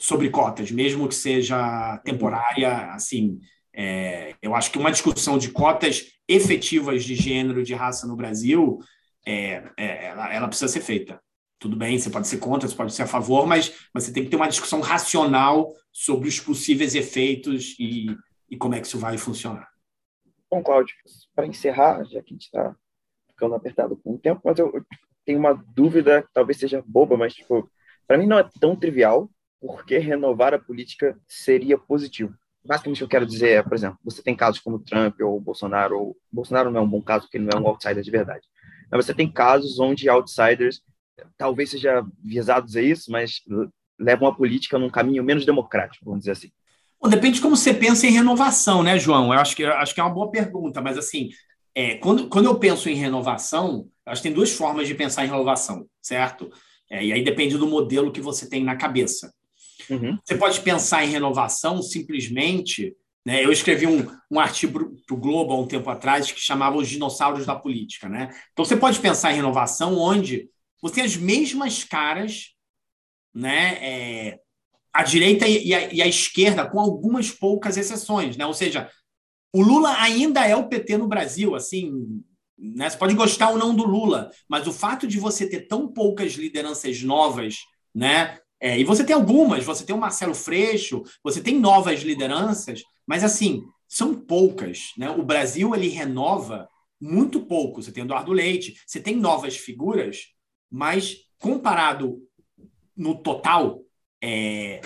sobre 0.00 0.30
cotas, 0.30 0.70
mesmo 0.70 1.06
que 1.06 1.14
seja 1.14 1.98
temporária. 1.98 2.90
Assim, 2.94 3.38
é, 3.72 4.34
eu 4.40 4.54
acho 4.54 4.72
que 4.72 4.78
uma 4.78 4.90
discussão 4.90 5.36
de 5.36 5.50
cotas 5.50 6.06
efetivas 6.26 7.04
de 7.04 7.14
gênero, 7.14 7.62
de 7.62 7.74
raça 7.74 8.06
no 8.06 8.16
Brasil, 8.16 8.78
é, 9.26 9.62
é, 9.76 10.06
ela, 10.06 10.32
ela, 10.32 10.48
precisa 10.48 10.72
ser 10.72 10.80
feita. 10.80 11.20
Tudo 11.58 11.76
bem, 11.76 11.98
você 11.98 12.08
pode 12.08 12.26
ser 12.26 12.38
contra, 12.38 12.66
você 12.66 12.74
pode 12.74 12.94
ser 12.94 13.02
a 13.02 13.06
favor, 13.06 13.46
mas, 13.46 13.88
mas 13.92 14.04
você 14.04 14.12
tem 14.12 14.24
que 14.24 14.30
ter 14.30 14.36
uma 14.36 14.48
discussão 14.48 14.80
racional 14.80 15.74
sobre 15.92 16.30
os 16.30 16.40
possíveis 16.40 16.94
efeitos 16.94 17.76
e, 17.78 18.06
e 18.48 18.56
como 18.56 18.74
é 18.74 18.80
que 18.80 18.86
isso 18.86 18.98
vai 18.98 19.18
funcionar. 19.18 19.68
Bom, 20.50 20.62
Cláudio, 20.62 20.94
para 21.34 21.46
encerrar, 21.46 22.02
já 22.04 22.22
que 22.22 22.30
a 22.30 22.32
gente 22.32 22.46
está 22.46 22.74
ficando 23.28 23.54
apertado 23.54 23.94
com 23.98 24.14
o 24.14 24.18
tempo, 24.18 24.40
mas 24.42 24.58
eu, 24.58 24.72
tenho 25.26 25.38
uma 25.38 25.52
dúvida, 25.52 26.26
talvez 26.32 26.58
seja 26.58 26.82
boba, 26.86 27.18
mas 27.18 27.34
tipo, 27.34 27.70
para 28.06 28.16
mim 28.16 28.26
não 28.26 28.38
é 28.38 28.48
tão 28.58 28.74
trivial 28.74 29.30
porque 29.60 29.98
renovar 29.98 30.54
a 30.54 30.58
política 30.58 31.18
seria 31.28 31.76
positivo. 31.76 32.34
Basicamente, 32.64 32.96
o 32.96 32.98
que 32.98 33.04
eu 33.04 33.20
quero 33.20 33.26
dizer 33.26 33.50
é, 33.50 33.62
por 33.62 33.74
exemplo, 33.74 33.98
você 34.04 34.22
tem 34.22 34.36
casos 34.36 34.60
como 34.60 34.78
Trump 34.78 35.20
ou 35.20 35.40
Bolsonaro, 35.40 35.98
ou 35.98 36.16
Bolsonaro 36.30 36.70
não 36.70 36.80
é 36.80 36.82
um 36.82 36.88
bom 36.88 37.02
caso 37.02 37.24
porque 37.24 37.38
ele 37.38 37.48
não 37.50 37.58
é 37.58 37.62
um 37.62 37.68
outsider 37.68 38.02
de 38.02 38.10
verdade, 38.10 38.46
mas 38.90 39.04
você 39.04 39.14
tem 39.14 39.30
casos 39.30 39.78
onde 39.78 40.08
outsiders 40.08 40.82
talvez 41.36 41.70
sejam 41.70 42.10
visados 42.22 42.76
a 42.76 42.82
isso, 42.82 43.10
mas 43.10 43.42
levam 43.98 44.28
a 44.28 44.34
política 44.34 44.78
num 44.78 44.90
caminho 44.90 45.22
menos 45.22 45.44
democrático, 45.44 46.04
vamos 46.04 46.20
dizer 46.20 46.32
assim. 46.32 46.50
Bom, 47.00 47.08
depende 47.08 47.36
de 47.36 47.40
como 47.40 47.56
você 47.56 47.72
pensa 47.72 48.06
em 48.06 48.10
renovação, 48.10 48.82
né, 48.82 48.98
João? 48.98 49.32
Eu 49.32 49.38
acho 49.38 49.56
que, 49.56 49.64
acho 49.64 49.94
que 49.94 50.00
é 50.00 50.04
uma 50.04 50.12
boa 50.12 50.30
pergunta, 50.30 50.80
mas 50.82 50.98
assim, 50.98 51.30
é, 51.74 51.94
quando, 51.96 52.28
quando 52.28 52.46
eu 52.46 52.58
penso 52.58 52.88
em 52.88 52.94
renovação, 52.94 53.88
acho 54.04 54.20
que 54.20 54.28
tem 54.28 54.34
duas 54.34 54.52
formas 54.52 54.86
de 54.86 54.94
pensar 54.94 55.24
em 55.24 55.28
renovação, 55.28 55.86
certo? 56.00 56.50
É, 56.90 57.04
e 57.04 57.12
aí 57.12 57.22
depende 57.22 57.56
do 57.56 57.66
modelo 57.66 58.12
que 58.12 58.20
você 58.20 58.48
tem 58.48 58.64
na 58.64 58.76
cabeça. 58.76 59.32
Uhum. 59.90 60.18
Você 60.24 60.36
pode 60.36 60.60
pensar 60.60 61.04
em 61.04 61.10
renovação 61.10 61.82
simplesmente. 61.82 62.96
Né, 63.26 63.44
eu 63.44 63.52
escrevi 63.52 63.86
um, 63.86 64.10
um 64.30 64.40
artigo 64.40 64.96
para 65.06 65.14
o 65.14 65.18
Globo 65.18 65.52
há 65.52 65.58
um 65.58 65.66
tempo 65.66 65.90
atrás 65.90 66.32
que 66.32 66.40
chamava 66.40 66.78
Os 66.78 66.88
Dinossauros 66.88 67.44
da 67.44 67.54
Política. 67.54 68.08
Né? 68.08 68.30
Então 68.52 68.64
você 68.64 68.76
pode 68.76 68.98
pensar 68.98 69.32
em 69.32 69.36
renovação 69.36 69.98
onde 69.98 70.48
você 70.80 70.96
tem 70.96 71.04
as 71.04 71.16
mesmas 71.16 71.84
caras, 71.84 72.54
né, 73.34 73.74
é, 73.82 74.40
a 74.92 75.04
direita 75.04 75.46
e 75.46 75.74
a, 75.74 75.92
e 75.92 76.00
a, 76.00 76.06
esquerda, 76.06 76.68
com 76.68 76.80
algumas 76.80 77.30
poucas 77.30 77.76
exceções. 77.76 78.36
Né? 78.36 78.46
Ou 78.46 78.54
seja, 78.54 78.90
o 79.52 79.62
Lula 79.62 79.94
ainda 80.00 80.46
é 80.46 80.56
o 80.56 80.68
PT 80.68 80.96
no 80.96 81.06
Brasil, 81.06 81.54
assim, 81.54 82.22
né? 82.60 82.90
Você 82.90 82.96
pode 82.96 83.14
gostar 83.14 83.50
ou 83.50 83.58
não 83.58 83.74
do 83.74 83.84
Lula, 83.84 84.30
mas 84.48 84.66
o 84.66 84.72
fato 84.72 85.06
de 85.06 85.18
você 85.18 85.48
ter 85.48 85.66
tão 85.66 85.88
poucas 85.88 86.32
lideranças 86.32 87.02
novas, 87.02 87.56
né? 87.94 88.38
É, 88.60 88.78
e 88.78 88.84
você 88.84 89.02
tem 89.02 89.16
algumas, 89.16 89.64
você 89.64 89.84
tem 89.84 89.94
o 89.94 89.98
Marcelo 89.98 90.34
Freixo, 90.34 91.02
você 91.24 91.40
tem 91.40 91.58
novas 91.58 92.02
lideranças, 92.02 92.82
mas 93.06 93.24
assim, 93.24 93.62
são 93.88 94.14
poucas, 94.14 94.92
né? 94.96 95.10
O 95.10 95.22
Brasil 95.22 95.74
ele 95.74 95.88
renova 95.88 96.68
muito 97.00 97.40
pouco. 97.40 97.82
Você 97.82 97.90
tem 97.90 98.04
Eduardo 98.04 98.32
Leite, 98.32 98.74
você 98.86 99.00
tem 99.00 99.16
novas 99.16 99.56
figuras, 99.56 100.26
mas 100.70 101.16
comparado 101.38 102.18
no 102.96 103.16
total, 103.16 103.80
é, 104.22 104.80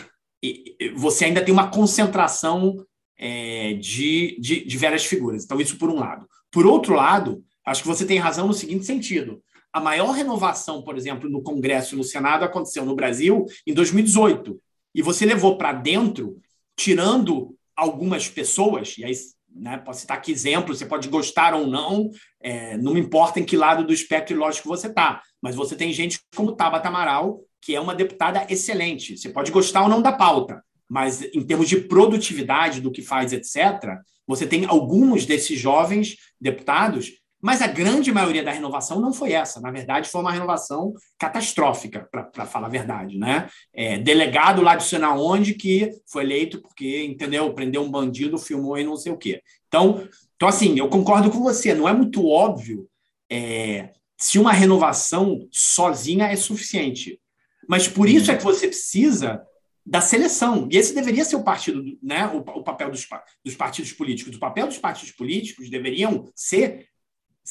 você 0.95 1.25
ainda 1.25 1.45
tem 1.45 1.53
uma 1.53 1.68
concentração 1.70 2.87
é, 3.18 3.75
de, 3.75 4.39
de, 4.41 4.64
de 4.64 4.79
velhas 4.79 5.05
figuras. 5.05 5.45
Então, 5.45 5.61
isso 5.61 5.77
por 5.77 5.91
um 5.91 5.99
lado. 5.99 6.29
Por 6.51 6.64
outro 6.64 6.95
lado, 6.95 7.45
acho 7.66 7.83
que 7.83 7.89
você 7.89 8.07
tem 8.07 8.18
razão 8.18 8.47
no 8.47 8.55
seguinte 8.55 8.85
sentido. 8.85 9.43
A 9.75 9.81
maior 9.81 10.12
renovação, 10.12 10.83
por 10.83 10.97
exemplo, 10.97 11.29
no 11.29 11.43
Congresso 11.43 11.97
e 11.97 11.99
no 11.99 12.05
Senado 12.05 12.45
aconteceu 12.45 12.85
no 12.85 12.95
Brasil 12.95 13.45
em 13.66 13.75
2018. 13.75 14.57
E 14.95 15.03
você 15.03 15.27
levou 15.27 15.59
para 15.59 15.72
dentro, 15.72 16.41
tirando 16.77 17.57
algumas 17.75 18.29
pessoas, 18.29 18.97
e 18.97 19.05
aí 19.05 19.12
né, 19.53 19.77
posso 19.79 20.03
citar 20.03 20.16
aqui 20.16 20.31
exemplos, 20.31 20.79
você 20.79 20.87
pode 20.87 21.09
gostar 21.09 21.55
ou 21.55 21.66
não, 21.66 22.09
é, 22.41 22.77
não 22.77 22.97
importa 22.97 23.41
em 23.41 23.45
que 23.45 23.57
lado 23.57 23.85
do 23.85 23.93
espectro 23.93 24.37
lógico 24.37 24.68
você 24.68 24.87
está, 24.87 25.20
mas 25.43 25.57
você 25.57 25.75
tem 25.75 25.93
gente 25.93 26.20
como 26.37 26.55
Tabata 26.55 26.87
Amaral, 26.87 27.41
que 27.61 27.75
é 27.75 27.81
uma 27.81 27.97
deputada 27.97 28.47
excelente. 28.49 29.16
Você 29.16 29.29
pode 29.29 29.51
gostar 29.51 29.83
ou 29.83 29.89
não 29.89 30.01
da 30.01 30.12
pauta, 30.12 30.62
mas 30.89 31.20
em 31.20 31.45
termos 31.45 31.68
de 31.68 31.81
produtividade 31.81 32.81
do 32.81 32.93
que 32.93 33.03
faz, 33.03 33.33
etc., 33.33 33.99
você 34.25 34.47
tem 34.47 34.66
alguns 34.66 35.27
desses 35.27 35.59
jovens 35.59 36.16
deputados, 36.41 37.11
mas 37.45 37.61
a 37.61 37.66
grande 37.66 38.11
maioria 38.11 38.42
da 38.42 38.51
renovação 38.51 38.99
não 38.99 39.12
foi 39.12 39.32
essa. 39.32 39.61
Na 39.61 39.70
verdade, 39.70 40.09
foi 40.09 40.22
uma 40.22 40.32
renovação 40.32 40.95
catastrófica, 41.18 42.09
para 42.11 42.47
falar 42.47 42.68
a 42.68 42.70
verdade. 42.70 43.18
Né? 43.18 43.51
É, 43.70 43.99
delegado 43.99 44.62
lá 44.62 44.74
de 44.76 44.97
onde 44.97 45.53
que 45.53 45.90
foi 46.11 46.24
eleito 46.24 46.62
porque, 46.62 47.05
entendeu, 47.05 47.53
prendeu 47.53 47.82
um 47.82 47.90
bandido, 47.90 48.38
filmou 48.38 48.78
e 48.78 48.84
não 48.84 48.97
sei 48.97 49.12
o 49.12 49.18
quê. 49.18 49.42
Então, 49.68 50.09
então 50.34 50.49
assim, 50.49 50.78
eu 50.78 50.88
concordo 50.88 51.30
com 51.30 51.42
você, 51.42 51.74
não 51.74 51.86
é 51.86 51.92
muito 51.92 52.26
óbvio 52.26 52.88
é, 53.30 53.90
se 54.16 54.38
uma 54.38 54.51
renovação 54.51 55.47
sozinha 55.53 56.28
é 56.28 56.36
suficiente. 56.36 57.20
Mas 57.68 57.86
por 57.86 58.09
isso 58.09 58.30
é 58.30 58.36
que 58.38 58.42
você 58.42 58.68
precisa 58.68 59.42
da 59.84 60.01
seleção. 60.01 60.66
E 60.72 60.78
esse 60.78 60.95
deveria 60.95 61.26
ser 61.26 61.36
o 61.36 61.45
partido, 61.45 61.84
né, 62.03 62.26
o, 62.28 62.38
o 62.38 62.64
papel 62.64 62.90
dos, 62.90 63.07
dos 63.45 63.55
partidos 63.55 63.92
políticos. 63.92 64.34
O 64.34 64.40
papel 64.40 64.66
dos 64.66 64.78
partidos 64.78 65.12
políticos 65.12 65.68
deveriam 65.68 66.24
ser 66.34 66.88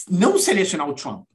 não 0.09 0.37
selecionar 0.37 0.89
o 0.89 0.93
Trump, 0.93 1.25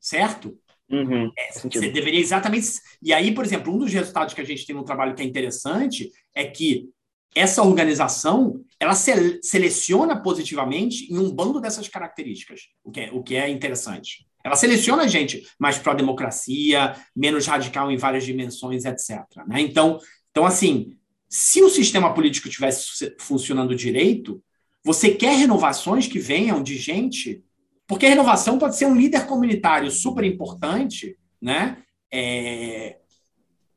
certo? 0.00 0.58
Uhum, 0.88 1.30
é, 1.36 1.52
você 1.52 1.90
deveria 1.90 2.20
exatamente. 2.20 2.68
E 3.02 3.12
aí, 3.12 3.34
por 3.34 3.44
exemplo, 3.44 3.74
um 3.74 3.78
dos 3.78 3.92
resultados 3.92 4.34
que 4.34 4.40
a 4.40 4.44
gente 4.44 4.64
tem 4.64 4.74
no 4.74 4.84
trabalho 4.84 5.14
que 5.14 5.22
é 5.22 5.26
interessante 5.26 6.10
é 6.34 6.44
que 6.44 6.88
essa 7.34 7.62
organização 7.62 8.62
ela 8.80 8.94
se 8.94 9.40
seleciona 9.42 10.20
positivamente 10.22 11.12
em 11.12 11.18
um 11.18 11.30
bando 11.30 11.60
dessas 11.60 11.88
características, 11.88 12.68
o 12.82 12.90
que 12.90 13.00
é, 13.00 13.12
o 13.12 13.22
que 13.22 13.36
é 13.36 13.48
interessante. 13.48 14.26
Ela 14.42 14.56
seleciona 14.56 15.08
gente 15.08 15.46
mais 15.58 15.76
pró-democracia, 15.76 16.94
menos 17.14 17.46
radical 17.46 17.90
em 17.90 17.96
várias 17.96 18.24
dimensões, 18.24 18.84
etc. 18.84 19.18
Né? 19.46 19.60
Então, 19.60 19.98
então, 20.30 20.46
assim, 20.46 20.96
se 21.28 21.62
o 21.62 21.68
sistema 21.68 22.14
político 22.14 22.48
estivesse 22.48 23.14
funcionando 23.18 23.74
direito, 23.74 24.42
você 24.84 25.10
quer 25.10 25.36
renovações 25.36 26.06
que 26.06 26.18
venham 26.18 26.62
de 26.62 26.76
gente, 26.76 27.42
porque 27.86 28.06
a 28.06 28.08
renovação 28.08 28.58
pode 28.58 28.76
ser 28.76 28.86
um 28.86 28.94
líder 28.94 29.26
comunitário 29.26 29.90
super 29.90 30.24
importante, 30.24 31.16
né? 31.40 31.78
É... 32.12 32.98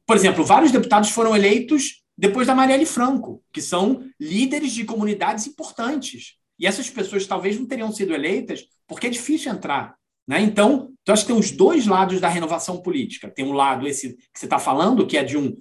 Por 0.06 0.16
exemplo, 0.16 0.44
vários 0.44 0.72
deputados 0.72 1.12
foram 1.12 1.36
eleitos 1.36 2.04
depois 2.18 2.48
da 2.48 2.56
Marielle 2.56 2.86
Franco, 2.86 3.44
que 3.54 3.62
são 3.62 4.04
líderes 4.20 4.72
de 4.72 4.84
comunidades 4.84 5.48
importantes. 5.48 6.36
E 6.60 6.68
essas 6.68 6.90
pessoas 6.90 7.26
talvez 7.26 7.58
não 7.58 7.66
teriam 7.66 7.92
sido 7.92 8.14
eleitas 8.14 8.66
porque 8.88 9.08
é 9.08 9.10
difícil 9.10 9.52
entrar 9.52 10.00
né? 10.30 10.40
Então, 10.42 10.92
então, 11.02 11.14
acho 11.14 11.24
que 11.24 11.32
tem 11.32 11.40
os 11.40 11.50
dois 11.50 11.88
lados 11.88 12.22
da 12.22 12.30
renovação 12.30 12.80
política. 12.84 13.32
Tem 13.32 13.44
um 13.44 13.52
lado 13.52 13.88
esse 13.88 14.16
que 14.16 14.40
você 14.40 14.46
está 14.46 14.60
falando, 14.60 15.08
que 15.08 15.18
é 15.18 15.24
de 15.24 15.36
um 15.36 15.56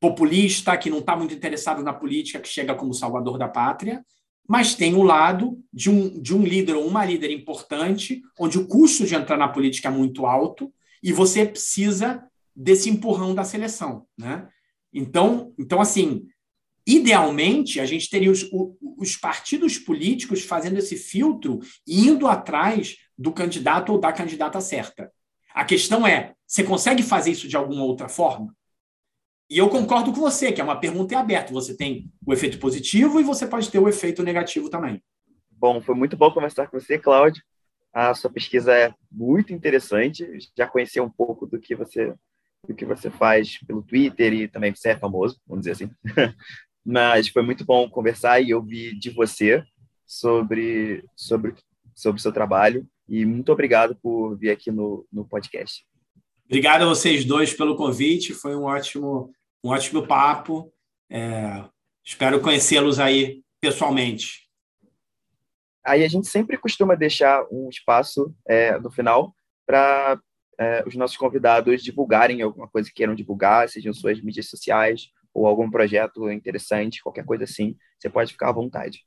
populista 0.00 0.74
que 0.78 0.88
não 0.88 1.00
está 1.00 1.14
muito 1.14 1.34
interessado 1.34 1.82
na 1.82 1.92
política, 1.92 2.40
que 2.40 2.48
chega 2.48 2.74
como 2.74 2.94
salvador 2.94 3.36
da 3.36 3.48
pátria, 3.48 4.02
mas 4.46 4.74
tem 4.74 4.94
o 4.94 5.02
lado 5.02 5.58
de 5.72 5.90
um, 5.90 6.20
de 6.20 6.34
um 6.34 6.42
líder 6.42 6.74
ou 6.74 6.86
uma 6.86 7.04
líder 7.04 7.30
importante, 7.30 8.22
onde 8.38 8.58
o 8.58 8.66
custo 8.66 9.06
de 9.06 9.14
entrar 9.14 9.36
na 9.36 9.48
política 9.48 9.88
é 9.88 9.90
muito 9.90 10.26
alto 10.26 10.72
e 11.02 11.12
você 11.12 11.46
precisa 11.46 12.22
desse 12.54 12.90
empurrão 12.90 13.34
da 13.34 13.44
seleção. 13.44 14.06
Né? 14.16 14.46
Então, 14.92 15.52
então, 15.58 15.80
assim, 15.80 16.26
idealmente, 16.86 17.80
a 17.80 17.86
gente 17.86 18.08
teria 18.10 18.30
os, 18.30 18.48
os 18.98 19.16
partidos 19.16 19.78
políticos 19.78 20.42
fazendo 20.42 20.78
esse 20.78 20.96
filtro 20.96 21.60
e 21.86 22.06
indo 22.06 22.26
atrás 22.26 22.96
do 23.16 23.32
candidato 23.32 23.92
ou 23.92 23.98
da 23.98 24.12
candidata 24.12 24.60
certa. 24.60 25.10
A 25.54 25.64
questão 25.64 26.06
é: 26.06 26.34
você 26.46 26.62
consegue 26.62 27.02
fazer 27.02 27.30
isso 27.30 27.48
de 27.48 27.56
alguma 27.56 27.84
outra 27.84 28.08
forma? 28.08 28.54
E 29.50 29.58
eu 29.58 29.68
concordo 29.68 30.12
com 30.12 30.20
você, 30.20 30.52
que 30.52 30.60
é 30.60 30.64
uma 30.64 30.80
pergunta 30.80 31.14
em 31.14 31.16
aberto. 31.16 31.52
Você 31.52 31.76
tem 31.76 32.10
o 32.26 32.32
efeito 32.32 32.58
positivo 32.58 33.20
e 33.20 33.22
você 33.22 33.46
pode 33.46 33.70
ter 33.70 33.78
o 33.78 33.88
efeito 33.88 34.22
negativo 34.22 34.70
também. 34.70 35.02
Bom, 35.50 35.80
foi 35.80 35.94
muito 35.94 36.16
bom 36.16 36.30
conversar 36.30 36.66
com 36.66 36.78
você, 36.78 36.98
Cláudio. 36.98 37.42
A 37.92 38.14
sua 38.14 38.30
pesquisa 38.30 38.72
é 38.72 38.92
muito 39.10 39.52
interessante. 39.52 40.26
Já 40.56 40.66
conheci 40.66 41.00
um 41.00 41.10
pouco 41.10 41.46
do 41.46 41.60
que 41.60 41.74
você 41.74 42.14
do 42.66 42.74
que 42.74 42.86
você 42.86 43.10
faz 43.10 43.58
pelo 43.66 43.82
Twitter 43.82 44.32
e 44.32 44.48
também 44.48 44.74
você 44.74 44.90
é 44.90 44.96
famoso, 44.96 45.38
vamos 45.46 45.66
dizer 45.66 45.72
assim. 45.72 45.90
Mas 46.82 47.28
foi 47.28 47.42
muito 47.42 47.62
bom 47.62 47.88
conversar 47.90 48.40
e 48.40 48.54
ouvir 48.54 48.98
de 48.98 49.10
você 49.10 49.62
sobre 50.06 51.04
sobre 51.14 51.54
sobre 51.94 52.18
o 52.18 52.22
seu 52.22 52.32
trabalho 52.32 52.88
e 53.08 53.24
muito 53.24 53.52
obrigado 53.52 53.94
por 53.96 54.36
vir 54.36 54.50
aqui 54.50 54.70
no, 54.70 55.06
no 55.12 55.24
podcast. 55.26 55.84
Obrigado 56.46 56.82
a 56.82 56.86
vocês 56.86 57.24
dois 57.24 57.54
pelo 57.54 57.76
convite, 57.76 58.34
foi 58.34 58.54
um 58.54 58.64
ótimo, 58.64 59.32
um 59.62 59.70
ótimo 59.70 60.06
papo. 60.06 60.72
É, 61.10 61.64
espero 62.04 62.40
conhecê-los 62.40 63.00
aí 63.00 63.42
pessoalmente. 63.60 64.44
Aí 65.84 66.04
a 66.04 66.08
gente 66.08 66.26
sempre 66.26 66.56
costuma 66.56 66.94
deixar 66.94 67.44
um 67.50 67.68
espaço 67.68 68.34
é, 68.48 68.78
no 68.78 68.90
final 68.90 69.34
para 69.66 70.20
é, 70.58 70.84
os 70.86 70.94
nossos 70.94 71.16
convidados 71.16 71.82
divulgarem 71.82 72.42
alguma 72.42 72.68
coisa 72.68 72.88
que 72.88 72.94
queiram 72.94 73.14
divulgar, 73.14 73.68
sejam 73.68 73.92
suas 73.92 74.20
mídias 74.20 74.48
sociais 74.48 75.08
ou 75.32 75.46
algum 75.46 75.70
projeto 75.70 76.30
interessante, 76.30 77.02
qualquer 77.02 77.24
coisa 77.24 77.44
assim. 77.44 77.76
Você 77.98 78.08
pode 78.08 78.32
ficar 78.32 78.50
à 78.50 78.52
vontade. 78.52 79.04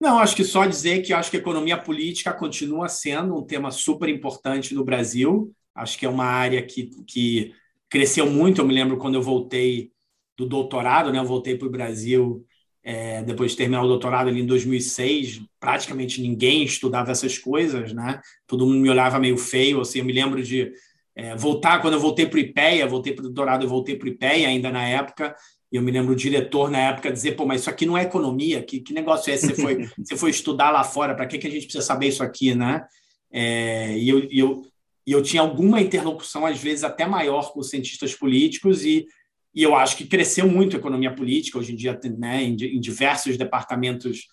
Não, 0.00 0.18
acho 0.18 0.36
que 0.36 0.44
só 0.44 0.66
dizer 0.66 1.02
que 1.02 1.12
acho 1.12 1.30
que 1.30 1.38
a 1.38 1.40
economia 1.40 1.76
política 1.76 2.32
continua 2.32 2.88
sendo 2.88 3.36
um 3.36 3.42
tema 3.42 3.70
super 3.70 4.08
importante 4.08 4.74
no 4.74 4.84
Brasil. 4.84 5.52
Acho 5.76 5.98
que 5.98 6.06
é 6.06 6.08
uma 6.08 6.24
área 6.24 6.62
que, 6.62 6.90
que 7.06 7.54
cresceu 7.88 8.30
muito. 8.30 8.60
Eu 8.60 8.66
me 8.66 8.74
lembro 8.74 8.96
quando 8.96 9.14
eu 9.14 9.22
voltei 9.22 9.92
do 10.36 10.46
doutorado, 10.46 11.12
né? 11.12 11.18
Eu 11.18 11.24
voltei 11.24 11.56
para 11.56 11.68
o 11.68 11.70
Brasil 11.70 12.44
é, 12.82 13.22
depois 13.22 13.52
de 13.52 13.56
terminar 13.56 13.82
o 13.82 13.88
doutorado 13.88 14.28
ali 14.28 14.40
em 14.40 14.46
2006. 14.46 15.42
Praticamente 15.58 16.20
ninguém 16.20 16.64
estudava 16.64 17.10
essas 17.10 17.38
coisas, 17.38 17.92
né? 17.92 18.20
Todo 18.46 18.66
mundo 18.66 18.80
me 18.80 18.90
olhava 18.90 19.18
meio 19.18 19.36
feio. 19.36 19.80
Assim, 19.80 19.98
eu 19.98 20.04
me 20.04 20.12
lembro 20.12 20.42
de 20.42 20.72
é, 21.14 21.34
voltar 21.34 21.80
quando 21.80 21.94
eu 21.94 22.00
voltei 22.00 22.26
para 22.26 22.36
o 22.36 22.40
IPEA, 22.40 22.86
voltei 22.86 23.12
para 23.12 23.20
o 23.20 23.24
doutorado, 23.24 23.64
eu 23.64 23.68
voltei 23.68 23.96
para 23.96 24.06
o 24.06 24.08
IPEA 24.08 24.48
ainda 24.48 24.70
na 24.70 24.86
época. 24.86 25.34
E 25.72 25.76
eu 25.76 25.82
me 25.82 25.90
lembro 25.90 26.12
o 26.12 26.16
diretor 26.16 26.70
na 26.70 26.78
época 26.78 27.10
dizer: 27.10 27.32
pô, 27.32 27.44
mas 27.44 27.62
isso 27.62 27.70
aqui 27.70 27.86
não 27.86 27.98
é 27.98 28.02
economia, 28.02 28.62
que, 28.62 28.80
que 28.80 28.92
negócio 28.92 29.30
é 29.30 29.34
esse? 29.34 29.46
Você 29.46 29.54
foi, 29.54 29.88
você 29.98 30.16
foi 30.16 30.30
estudar 30.30 30.70
lá 30.70 30.84
fora, 30.84 31.14
para 31.14 31.26
que, 31.26 31.38
que 31.38 31.46
a 31.46 31.50
gente 31.50 31.64
precisa 31.64 31.84
saber 31.84 32.08
isso 32.08 32.22
aqui, 32.22 32.54
né? 32.54 32.86
É, 33.30 33.96
e, 33.98 34.08
eu, 34.08 34.24
e, 34.30 34.38
eu, 34.38 34.62
e 35.06 35.12
eu 35.12 35.22
tinha 35.22 35.40
alguma 35.40 35.80
interlocução, 35.80 36.44
às 36.44 36.60
vezes 36.60 36.82
até 36.82 37.06
maior, 37.06 37.52
com 37.52 37.62
cientistas 37.62 38.14
políticos, 38.14 38.84
e, 38.84 39.06
e 39.54 39.62
eu 39.62 39.76
acho 39.76 39.96
que 39.96 40.06
cresceu 40.06 40.48
muito 40.48 40.74
a 40.74 40.78
economia 40.78 41.14
política. 41.14 41.58
Hoje 41.58 41.72
em 41.72 41.76
dia, 41.76 41.98
né, 42.18 42.42
em, 42.42 42.56
em 42.56 42.80
diversos 42.80 43.36
departamentos 43.36 44.26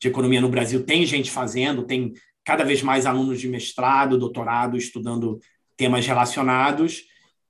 de 0.00 0.08
economia 0.08 0.40
no 0.40 0.48
Brasil, 0.48 0.84
tem 0.84 1.06
gente 1.06 1.30
fazendo, 1.30 1.84
tem 1.84 2.12
cada 2.44 2.64
vez 2.64 2.82
mais 2.82 3.06
alunos 3.06 3.40
de 3.40 3.48
mestrado, 3.48 4.18
doutorado, 4.18 4.76
estudando 4.76 5.38
temas 5.76 6.06
relacionados 6.06 7.04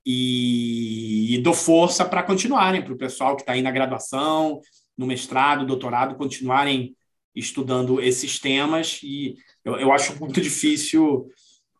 e, 0.05 1.35
e 1.35 1.37
dou 1.39 1.53
força 1.53 2.05
para 2.05 2.23
continuarem, 2.23 2.81
para 2.81 2.93
o 2.93 2.97
pessoal 2.97 3.35
que 3.35 3.41
está 3.41 3.53
aí 3.53 3.61
na 3.61 3.71
graduação, 3.71 4.61
no 4.97 5.05
mestrado, 5.05 5.65
doutorado, 5.65 6.15
continuarem 6.15 6.95
estudando 7.35 8.01
esses 8.01 8.39
temas. 8.39 8.99
E 9.03 9.35
eu, 9.63 9.75
eu 9.75 9.91
acho 9.91 10.17
muito 10.19 10.41
difícil 10.41 11.29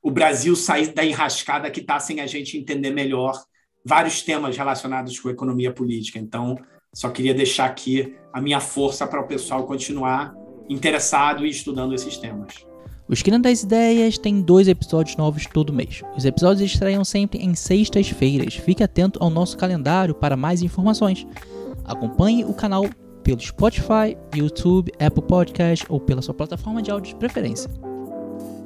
o 0.02 0.12
Brasil 0.12 0.56
sair 0.56 0.94
da 0.94 1.04
enrascada 1.04 1.70
que 1.70 1.82
está 1.82 2.00
sem 2.00 2.22
a 2.22 2.28
gente 2.28 2.58
entender 2.58 2.92
melhor 2.92 3.34
vários 3.86 4.22
temas 4.22 4.56
relacionados 4.56 5.20
com 5.20 5.30
economia 5.30 5.72
política. 5.72 6.20
Então, 6.20 6.58
só 6.94 7.10
queria 7.10 7.34
deixar 7.34 7.66
aqui 7.66 8.16
a 8.34 8.42
minha 8.42 8.60
força 8.60 9.06
para 9.06 9.22
o 9.22 9.28
pessoal 9.28 9.66
continuar 9.66 10.34
interessado 10.70 11.46
e 11.46 11.50
estudando 11.50 11.94
esses 11.94 12.18
temas. 12.18 12.66
O 13.08 13.14
Esquina 13.14 13.40
das 13.40 13.64
Ideias 13.64 14.20
tem 14.20 14.40
dois 14.40 14.68
episódios 14.68 15.18
novos 15.18 15.48
todo 15.48 15.74
mês. 15.74 16.04
Os 16.16 16.26
episódios 16.26 16.72
estreiam 16.72 17.04
sempre 17.04 17.40
em 17.40 17.56
sextas-feiras. 17.56 18.54
Fique 18.56 18.84
atento 18.84 19.18
ao 19.22 19.32
nosso 19.32 19.58
calendário 19.58 20.14
para 20.14 20.38
mais 20.38 20.62
informações. 20.62 21.26
Acompanhe 21.86 22.46
o 22.46 22.54
canal 22.54 22.86
pelo 23.24 23.42
Spotify, 23.42 24.16
YouTube, 24.36 24.92
Apple 25.00 25.24
Podcast 25.24 25.86
ou 25.90 26.00
pela 26.00 26.22
sua 26.22 26.36
plataforma 26.36 26.84
de 26.84 26.92
áudio 26.92 27.14
de 27.14 27.20
preferência. 27.20 27.89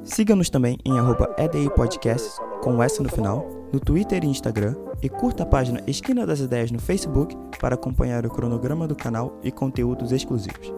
Siga-nos 0.04 0.50
também 0.50 0.76
em 0.84 0.92
@edipodcasts 1.38 2.38
com 2.62 2.82
S 2.82 3.02
no 3.02 3.08
final, 3.08 3.48
no 3.72 3.80
Twitter 3.80 4.22
e 4.22 4.26
Instagram 4.28 4.76
e 5.02 5.08
curta 5.08 5.44
a 5.44 5.46
página 5.46 5.82
Esquina 5.86 6.26
das 6.26 6.40
Ideias 6.40 6.70
no 6.70 6.78
Facebook 6.78 7.34
para 7.58 7.74
acompanhar 7.74 8.26
o 8.26 8.30
cronograma 8.30 8.86
do 8.86 8.94
canal 8.94 9.40
e 9.42 9.50
conteúdos 9.50 10.12
exclusivos. 10.12 10.72